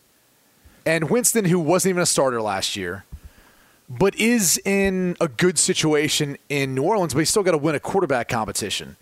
and 0.85 1.09
Winston, 1.09 1.45
who 1.45 1.59
wasn't 1.59 1.91
even 1.91 2.03
a 2.03 2.05
starter 2.05 2.39
last 2.41 2.75
year, 2.75 3.05
but 3.89 4.15
is 4.15 4.61
in 4.63 5.17
a 5.19 5.27
good 5.27 5.57
situation 5.57 6.37
in 6.49 6.75
New 6.75 6.83
Orleans, 6.83 7.13
but 7.13 7.21
he's 7.21 7.29
still 7.31 7.43
got 7.43 7.51
to 7.51 7.57
win 7.57 7.73
a 7.73 7.79
quarterback 7.79 8.29
competition. 8.29 8.95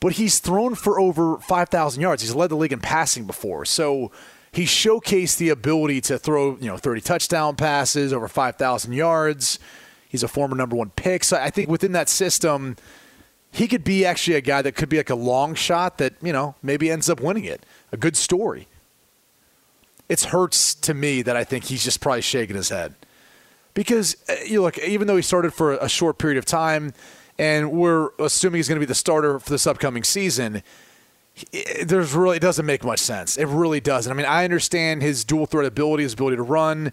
But 0.00 0.14
he's 0.14 0.38
thrown 0.38 0.74
for 0.74 0.98
over 0.98 1.36
5,000 1.38 2.00
yards. 2.00 2.22
He's 2.22 2.34
led 2.34 2.50
the 2.50 2.56
league 2.56 2.72
in 2.72 2.80
passing 2.80 3.26
before. 3.26 3.66
So 3.66 4.10
he 4.50 4.64
showcased 4.64 5.36
the 5.36 5.50
ability 5.50 6.00
to 6.02 6.18
throw, 6.18 6.56
you 6.56 6.66
know, 6.66 6.78
30 6.78 7.02
touchdown 7.02 7.56
passes, 7.56 8.12
over 8.12 8.26
5,000 8.26 8.92
yards. 8.92 9.58
He's 10.08 10.22
a 10.22 10.28
former 10.28 10.56
number 10.56 10.74
one 10.74 10.90
pick. 10.90 11.22
So 11.22 11.36
I 11.36 11.50
think 11.50 11.68
within 11.68 11.92
that 11.92 12.08
system, 12.08 12.76
he 13.52 13.68
could 13.68 13.84
be 13.84 14.04
actually 14.04 14.36
a 14.36 14.40
guy 14.40 14.62
that 14.62 14.74
could 14.74 14.88
be 14.88 14.96
like 14.96 15.10
a 15.10 15.14
long 15.14 15.54
shot 15.54 15.98
that, 15.98 16.14
you 16.22 16.32
know, 16.32 16.54
maybe 16.62 16.90
ends 16.90 17.08
up 17.08 17.20
winning 17.20 17.44
it. 17.44 17.64
A 17.92 17.96
good 17.96 18.16
story. 18.16 18.68
It's 20.08 20.26
hurts 20.26 20.74
to 20.74 20.94
me 20.94 21.22
that 21.22 21.36
I 21.36 21.44
think 21.44 21.64
he's 21.64 21.84
just 21.84 22.00
probably 22.00 22.22
shaking 22.22 22.56
his 22.56 22.70
head. 22.70 22.94
Because 23.74 24.16
uh, 24.28 24.34
you 24.44 24.62
look, 24.62 24.78
even 24.78 25.06
though 25.06 25.16
he 25.16 25.22
started 25.22 25.54
for 25.54 25.74
a 25.74 25.88
short 25.88 26.18
period 26.18 26.38
of 26.38 26.44
time, 26.44 26.92
and 27.40 27.72
we're 27.72 28.10
assuming 28.18 28.58
he's 28.58 28.68
going 28.68 28.76
to 28.76 28.80
be 28.80 28.86
the 28.86 28.94
starter 28.94 29.38
for 29.38 29.48
this 29.48 29.66
upcoming 29.66 30.04
season, 30.04 30.62
there's 31.82 32.12
really 32.12 32.36
it 32.36 32.40
doesn't 32.40 32.66
make 32.66 32.84
much 32.84 32.98
sense. 32.98 33.38
It 33.38 33.46
really 33.46 33.80
doesn't. 33.80 34.12
I 34.12 34.14
mean, 34.14 34.26
I 34.26 34.44
understand 34.44 35.00
his 35.00 35.24
dual 35.24 35.46
threat 35.46 35.64
ability, 35.64 36.02
his 36.02 36.12
ability 36.12 36.36
to 36.36 36.42
run. 36.42 36.92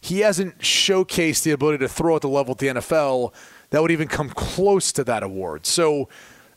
He 0.00 0.20
hasn't 0.20 0.58
showcased 0.58 1.42
the 1.42 1.50
ability 1.50 1.78
to 1.78 1.88
throw 1.88 2.14
at 2.14 2.22
the 2.22 2.28
level 2.28 2.52
at 2.52 2.58
the 2.58 2.68
NFL 2.68 3.34
that 3.70 3.82
would 3.82 3.90
even 3.90 4.06
come 4.06 4.30
close 4.30 4.92
to 4.92 5.02
that 5.04 5.24
award. 5.24 5.66
So 5.66 6.08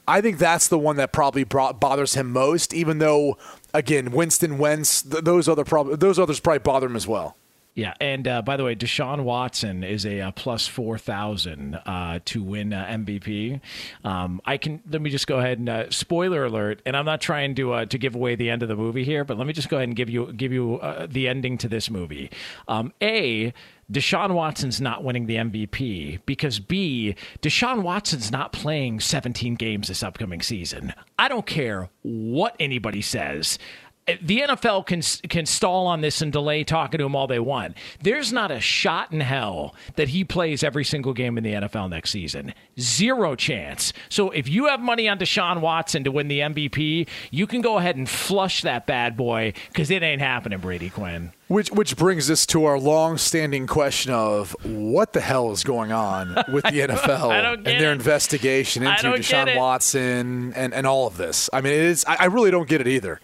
I 0.07 0.21
think 0.21 0.37
that's 0.37 0.67
the 0.67 0.77
one 0.77 0.97
that 0.97 1.11
probably 1.11 1.43
brought, 1.43 1.79
bothers 1.79 2.13
him 2.13 2.31
most. 2.31 2.71
Even 2.71 2.99
though, 2.99 3.37
again, 3.73 4.11
Winston 4.11 4.59
Wentz, 4.59 5.01
th- 5.01 5.23
those 5.23 5.49
other 5.49 5.65
prob- 5.65 5.99
those 5.99 6.19
others 6.19 6.39
probably 6.39 6.59
bother 6.59 6.85
him 6.85 6.95
as 6.95 7.07
well. 7.07 7.35
Yeah, 7.75 7.95
and 7.99 8.27
uh, 8.27 8.43
by 8.43 8.55
the 8.55 8.63
way, 8.63 8.75
Deshaun 8.75 9.23
Watson 9.23 9.83
is 9.83 10.05
a 10.05 10.21
uh, 10.21 10.31
plus 10.31 10.67
four 10.67 10.99
thousand 10.99 11.75
uh, 11.85 12.19
to 12.25 12.43
win 12.43 12.71
uh, 12.71 12.85
MVP. 12.85 13.61
Um, 14.03 14.41
I 14.45 14.57
can 14.57 14.81
let 14.87 15.01
me 15.01 15.09
just 15.09 15.25
go 15.25 15.39
ahead 15.39 15.57
and 15.57 15.67
uh, 15.67 15.89
spoiler 15.89 16.45
alert, 16.45 16.83
and 16.85 16.95
I'm 16.95 17.05
not 17.05 17.19
trying 17.19 17.55
to 17.55 17.73
uh, 17.73 17.85
to 17.85 17.97
give 17.97 18.13
away 18.13 18.35
the 18.35 18.51
end 18.51 18.61
of 18.61 18.69
the 18.69 18.75
movie 18.75 19.03
here, 19.03 19.23
but 19.23 19.39
let 19.39 19.47
me 19.47 19.53
just 19.53 19.69
go 19.69 19.77
ahead 19.77 19.89
and 19.89 19.95
give 19.95 20.09
you 20.09 20.31
give 20.33 20.53
you 20.53 20.79
the 21.07 21.27
ending 21.27 21.57
to 21.59 21.67
this 21.67 21.89
movie. 21.89 22.29
Um, 22.67 22.93
a 23.01 23.53
Deshaun 23.91 24.33
Watson's 24.33 24.79
not 24.79 25.03
winning 25.03 25.25
the 25.25 25.35
MVP 25.35 26.19
because 26.25 26.59
B, 26.59 27.15
Deshaun 27.41 27.83
Watson's 27.83 28.31
not 28.31 28.51
playing 28.53 28.99
17 28.99 29.55
games 29.55 29.87
this 29.87 30.03
upcoming 30.03 30.41
season. 30.41 30.93
I 31.19 31.27
don't 31.27 31.45
care 31.45 31.89
what 32.01 32.55
anybody 32.59 33.01
says. 33.01 33.59
The 34.05 34.41
NFL 34.41 34.85
can 34.85 35.01
can 35.29 35.45
stall 35.45 35.87
on 35.87 36.01
this 36.01 36.21
and 36.21 36.31
delay 36.31 36.65
talking 36.65 36.97
to 36.97 37.05
him 37.05 37.15
all 37.15 37.25
they 37.25 37.39
want. 37.39 37.77
There's 38.01 38.33
not 38.33 38.51
a 38.51 38.59
shot 38.59 39.13
in 39.13 39.21
hell 39.21 39.75
that 39.95 40.09
he 40.09 40.25
plays 40.25 40.61
every 40.61 40.83
single 40.83 41.13
game 41.13 41.37
in 41.37 41.43
the 41.43 41.53
NFL 41.53 41.89
next 41.89 42.09
season. 42.09 42.53
Zero 42.77 43.35
chance. 43.35 43.93
So 44.09 44.29
if 44.31 44.49
you 44.49 44.65
have 44.65 44.81
money 44.81 45.07
on 45.07 45.19
Deshaun 45.19 45.61
Watson 45.61 46.03
to 46.03 46.11
win 46.11 46.27
the 46.27 46.39
MVP, 46.39 47.07
you 47.31 47.47
can 47.47 47.61
go 47.61 47.77
ahead 47.77 47.95
and 47.95 48.09
flush 48.09 48.61
that 48.63 48.85
bad 48.85 49.15
boy 49.15 49.53
because 49.69 49.89
it 49.89 50.03
ain't 50.03 50.21
happening, 50.21 50.59
Brady 50.59 50.89
Quinn. 50.89 51.31
Which 51.47 51.69
which 51.71 51.95
brings 51.95 52.31
us 52.31 52.45
to 52.47 52.65
our 52.65 52.79
long-standing 52.79 53.67
question 53.67 54.11
of 54.11 54.55
what 54.63 55.13
the 55.13 55.21
hell 55.21 55.51
is 55.51 55.63
going 55.63 55.91
on 55.91 56.35
with 56.51 56.63
the 56.63 56.71
NFL 56.87 57.29
I 57.29 57.41
don't 57.41 57.63
get 57.63 57.73
and 57.73 57.81
their 57.83 57.91
it. 57.91 57.95
investigation 57.95 58.83
into 58.83 59.07
Deshaun. 59.07 59.55
Watson 59.55 60.53
and, 60.55 60.73
and 60.73 60.87
all 60.87 61.05
of 61.07 61.17
this. 61.17 61.49
I 61.53 61.61
mean, 61.61 61.73
it 61.73 61.79
is. 61.79 62.03
I, 62.05 62.15
I 62.21 62.25
really 62.25 62.49
don't 62.51 62.67
get 62.67 62.81
it 62.81 62.87
either. 62.87 63.21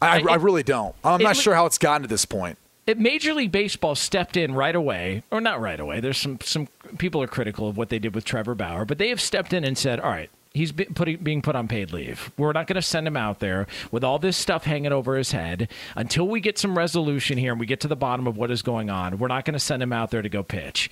I, 0.00 0.18
I- 0.20 0.32
I 0.32 0.34
really 0.36 0.62
don't. 0.62 0.94
I'm 1.04 1.20
it 1.20 1.24
not 1.24 1.36
sure 1.36 1.54
how 1.54 1.66
it's 1.66 1.78
gotten 1.78 2.02
to 2.02 2.08
this 2.08 2.24
point. 2.24 2.58
It, 2.86 2.98
Major 2.98 3.34
League 3.34 3.52
Baseball 3.52 3.94
stepped 3.94 4.36
in 4.36 4.54
right 4.54 4.74
away, 4.74 5.22
or 5.30 5.40
not 5.42 5.60
right 5.60 5.78
away. 5.78 6.00
There's 6.00 6.16
some 6.16 6.38
some 6.42 6.68
people 6.96 7.22
are 7.22 7.26
critical 7.26 7.68
of 7.68 7.76
what 7.76 7.90
they 7.90 7.98
did 7.98 8.14
with 8.14 8.24
Trevor 8.24 8.54
Bauer, 8.54 8.84
but 8.86 8.96
they 8.96 9.10
have 9.10 9.20
stepped 9.20 9.52
in 9.52 9.62
and 9.62 9.76
said, 9.76 10.00
"All 10.00 10.08
right, 10.10 10.30
he's 10.54 10.72
putting, 10.72 11.18
being 11.18 11.42
put 11.42 11.54
on 11.54 11.68
paid 11.68 11.92
leave. 11.92 12.32
We're 12.38 12.52
not 12.52 12.66
going 12.66 12.76
to 12.76 12.82
send 12.82 13.06
him 13.06 13.16
out 13.16 13.40
there 13.40 13.66
with 13.90 14.02
all 14.04 14.18
this 14.18 14.38
stuff 14.38 14.64
hanging 14.64 14.92
over 14.92 15.16
his 15.18 15.32
head 15.32 15.68
until 15.96 16.26
we 16.26 16.40
get 16.40 16.56
some 16.58 16.78
resolution 16.78 17.36
here 17.36 17.52
and 17.52 17.60
we 17.60 17.66
get 17.66 17.80
to 17.80 17.88
the 17.88 17.96
bottom 17.96 18.26
of 18.26 18.38
what 18.38 18.50
is 18.50 18.62
going 18.62 18.88
on. 18.88 19.18
We're 19.18 19.28
not 19.28 19.44
going 19.44 19.52
to 19.52 19.60
send 19.60 19.82
him 19.82 19.92
out 19.92 20.10
there 20.10 20.22
to 20.22 20.28
go 20.30 20.42
pitch." 20.42 20.90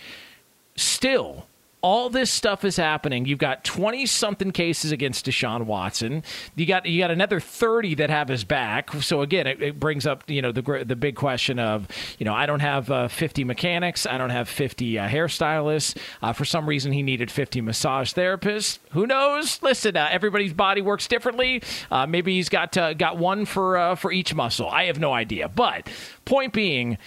Still, 0.76 1.46
all 1.86 2.10
this 2.10 2.32
stuff 2.32 2.64
is 2.64 2.76
happening. 2.76 3.26
You've 3.26 3.38
got 3.38 3.62
20 3.62 4.06
something 4.06 4.50
cases 4.50 4.90
against 4.90 5.24
Deshaun 5.24 5.66
Watson. 5.66 6.24
You 6.56 6.66
got 6.66 6.84
you 6.84 7.00
got 7.00 7.12
another 7.12 7.38
30 7.38 7.94
that 7.94 8.10
have 8.10 8.26
his 8.26 8.42
back. 8.42 8.90
So 8.94 9.22
again, 9.22 9.46
it, 9.46 9.62
it 9.62 9.78
brings 9.78 10.04
up, 10.04 10.28
you 10.28 10.42
know, 10.42 10.50
the 10.50 10.82
the 10.84 10.96
big 10.96 11.14
question 11.14 11.60
of, 11.60 11.86
you 12.18 12.24
know, 12.24 12.34
I 12.34 12.44
don't 12.46 12.58
have 12.58 12.90
uh, 12.90 13.06
50 13.06 13.44
mechanics, 13.44 14.04
I 14.04 14.18
don't 14.18 14.30
have 14.30 14.48
50 14.48 14.98
uh, 14.98 15.08
hairstylists. 15.08 15.96
Uh, 16.20 16.32
for 16.32 16.44
some 16.44 16.68
reason 16.68 16.90
he 16.90 17.04
needed 17.04 17.30
50 17.30 17.60
massage 17.60 18.12
therapists. 18.12 18.80
Who 18.90 19.06
knows? 19.06 19.62
Listen, 19.62 19.96
uh, 19.96 20.08
everybody's 20.10 20.54
body 20.54 20.82
works 20.82 21.06
differently. 21.06 21.62
Uh, 21.88 22.04
maybe 22.04 22.34
he's 22.34 22.48
got 22.48 22.76
uh, 22.76 22.94
got 22.94 23.16
one 23.16 23.44
for 23.44 23.94
for 23.94 24.10
each 24.10 24.34
muscle. 24.34 24.68
I 24.68 24.86
have 24.86 24.98
no 24.98 25.12
idea. 25.12 25.48
But 25.48 25.88
point 26.24 26.52
being, 26.52 26.98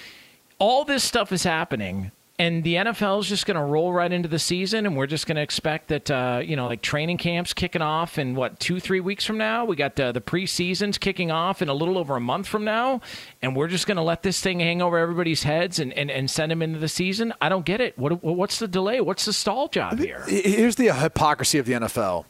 all 0.57 0.85
this 0.85 1.03
stuff 1.03 1.33
is 1.33 1.43
happening 1.43 2.13
and 2.39 2.63
the 2.63 2.75
NFL 2.75 3.19
is 3.19 3.27
just 3.27 3.45
going 3.45 3.57
to 3.57 3.63
roll 3.63 3.91
right 3.91 4.11
into 4.11 4.29
the 4.29 4.39
season, 4.39 4.85
and 4.85 4.95
we're 4.95 5.07
just 5.07 5.27
going 5.27 5.35
to 5.35 5.41
expect 5.41 5.89
that 5.89 6.09
uh, 6.09 6.41
you 6.43 6.55
know, 6.55 6.67
like 6.67 6.81
training 6.81 7.17
camps 7.17 7.53
kicking 7.53 7.81
off 7.81 8.17
in 8.17 8.33
what 8.33 8.61
two, 8.61 8.79
three 8.79 9.01
weeks 9.01 9.25
from 9.25 9.37
now. 9.37 9.65
We 9.65 9.75
got 9.75 9.99
uh, 9.99 10.13
the 10.13 10.21
preseasons 10.21 10.97
kicking 10.97 11.31
off 11.31 11.61
in 11.61 11.67
a 11.67 11.73
little 11.73 11.97
over 11.97 12.15
a 12.15 12.21
month 12.21 12.47
from 12.47 12.63
now, 12.63 13.01
and 13.41 13.57
we're 13.57 13.67
just 13.67 13.87
going 13.87 13.97
to 13.97 14.03
let 14.03 14.23
this 14.23 14.39
thing 14.39 14.61
hang 14.61 14.81
over 14.81 14.97
everybody's 14.97 15.43
heads 15.43 15.79
and, 15.79 15.91
and, 15.93 16.09
and 16.09 16.31
send 16.31 16.49
them 16.49 16.61
into 16.61 16.79
the 16.79 16.87
season. 16.87 17.33
I 17.41 17.49
don't 17.49 17.65
get 17.65 17.81
it. 17.81 17.99
What 17.99 18.23
what's 18.23 18.57
the 18.57 18.69
delay? 18.69 19.01
What's 19.01 19.25
the 19.25 19.33
stall 19.33 19.67
job 19.67 19.99
here? 19.99 20.23
Here's 20.25 20.77
the 20.77 20.93
hypocrisy 20.93 21.59
of 21.59 21.65
the 21.65 21.73
NFL. 21.73 22.23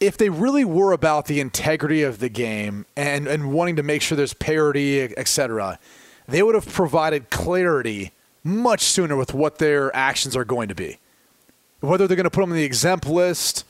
If 0.00 0.18
they 0.18 0.30
really 0.30 0.64
were 0.64 0.90
about 0.90 1.26
the 1.26 1.38
integrity 1.38 2.02
of 2.02 2.18
the 2.18 2.28
game 2.28 2.86
and, 2.96 3.28
and 3.28 3.52
wanting 3.52 3.76
to 3.76 3.84
make 3.84 4.02
sure 4.02 4.16
there's 4.16 4.34
parity, 4.34 5.00
et 5.00 5.28
cetera, 5.28 5.78
they 6.26 6.42
would 6.42 6.56
have 6.56 6.66
provided 6.66 7.30
clarity 7.30 8.10
much 8.44 8.82
sooner 8.82 9.16
with 9.16 9.34
what 9.34 9.58
their 9.58 9.94
actions 9.94 10.36
are 10.36 10.44
going 10.44 10.68
to 10.68 10.74
be. 10.74 10.98
Whether 11.80 12.06
they're 12.06 12.16
going 12.16 12.24
to 12.24 12.30
put 12.30 12.42
them 12.42 12.50
on 12.50 12.56
the 12.56 12.64
exempt 12.64 13.06
list 13.06 13.64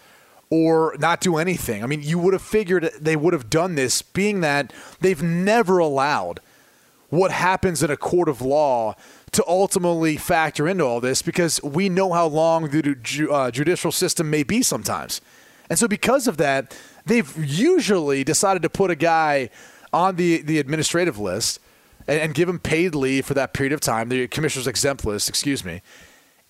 or 0.51 0.95
not 0.99 1.21
do 1.21 1.37
anything. 1.37 1.83
I 1.83 1.87
mean, 1.87 2.03
you 2.03 2.19
would 2.19 2.35
have 2.35 2.43
figured 2.43 2.91
they 3.01 3.17
would 3.17 3.33
have 3.33 3.49
done 3.49 3.75
this, 3.75 4.03
being 4.03 4.41
that 4.43 4.73
they've 5.01 5.23
never 5.23 5.79
allowed 5.79 6.41
what 7.09 7.31
happens 7.31 7.83
in 7.83 7.91
a 7.91 7.97
court 7.97 8.29
of 8.29 8.43
law 8.43 8.95
to 9.33 9.43
ultimately 9.47 10.17
factor 10.17 10.69
into 10.69 10.85
all 10.85 11.01
this 11.01 11.23
because 11.23 11.63
we 11.63 11.89
know 11.89 12.13
how 12.13 12.27
long 12.27 12.69
the 12.69 12.95
ju- 13.03 13.33
uh, 13.33 13.51
judicial 13.51 13.91
system 13.91 14.29
may 14.29 14.43
be 14.43 14.63
sometimes. 14.63 15.23
And 15.71 15.79
so, 15.79 15.89
because 15.89 16.29
of 16.29 16.37
that, 16.37 16.79
they've 17.07 17.35
usually 17.39 18.25
decided 18.25 18.63
to 18.63 18.69
put 18.69 18.91
a 18.91 18.95
guy 18.95 19.49
on 19.93 20.17
the, 20.17 20.43
the 20.43 20.59
administrative 20.59 21.19
list 21.19 21.61
and, 22.07 22.21
and 22.21 22.35
give 22.35 22.49
him 22.49 22.59
paid 22.59 22.95
leave 22.95 23.27
for 23.27 23.35
that 23.35 23.53
period 23.53 23.73
of 23.73 23.81
time, 23.81 24.09
the 24.09 24.29
commissioner's 24.29 24.67
exempt 24.67 25.05
list, 25.05 25.29
excuse 25.29 25.65
me. 25.65 25.83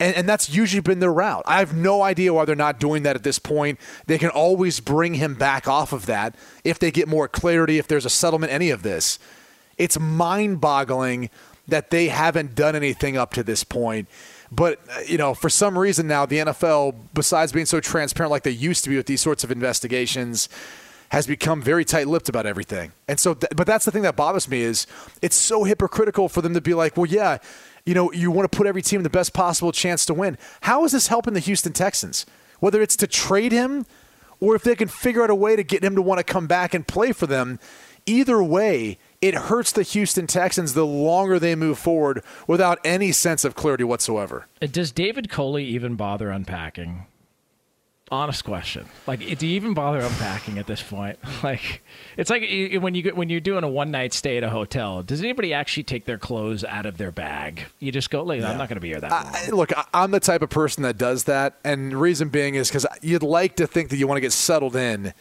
And, 0.00 0.16
and 0.16 0.28
that's 0.28 0.50
usually 0.50 0.80
been 0.80 0.98
their 0.98 1.12
route. 1.12 1.44
I 1.46 1.60
have 1.60 1.74
no 1.74 2.02
idea 2.02 2.34
why 2.34 2.44
they're 2.44 2.56
not 2.56 2.80
doing 2.80 3.04
that 3.04 3.14
at 3.14 3.22
this 3.22 3.38
point. 3.38 3.78
They 4.06 4.18
can 4.18 4.30
always 4.30 4.80
bring 4.80 5.14
him 5.14 5.34
back 5.34 5.68
off 5.68 5.92
of 5.92 6.06
that 6.06 6.34
if 6.64 6.78
they 6.78 6.90
get 6.90 7.06
more 7.06 7.28
clarity, 7.28 7.78
if 7.78 7.86
there's 7.86 8.04
a 8.04 8.10
settlement, 8.10 8.52
any 8.52 8.70
of 8.70 8.82
this. 8.82 9.18
It's 9.78 9.98
mind 9.98 10.60
boggling 10.60 11.30
that 11.68 11.90
they 11.90 12.08
haven't 12.08 12.54
done 12.54 12.74
anything 12.74 13.16
up 13.16 13.32
to 13.34 13.42
this 13.42 13.62
point. 13.62 14.08
But, 14.50 14.80
uh, 14.90 15.00
you 15.06 15.16
know, 15.16 15.34
for 15.34 15.48
some 15.48 15.78
reason 15.78 16.06
now, 16.06 16.26
the 16.26 16.38
NFL, 16.38 16.94
besides 17.14 17.52
being 17.52 17.66
so 17.66 17.80
transparent 17.80 18.30
like 18.30 18.42
they 18.42 18.50
used 18.50 18.84
to 18.84 18.90
be 18.90 18.96
with 18.96 19.06
these 19.06 19.20
sorts 19.20 19.44
of 19.44 19.50
investigations, 19.50 20.48
has 21.12 21.26
become 21.26 21.60
very 21.60 21.84
tight-lipped 21.84 22.28
about 22.28 22.46
everything. 22.46 22.90
And 23.06 23.20
so, 23.20 23.34
th- 23.34 23.52
but 23.54 23.66
that's 23.66 23.84
the 23.84 23.90
thing 23.90 24.02
that 24.02 24.16
bothers 24.16 24.48
me 24.48 24.62
is 24.62 24.86
it's 25.20 25.36
so 25.36 25.64
hypocritical 25.64 26.28
for 26.28 26.40
them 26.40 26.54
to 26.54 26.60
be 26.60 26.72
like, 26.72 26.96
well, 26.96 27.06
yeah, 27.06 27.36
you 27.84 27.94
know, 27.94 28.10
you 28.12 28.30
want 28.30 28.50
to 28.50 28.56
put 28.56 28.66
every 28.66 28.80
team 28.80 29.02
the 29.02 29.10
best 29.10 29.34
possible 29.34 29.72
chance 29.72 30.06
to 30.06 30.14
win. 30.14 30.38
How 30.62 30.84
is 30.84 30.92
this 30.92 31.08
helping 31.08 31.34
the 31.34 31.40
Houston 31.40 31.74
Texans? 31.74 32.24
Whether 32.60 32.80
it's 32.80 32.96
to 32.96 33.06
trade 33.06 33.52
him 33.52 33.84
or 34.40 34.54
if 34.56 34.62
they 34.62 34.74
can 34.74 34.88
figure 34.88 35.22
out 35.22 35.28
a 35.28 35.34
way 35.34 35.54
to 35.54 35.62
get 35.62 35.84
him 35.84 35.94
to 35.96 36.02
want 36.02 36.18
to 36.18 36.24
come 36.24 36.46
back 36.46 36.72
and 36.72 36.86
play 36.88 37.12
for 37.12 37.26
them, 37.26 37.58
Either 38.06 38.42
way, 38.42 38.98
it 39.20 39.34
hurts 39.34 39.70
the 39.70 39.84
Houston 39.84 40.26
Texans 40.26 40.74
the 40.74 40.84
longer 40.84 41.38
they 41.38 41.54
move 41.54 41.78
forward 41.78 42.24
without 42.48 42.80
any 42.84 43.12
sense 43.12 43.44
of 43.44 43.54
clarity 43.54 43.84
whatsoever. 43.84 44.48
Uh, 44.60 44.66
Does 44.66 44.90
David 44.90 45.28
Culley 45.28 45.64
even 45.66 45.94
bother 45.94 46.30
unpacking? 46.30 47.06
Honest 48.12 48.44
question. 48.44 48.84
Like, 49.06 49.20
do 49.38 49.46
you 49.46 49.56
even 49.56 49.72
bother 49.72 50.00
unpacking 50.00 50.58
at 50.58 50.66
this 50.66 50.82
point? 50.82 51.18
Like, 51.42 51.82
it's 52.16 52.28
like 52.30 52.42
when 52.82 52.94
you 52.94 53.02
get, 53.02 53.16
when 53.16 53.30
you're 53.30 53.40
doing 53.40 53.64
a 53.64 53.68
one 53.68 53.90
night 53.90 54.12
stay 54.12 54.36
at 54.36 54.44
a 54.44 54.50
hotel. 54.50 55.02
Does 55.02 55.20
anybody 55.20 55.54
actually 55.54 55.82
take 55.84 56.04
their 56.04 56.18
clothes 56.18 56.62
out 56.62 56.84
of 56.84 56.98
their 56.98 57.10
bag? 57.10 57.62
You 57.80 57.90
just 57.90 58.10
go, 58.10 58.22
like, 58.22 58.42
I'm 58.42 58.58
not 58.58 58.68
going 58.68 58.76
to 58.76 58.80
be 58.80 58.88
here 58.88 59.00
that 59.00 59.10
long. 59.10 59.56
Look, 59.58 59.76
I- 59.76 59.86
I'm 59.94 60.10
the 60.10 60.20
type 60.20 60.42
of 60.42 60.50
person 60.50 60.82
that 60.82 60.98
does 60.98 61.24
that, 61.24 61.58
and 61.64 61.98
reason 61.98 62.28
being 62.28 62.54
is 62.54 62.68
because 62.68 62.86
you'd 63.00 63.22
like 63.22 63.56
to 63.56 63.66
think 63.66 63.88
that 63.88 63.96
you 63.96 64.06
want 64.06 64.18
to 64.18 64.20
get 64.20 64.32
settled 64.32 64.76
in, 64.76 65.14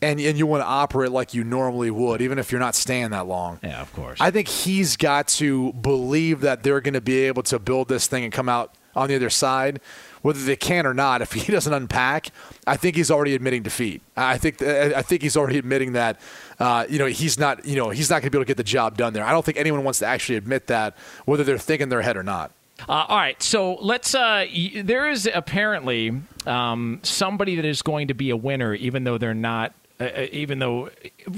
and 0.00 0.20
and 0.20 0.38
you 0.38 0.46
want 0.46 0.62
to 0.62 0.66
operate 0.66 1.10
like 1.10 1.34
you 1.34 1.42
normally 1.42 1.90
would, 1.90 2.22
even 2.22 2.38
if 2.38 2.52
you're 2.52 2.60
not 2.60 2.74
staying 2.76 3.10
that 3.10 3.26
long. 3.26 3.58
Yeah, 3.62 3.82
of 3.82 3.92
course. 3.92 4.18
I 4.20 4.30
think 4.30 4.46
he's 4.48 4.96
got 4.96 5.26
to 5.28 5.72
believe 5.74 6.42
that 6.42 6.62
they're 6.62 6.80
going 6.80 6.94
to 6.94 7.00
be 7.00 7.24
able 7.24 7.42
to 7.44 7.58
build 7.58 7.88
this 7.88 8.06
thing 8.06 8.22
and 8.24 8.32
come 8.32 8.48
out 8.48 8.72
on 8.94 9.08
the 9.08 9.16
other 9.16 9.30
side, 9.30 9.80
whether 10.26 10.40
they 10.40 10.56
can 10.56 10.88
or 10.88 10.92
not. 10.92 11.22
If 11.22 11.30
he 11.34 11.52
doesn't 11.52 11.72
unpack, 11.72 12.30
I 12.66 12.76
think 12.76 12.96
he's 12.96 13.12
already 13.12 13.36
admitting 13.36 13.62
defeat. 13.62 14.02
I 14.16 14.38
think 14.38 14.60
I 14.60 15.00
think 15.02 15.22
he's 15.22 15.36
already 15.36 15.56
admitting 15.56 15.92
that 15.92 16.20
uh, 16.58 16.84
you 16.88 16.98
know 16.98 17.06
he's 17.06 17.38
not 17.38 17.64
you 17.64 17.76
know 17.76 17.90
he's 17.90 18.10
not 18.10 18.22
going 18.22 18.26
to 18.26 18.30
be 18.30 18.38
able 18.38 18.44
to 18.44 18.48
get 18.48 18.56
the 18.56 18.64
job 18.64 18.96
done 18.96 19.12
there. 19.12 19.24
I 19.24 19.30
don't 19.30 19.44
think 19.44 19.56
anyone 19.56 19.84
wants 19.84 20.00
to 20.00 20.06
actually 20.06 20.34
admit 20.34 20.66
that, 20.66 20.96
whether 21.26 21.44
they're 21.44 21.58
thinking 21.58 21.90
their 21.90 22.02
head 22.02 22.16
or 22.16 22.24
not. 22.24 22.50
Uh, 22.88 23.06
all 23.08 23.16
right, 23.16 23.40
so 23.40 23.76
let's. 23.76 24.16
Uh, 24.16 24.44
y- 24.52 24.82
there 24.84 25.08
is 25.08 25.30
apparently 25.32 26.20
um, 26.44 26.98
somebody 27.04 27.54
that 27.54 27.64
is 27.64 27.80
going 27.82 28.08
to 28.08 28.14
be 28.14 28.30
a 28.30 28.36
winner, 28.36 28.74
even 28.74 29.04
though 29.04 29.18
they're 29.18 29.32
not. 29.32 29.74
Uh, 29.98 30.04
uh, 30.04 30.26
even 30.30 30.58
though, 30.58 30.90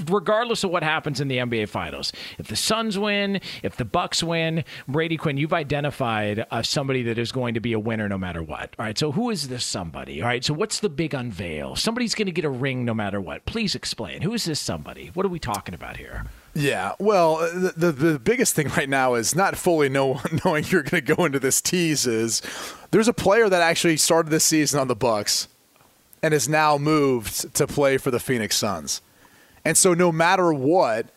regardless 0.07 0.63
of 0.63 0.71
what 0.71 0.83
happens 0.83 1.21
in 1.21 1.27
the 1.27 1.37
NBA 1.37 1.69
Finals, 1.69 2.11
if 2.37 2.47
the 2.47 2.55
Suns 2.55 2.99
win, 2.99 3.39
if 3.63 3.77
the 3.77 3.85
Bucks 3.85 4.21
win, 4.21 4.65
Brady 4.87 5.15
Quinn, 5.15 5.37
you've 5.37 5.53
identified 5.53 6.45
uh, 6.51 6.61
somebody 6.61 7.03
that 7.03 7.17
is 7.17 7.31
going 7.31 7.53
to 7.53 7.61
be 7.61 7.71
a 7.71 7.79
winner 7.79 8.09
no 8.09 8.17
matter 8.17 8.43
what. 8.43 8.75
All 8.77 8.85
right, 8.85 8.97
so 8.97 9.13
who 9.13 9.29
is 9.29 9.47
this 9.47 9.63
somebody? 9.63 10.21
All 10.21 10.27
right, 10.27 10.43
so 10.43 10.53
what's 10.53 10.79
the 10.79 10.89
big 10.89 11.13
unveil? 11.13 11.75
Somebody's 11.75 12.15
going 12.15 12.25
to 12.25 12.31
get 12.31 12.43
a 12.43 12.49
ring 12.49 12.83
no 12.83 12.93
matter 12.93 13.21
what. 13.21 13.45
Please 13.45 13.75
explain. 13.75 14.21
Who 14.21 14.33
is 14.33 14.43
this 14.43 14.59
somebody? 14.59 15.11
What 15.13 15.25
are 15.25 15.29
we 15.29 15.39
talking 15.39 15.73
about 15.73 15.97
here? 15.97 16.25
Yeah, 16.53 16.93
well, 16.99 17.37
the, 17.37 17.73
the 17.77 17.91
the 17.91 18.19
biggest 18.19 18.55
thing 18.55 18.69
right 18.69 18.89
now 18.89 19.13
is 19.13 19.35
not 19.35 19.55
fully 19.55 19.87
know, 19.87 20.19
knowing 20.45 20.65
you're 20.67 20.83
going 20.83 21.05
to 21.05 21.15
go 21.15 21.25
into 21.25 21.39
this 21.39 21.61
tease. 21.61 22.07
Is 22.07 22.41
there's 22.91 23.07
a 23.07 23.13
player 23.13 23.47
that 23.47 23.61
actually 23.61 23.97
started 23.97 24.31
this 24.31 24.43
season 24.43 24.79
on 24.79 24.87
the 24.87 24.95
Bucks 24.95 25.47
and 26.21 26.33
is 26.33 26.49
now 26.49 26.77
moved 26.77 27.53
to 27.55 27.65
play 27.67 27.97
for 27.97 28.11
the 28.11 28.19
Phoenix 28.19 28.55
Suns, 28.57 29.01
and 29.65 29.77
so 29.77 29.93
no 29.93 30.11
matter 30.11 30.51
what, 30.53 31.07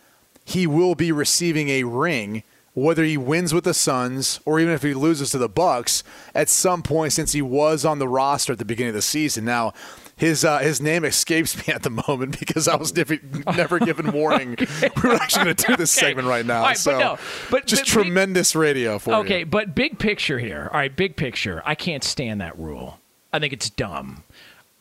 he 0.45 0.67
will 0.67 0.95
be 0.95 1.13
receiving 1.13 1.69
a 1.69 1.85
ring. 1.85 2.43
Whether 2.75 3.05
he 3.05 3.19
wins 3.19 3.53
with 3.53 3.65
the 3.65 3.75
Suns 3.75 4.41
or 4.47 4.59
even 4.59 4.73
if 4.73 4.83
he 4.83 4.95
loses 4.95 5.31
to 5.33 5.37
the 5.39 5.47
Bucks 5.47 6.03
at 6.35 6.49
some 6.49 6.83
point 6.83 7.13
since 7.13 7.33
he 7.33 7.43
was 7.43 7.85
on 7.85 7.99
the 7.99 8.09
roster 8.09 8.55
at 8.55 8.59
the 8.59 8.65
beginning 8.65 8.89
of 8.89 8.95
the 8.95 9.03
season. 9.03 9.45
Now, 9.45 9.75
his 10.17 10.43
uh, 10.43 10.57
his 10.61 10.81
name 10.81 11.05
escapes 11.05 11.55
me 11.69 11.75
at 11.75 11.83
the 11.83 11.91
moment 11.91 12.39
because 12.39 12.69
I 12.69 12.77
was 12.77 12.97
never, 12.97 13.19
never 13.55 13.79
given 13.79 14.11
warning. 14.13 14.57
We 15.03 15.11
were 15.11 15.17
actually 15.17 15.45
going 15.45 15.57
to 15.57 15.67
do 15.67 15.77
this 15.77 15.95
Okay. 15.99 16.07
segment 16.07 16.29
right 16.29 16.47
now. 16.47 16.63
Right, 16.63 16.69
but 16.71 16.79
so 16.79 16.99
no, 16.99 17.19
but- 17.51 17.67
just 17.67 17.83
but 17.83 17.87
big- 17.89 18.05
tremendous 18.05 18.57
radio 18.57 18.99
for 18.99 19.17
Okay, 19.17 19.41
you. 19.41 19.47
but 19.47 19.75
big 19.75 19.99
picture 19.99 20.39
here. 20.39 20.71
All 20.73 20.79
right, 20.79 20.97
big 20.97 21.15
picture. 21.17 21.61
I 21.67 21.75
can't 21.75 22.03
stand 22.03 22.41
that 22.41 22.59
rule. 22.59 22.99
I 23.35 23.39
think 23.39 23.53
it's 23.53 23.69
dumb. 23.69 24.25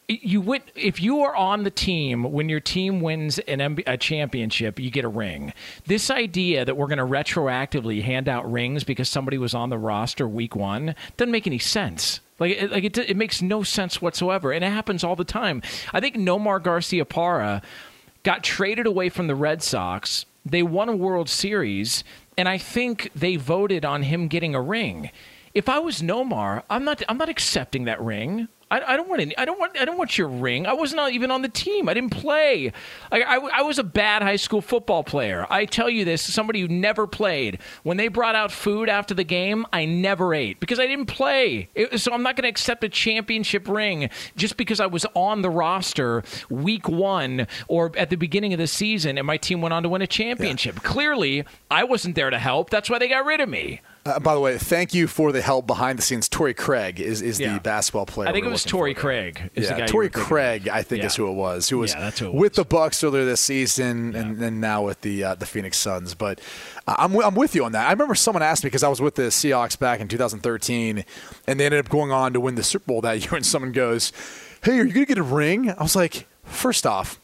You 0.08 0.42
win 0.42 0.62
if 0.76 1.02
you 1.02 1.22
are 1.22 1.34
on 1.36 1.64
the 1.64 1.72
team 1.72 2.24
when 2.24 2.50
your 2.50 2.60
team 2.60 3.00
wins 3.00 3.40
an 3.40 3.80
a 3.88 3.98
championship, 3.98 4.78
you 4.80 4.92
get 4.92 5.06
a 5.06 5.10
ring. 5.10 5.54
This 5.86 6.10
idea 6.10 6.66
that 6.66 6.76
we're 6.76 6.88
going 6.88 6.98
to 6.98 7.06
retroactively 7.06 8.02
hand 8.02 8.28
out 8.28 8.52
rings 8.52 8.84
because 8.84 9.10
somebody 9.10 9.38
was 9.38 9.54
on 9.54 9.70
the 9.70 9.78
roster 9.78 10.28
week 10.28 10.56
one 10.56 10.96
doesn't 11.16 11.32
make 11.32 11.48
any 11.48 11.60
sense. 11.60 12.20
Like, 12.40 12.58
it, 12.60 12.72
like 12.72 12.84
it, 12.84 12.98
it 12.98 13.16
makes 13.16 13.42
no 13.42 13.62
sense 13.62 14.02
whatsoever, 14.02 14.52
and 14.52 14.66
it 14.66 14.72
happens 14.72 15.04
all 15.04 15.16
the 15.16 15.24
time. 15.24 15.62
I 15.94 16.00
think 16.00 16.16
Nomar 16.16 16.60
Garciaparra 16.60 17.62
got 18.24 18.44
traded 18.44 18.88
away 18.88 19.10
from 19.10 19.28
the 19.28 19.36
Red 19.36 19.62
Sox. 19.62 20.26
They 20.44 20.64
won 20.64 20.90
a 20.90 20.96
World 20.96 21.30
Series, 21.30 22.04
and 22.38 22.50
I 22.50 22.58
think 22.58 23.12
they 23.16 23.36
voted 23.36 23.86
on 23.86 24.02
him 24.04 24.28
getting 24.28 24.56
a 24.56 24.62
ring. 24.62 25.12
If 25.54 25.70
I 25.70 25.78
was 25.78 26.02
Nomar, 26.02 26.64
I'm 26.70 26.84
not. 26.84 27.04
I'm 27.08 27.18
not 27.18 27.30
accepting 27.30 27.86
that 27.86 28.02
ring. 28.02 28.48
I, 28.72 28.94
I 28.94 28.98
don't 28.98 29.10
want 29.10 29.22
any. 29.22 29.38
I 29.38 29.46
don't 29.46 29.60
want. 29.60 29.78
I 29.80 29.86
don't 29.86 29.98
want 29.98 30.18
your 30.18 30.30
ring. 30.30 30.66
I 30.66 30.74
was 30.74 30.94
not 30.94 31.12
even 31.12 31.30
on 31.30 31.42
the 31.44 31.50
team. 31.50 31.90
I 31.90 31.94
didn't 31.94 32.12
play. 32.12 32.72
I, 33.12 33.22
I, 33.22 33.36
I 33.36 33.62
was 33.62 33.78
a 33.78 33.84
bad 33.84 34.24
high 34.24 34.38
school 34.38 34.62
football 34.62 35.04
player. 35.04 35.46
I 35.50 35.66
tell 35.66 35.90
you 35.90 36.06
this, 36.06 36.22
somebody 36.22 36.62
who 36.62 36.68
never 36.70 37.06
played. 37.06 37.60
When 37.84 37.98
they 37.98 38.08
brought 38.08 38.34
out 38.36 38.52
food 38.52 38.88
after 38.90 39.14
the 39.14 39.26
game, 39.26 39.66
I 39.74 39.86
never 39.86 40.34
ate 40.34 40.60
because 40.62 40.80
I 40.80 40.88
didn't 40.88 41.08
play. 41.08 41.70
It- 41.76 42.00
so 42.00 42.14
I'm 42.14 42.24
not 42.24 42.36
going 42.38 42.44
to 42.44 42.50
accept 42.50 42.84
a 42.86 42.90
championship 42.90 43.68
ring 43.68 44.10
just 44.38 44.56
because 44.56 44.80
I 44.80 44.86
was 44.86 45.06
on 45.14 45.42
the 45.42 45.50
roster 45.50 46.24
week 46.50 46.88
one 46.88 47.48
or 47.68 47.92
at 47.98 48.10
the 48.10 48.16
beginning 48.16 48.54
of 48.54 48.60
the 48.60 48.68
season 48.68 49.18
and 49.18 49.28
my 49.28 49.36
team 49.38 49.60
went 49.62 49.74
on 49.74 49.84
to 49.84 49.90
win 49.90 50.02
a 50.02 50.08
championship. 50.08 50.78
Clearly, 50.78 51.44
I 51.70 51.84
wasn't 51.84 52.16
there 52.16 52.30
to 52.30 52.40
help. 52.40 52.70
That's 52.70 52.90
why 52.90 52.98
they 53.00 53.10
got 53.10 53.26
rid 53.26 53.42
of 53.42 53.50
me. 53.50 53.82
Uh, 54.04 54.20
by 54.20 54.34
the 54.34 54.40
way, 54.40 54.58
thank 54.58 54.96
you 54.96 55.06
for 55.08 55.32
the 55.32 55.42
help 55.42 55.68
behind 55.68 56.00
the 56.00 56.02
scenes. 56.02 56.28
Torrey 56.28 56.56
Craig 56.56 57.00
is, 57.00 57.22
is 57.22 57.40
Yeah. 57.40 57.54
the 57.54 57.60
basketball 57.60 58.08
player. 58.08 58.28
I 58.30 58.32
think 58.32 58.48
it 58.48 58.50
was 58.50 58.64
Torrey. 58.64 58.96
Craig. 58.96 59.52
Is 59.54 59.70
yeah, 59.70 59.78
you 59.78 59.86
Torrey 59.88 60.08
were 60.08 60.10
thinking 60.10 60.22
of. 60.22 60.28
Craig, 60.28 60.68
I 60.70 60.82
think 60.82 61.04
is 61.04 61.16
who 61.16 61.28
it 61.28 61.34
was. 61.34 61.70
Who 61.70 61.78
was 61.78 61.94
Yeah, 61.94 62.10
who 62.10 62.26
it 62.30 62.34
with 62.34 62.52
was. 62.54 62.56
the 62.58 62.66
Bucks 62.66 63.04
earlier 63.04 63.26
this 63.26 63.42
season, 63.42 64.16
and 64.16 64.40
then 64.40 64.60
now 64.60 64.82
with 64.84 65.02
the 65.02 65.24
uh, 65.24 65.36
the 65.36 65.46
Phoenix 65.46 65.78
Suns. 65.78 66.16
But 66.16 66.42
uh, 66.88 66.96
I'm 66.98 67.16
I'm 67.22 67.36
with 67.36 67.54
you 67.54 67.64
on 67.64 67.74
that. 67.74 67.88
I 67.88 67.92
remember 67.92 68.16
someone 68.16 68.42
asked 68.42 68.64
me 68.64 68.70
because 68.70 68.82
I 68.82 68.88
was 68.90 69.00
with 69.00 69.14
the 69.16 69.24
Seahawks 69.30 69.78
back 69.78 70.00
in 70.00 70.08
2013, 70.08 71.06
and 71.46 71.60
they 71.60 71.66
ended 71.66 71.80
up 71.86 71.90
going 71.90 72.12
on 72.12 72.34
to 72.34 72.40
win 72.40 72.56
the 72.56 72.64
Super 72.64 72.86
Bowl 72.88 73.02
that 73.02 73.20
year. 73.24 73.36
And 73.36 73.46
someone 73.46 73.72
goes, 73.72 74.12
"Hey, 74.64 74.80
are 74.80 74.84
you 74.84 74.94
gonna 74.94 75.06
get 75.06 75.20
a 75.20 75.24
ring?" 75.24 75.70
I 75.70 75.84
was 75.84 75.96
like, 75.96 76.26
first 76.44 76.88
off. 76.88 77.20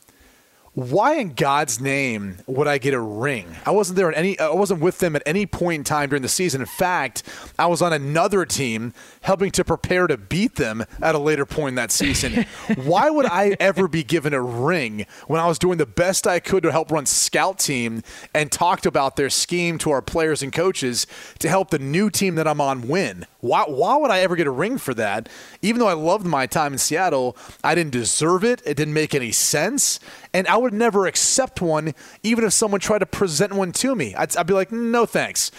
Why 0.77 1.15
in 1.15 1.33
God's 1.33 1.81
name 1.81 2.37
would 2.45 2.67
I 2.67 2.77
get 2.77 2.93
a 2.93 2.99
ring? 2.99 3.47
I 3.65 3.71
wasn't 3.71 3.95
there 3.95 4.11
at 4.11 4.15
any. 4.15 4.39
I 4.39 4.51
wasn't 4.51 4.79
with 4.79 4.99
them 4.99 5.15
at 5.15 5.23
any 5.25 5.47
point 5.47 5.79
in 5.79 5.83
time 5.83 6.09
during 6.09 6.21
the 6.21 6.29
season. 6.29 6.61
In 6.61 6.67
fact, 6.67 7.23
I 7.57 7.65
was 7.65 7.81
on 7.81 7.93
another 7.93 8.45
team 8.45 8.93
helping 9.21 9.49
to 9.53 9.65
prepare 9.65 10.05
to 10.05 10.17
beat 10.17 10.53
them 10.57 10.85
at 11.01 11.15
a 11.15 11.17
later 11.17 11.47
point 11.47 11.69
in 11.69 11.75
that 11.77 11.91
season. 11.91 12.45
Why 12.83 13.09
would 13.09 13.25
I 13.25 13.57
ever 13.59 13.87
be 13.87 14.03
given 14.03 14.35
a 14.35 14.41
ring 14.43 15.07
when 15.25 15.41
I 15.41 15.47
was 15.47 15.57
doing 15.57 15.79
the 15.79 15.87
best 15.87 16.27
I 16.27 16.39
could 16.39 16.61
to 16.61 16.71
help 16.71 16.91
run 16.91 17.07
scout 17.07 17.57
team 17.57 18.03
and 18.35 18.51
talked 18.51 18.85
about 18.85 19.15
their 19.15 19.31
scheme 19.31 19.79
to 19.79 19.89
our 19.89 20.03
players 20.03 20.43
and 20.43 20.53
coaches 20.53 21.07
to 21.39 21.49
help 21.49 21.71
the 21.71 21.79
new 21.79 22.11
team 22.11 22.35
that 22.35 22.47
I'm 22.47 22.61
on 22.61 22.87
win? 22.87 23.25
Why, 23.47 23.63
why 23.67 23.95
would 23.97 24.11
I 24.11 24.19
ever 24.19 24.35
get 24.35 24.47
a 24.47 24.51
ring 24.51 24.77
for 24.77 24.93
that? 24.95 25.29
Even 25.61 25.79
though 25.79 25.87
I 25.87 25.93
loved 25.93 26.25
my 26.25 26.45
time 26.45 26.73
in 26.73 26.79
Seattle, 26.79 27.37
I 27.63 27.75
didn't 27.75 27.91
deserve 27.91 28.43
it. 28.43 28.61
It 28.65 28.75
didn't 28.75 28.93
make 28.93 29.15
any 29.15 29.31
sense. 29.31 29.99
And 30.33 30.47
I 30.47 30.57
would 30.57 30.73
never 30.73 31.07
accept 31.07 31.61
one, 31.61 31.93
even 32.23 32.43
if 32.43 32.53
someone 32.53 32.79
tried 32.79 32.99
to 32.99 33.05
present 33.05 33.53
one 33.53 33.71
to 33.73 33.95
me. 33.95 34.13
I'd, 34.15 34.35
I'd 34.35 34.47
be 34.47 34.53
like, 34.53 34.71
no 34.71 35.05
thanks. 35.05 35.51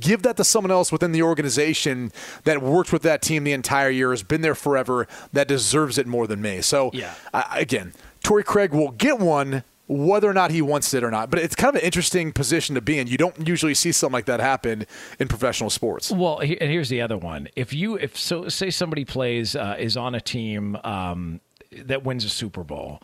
Give 0.00 0.22
that 0.22 0.36
to 0.38 0.44
someone 0.44 0.70
else 0.70 0.90
within 0.90 1.12
the 1.12 1.22
organization 1.22 2.10
that 2.44 2.62
worked 2.62 2.92
with 2.92 3.02
that 3.02 3.20
team 3.22 3.44
the 3.44 3.52
entire 3.52 3.90
year, 3.90 4.10
has 4.10 4.22
been 4.22 4.40
there 4.40 4.54
forever, 4.54 5.06
that 5.32 5.46
deserves 5.48 5.98
it 5.98 6.06
more 6.06 6.26
than 6.26 6.40
me. 6.40 6.62
So, 6.62 6.90
Yeah. 6.92 7.14
I, 7.32 7.60
again, 7.60 7.92
Torrey 8.22 8.44
Craig 8.44 8.72
will 8.72 8.90
get 8.90 9.18
one 9.18 9.64
whether 9.86 10.28
or 10.28 10.32
not 10.32 10.50
he 10.50 10.62
wants 10.62 10.94
it 10.94 11.04
or 11.04 11.10
not. 11.10 11.30
But 11.30 11.40
it's 11.40 11.54
kind 11.54 11.74
of 11.74 11.82
an 11.82 11.86
interesting 11.86 12.32
position 12.32 12.74
to 12.74 12.80
be 12.80 12.98
in. 12.98 13.06
You 13.06 13.18
don't 13.18 13.46
usually 13.46 13.74
see 13.74 13.92
something 13.92 14.14
like 14.14 14.26
that 14.26 14.40
happen 14.40 14.86
in 15.18 15.28
professional 15.28 15.70
sports. 15.70 16.10
Well, 16.10 16.38
and 16.38 16.70
here's 16.70 16.88
the 16.88 17.00
other 17.00 17.18
one. 17.18 17.48
If 17.56 17.72
you, 17.72 17.96
if 17.96 18.18
so, 18.18 18.48
say 18.48 18.70
somebody 18.70 19.04
plays 19.04 19.54
uh, 19.54 19.76
is 19.78 19.96
on 19.96 20.14
a 20.14 20.20
team 20.20 20.76
um, 20.84 21.40
that 21.72 22.04
wins 22.04 22.24
a 22.24 22.30
Super 22.30 22.64
Bowl. 22.64 23.00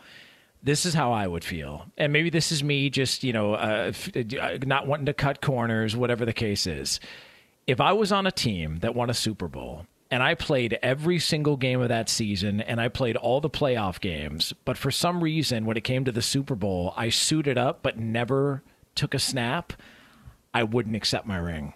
This 0.63 0.85
is 0.85 0.93
how 0.93 1.13
I 1.13 1.27
would 1.27 1.43
feel, 1.43 1.87
and 1.97 2.13
maybe 2.13 2.29
this 2.29 2.53
is 2.53 2.63
me 2.63 2.91
just 2.91 3.25
you 3.25 3.33
know 3.33 3.55
uh, 3.55 3.93
uh, 4.15 4.59
not 4.67 4.87
wanting 4.87 5.07
to 5.07 5.15
cut 5.15 5.41
corners, 5.41 5.97
whatever 5.97 6.27
the 6.27 6.35
case 6.35 6.67
is. 6.67 7.01
If 7.67 7.81
I 7.81 7.93
was 7.93 8.13
on 8.13 8.27
a 8.27 8.31
team 8.31 8.81
that 8.81 8.95
won 8.95 9.09
a 9.09 9.15
Super 9.15 9.49
Bowl 9.49 9.87
and 10.11 10.23
I 10.23 10.35
played 10.35 10.79
every 10.83 11.19
single 11.19 11.57
game 11.57 11.81
of 11.81 11.89
that 11.89 12.09
season 12.09 12.61
and 12.61 12.81
I 12.81 12.89
played 12.89 13.17
all 13.17 13.41
the 13.41 13.51
playoff 13.51 14.01
games, 14.01 14.53
but 14.65 14.77
for 14.77 14.91
some 14.91 15.23
reason 15.23 15.65
when 15.67 15.77
it 15.77 15.85
came 15.85 16.05
to 16.05 16.13
the 16.13 16.23
Super 16.23 16.55
Bowl, 16.55 16.93
I 16.97 17.11
suited 17.11 17.57
up 17.57 17.83
but 17.83 17.99
never 17.99 18.63
took 18.95 19.15
a 19.15 19.19
snap, 19.19 19.73
I 20.53 20.65
wouldn't 20.65 20.97
accept 20.97 21.27
my 21.27 21.37
ring. 21.37 21.75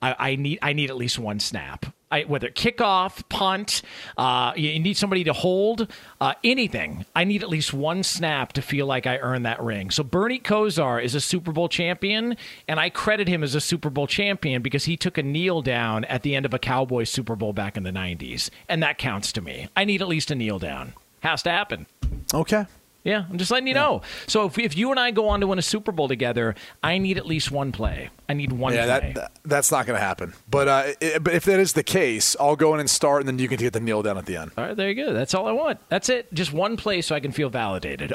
I, 0.00 0.16
I 0.18 0.36
need 0.36 0.58
I 0.62 0.72
need 0.72 0.90
at 0.90 0.96
least 0.96 1.18
one 1.18 1.40
snap. 1.40 1.86
I, 2.12 2.22
whether 2.22 2.50
kickoff, 2.50 3.28
punt, 3.28 3.82
uh, 4.18 4.52
you 4.54 4.78
need 4.78 4.96
somebody 4.96 5.24
to 5.24 5.32
hold, 5.32 5.90
uh, 6.20 6.34
anything. 6.44 7.06
I 7.16 7.24
need 7.24 7.42
at 7.42 7.48
least 7.48 7.72
one 7.72 8.02
snap 8.02 8.52
to 8.52 8.62
feel 8.62 8.86
like 8.86 9.06
I 9.06 9.18
earned 9.18 9.46
that 9.46 9.60
ring. 9.62 9.90
So 9.90 10.04
Bernie 10.04 10.38
Kosar 10.38 11.02
is 11.02 11.14
a 11.14 11.20
Super 11.20 11.52
Bowl 11.52 11.68
champion, 11.68 12.36
and 12.68 12.78
I 12.78 12.90
credit 12.90 13.28
him 13.28 13.42
as 13.42 13.54
a 13.54 13.60
Super 13.60 13.90
Bowl 13.90 14.06
champion 14.06 14.62
because 14.62 14.84
he 14.84 14.96
took 14.96 15.16
a 15.16 15.22
kneel 15.22 15.62
down 15.62 16.04
at 16.04 16.22
the 16.22 16.36
end 16.36 16.46
of 16.46 16.52
a 16.52 16.58
Cowboys 16.58 17.10
Super 17.10 17.34
Bowl 17.34 17.52
back 17.52 17.76
in 17.76 17.82
the 17.82 17.90
'90s, 17.90 18.50
and 18.68 18.82
that 18.82 18.98
counts 18.98 19.32
to 19.32 19.40
me. 19.40 19.68
I 19.74 19.84
need 19.84 20.02
at 20.02 20.08
least 20.08 20.30
a 20.30 20.34
kneel 20.34 20.58
down. 20.58 20.92
Has 21.20 21.42
to 21.44 21.50
happen. 21.50 21.86
Okay. 22.34 22.66
Yeah, 23.04 23.24
I'm 23.28 23.36
just 23.38 23.50
letting 23.50 23.66
you 23.66 23.74
know. 23.74 24.02
So 24.28 24.46
if, 24.46 24.58
if 24.58 24.76
you 24.76 24.90
and 24.90 25.00
I 25.00 25.10
go 25.10 25.28
on 25.28 25.40
to 25.40 25.46
win 25.46 25.58
a 25.58 25.62
Super 25.62 25.90
Bowl 25.92 26.06
together, 26.08 26.54
I 26.82 26.98
need 26.98 27.18
at 27.18 27.26
least 27.26 27.50
one 27.50 27.72
play. 27.72 28.10
I 28.28 28.34
need 28.34 28.52
one 28.52 28.74
Yeah, 28.74 28.84
play. 28.98 29.12
that, 29.12 29.14
that 29.14 29.32
that's 29.44 29.72
not 29.72 29.86
going 29.86 29.98
to 29.98 30.04
happen. 30.04 30.34
But 30.48 30.68
uh, 30.68 30.92
i 31.02 31.18
but 31.18 31.34
if 31.34 31.44
that 31.46 31.58
is 31.58 31.72
the 31.72 31.82
case, 31.82 32.36
I'll 32.38 32.56
go 32.56 32.74
in 32.74 32.80
and 32.80 32.88
start, 32.88 33.20
and 33.22 33.28
then 33.28 33.38
you 33.38 33.48
can 33.48 33.58
get 33.58 33.72
the 33.72 33.80
kneel 33.80 34.02
down 34.02 34.18
at 34.18 34.26
the 34.26 34.36
end. 34.36 34.52
All 34.56 34.64
right, 34.64 34.76
there 34.76 34.88
you 34.88 34.94
go. 34.94 35.12
That's 35.12 35.34
all 35.34 35.46
I 35.48 35.52
want. 35.52 35.80
That's 35.88 36.08
it. 36.08 36.32
Just 36.32 36.52
one 36.52 36.76
play 36.76 37.00
so 37.02 37.14
I 37.14 37.20
can 37.20 37.32
feel 37.32 37.50
validated. 37.50 38.14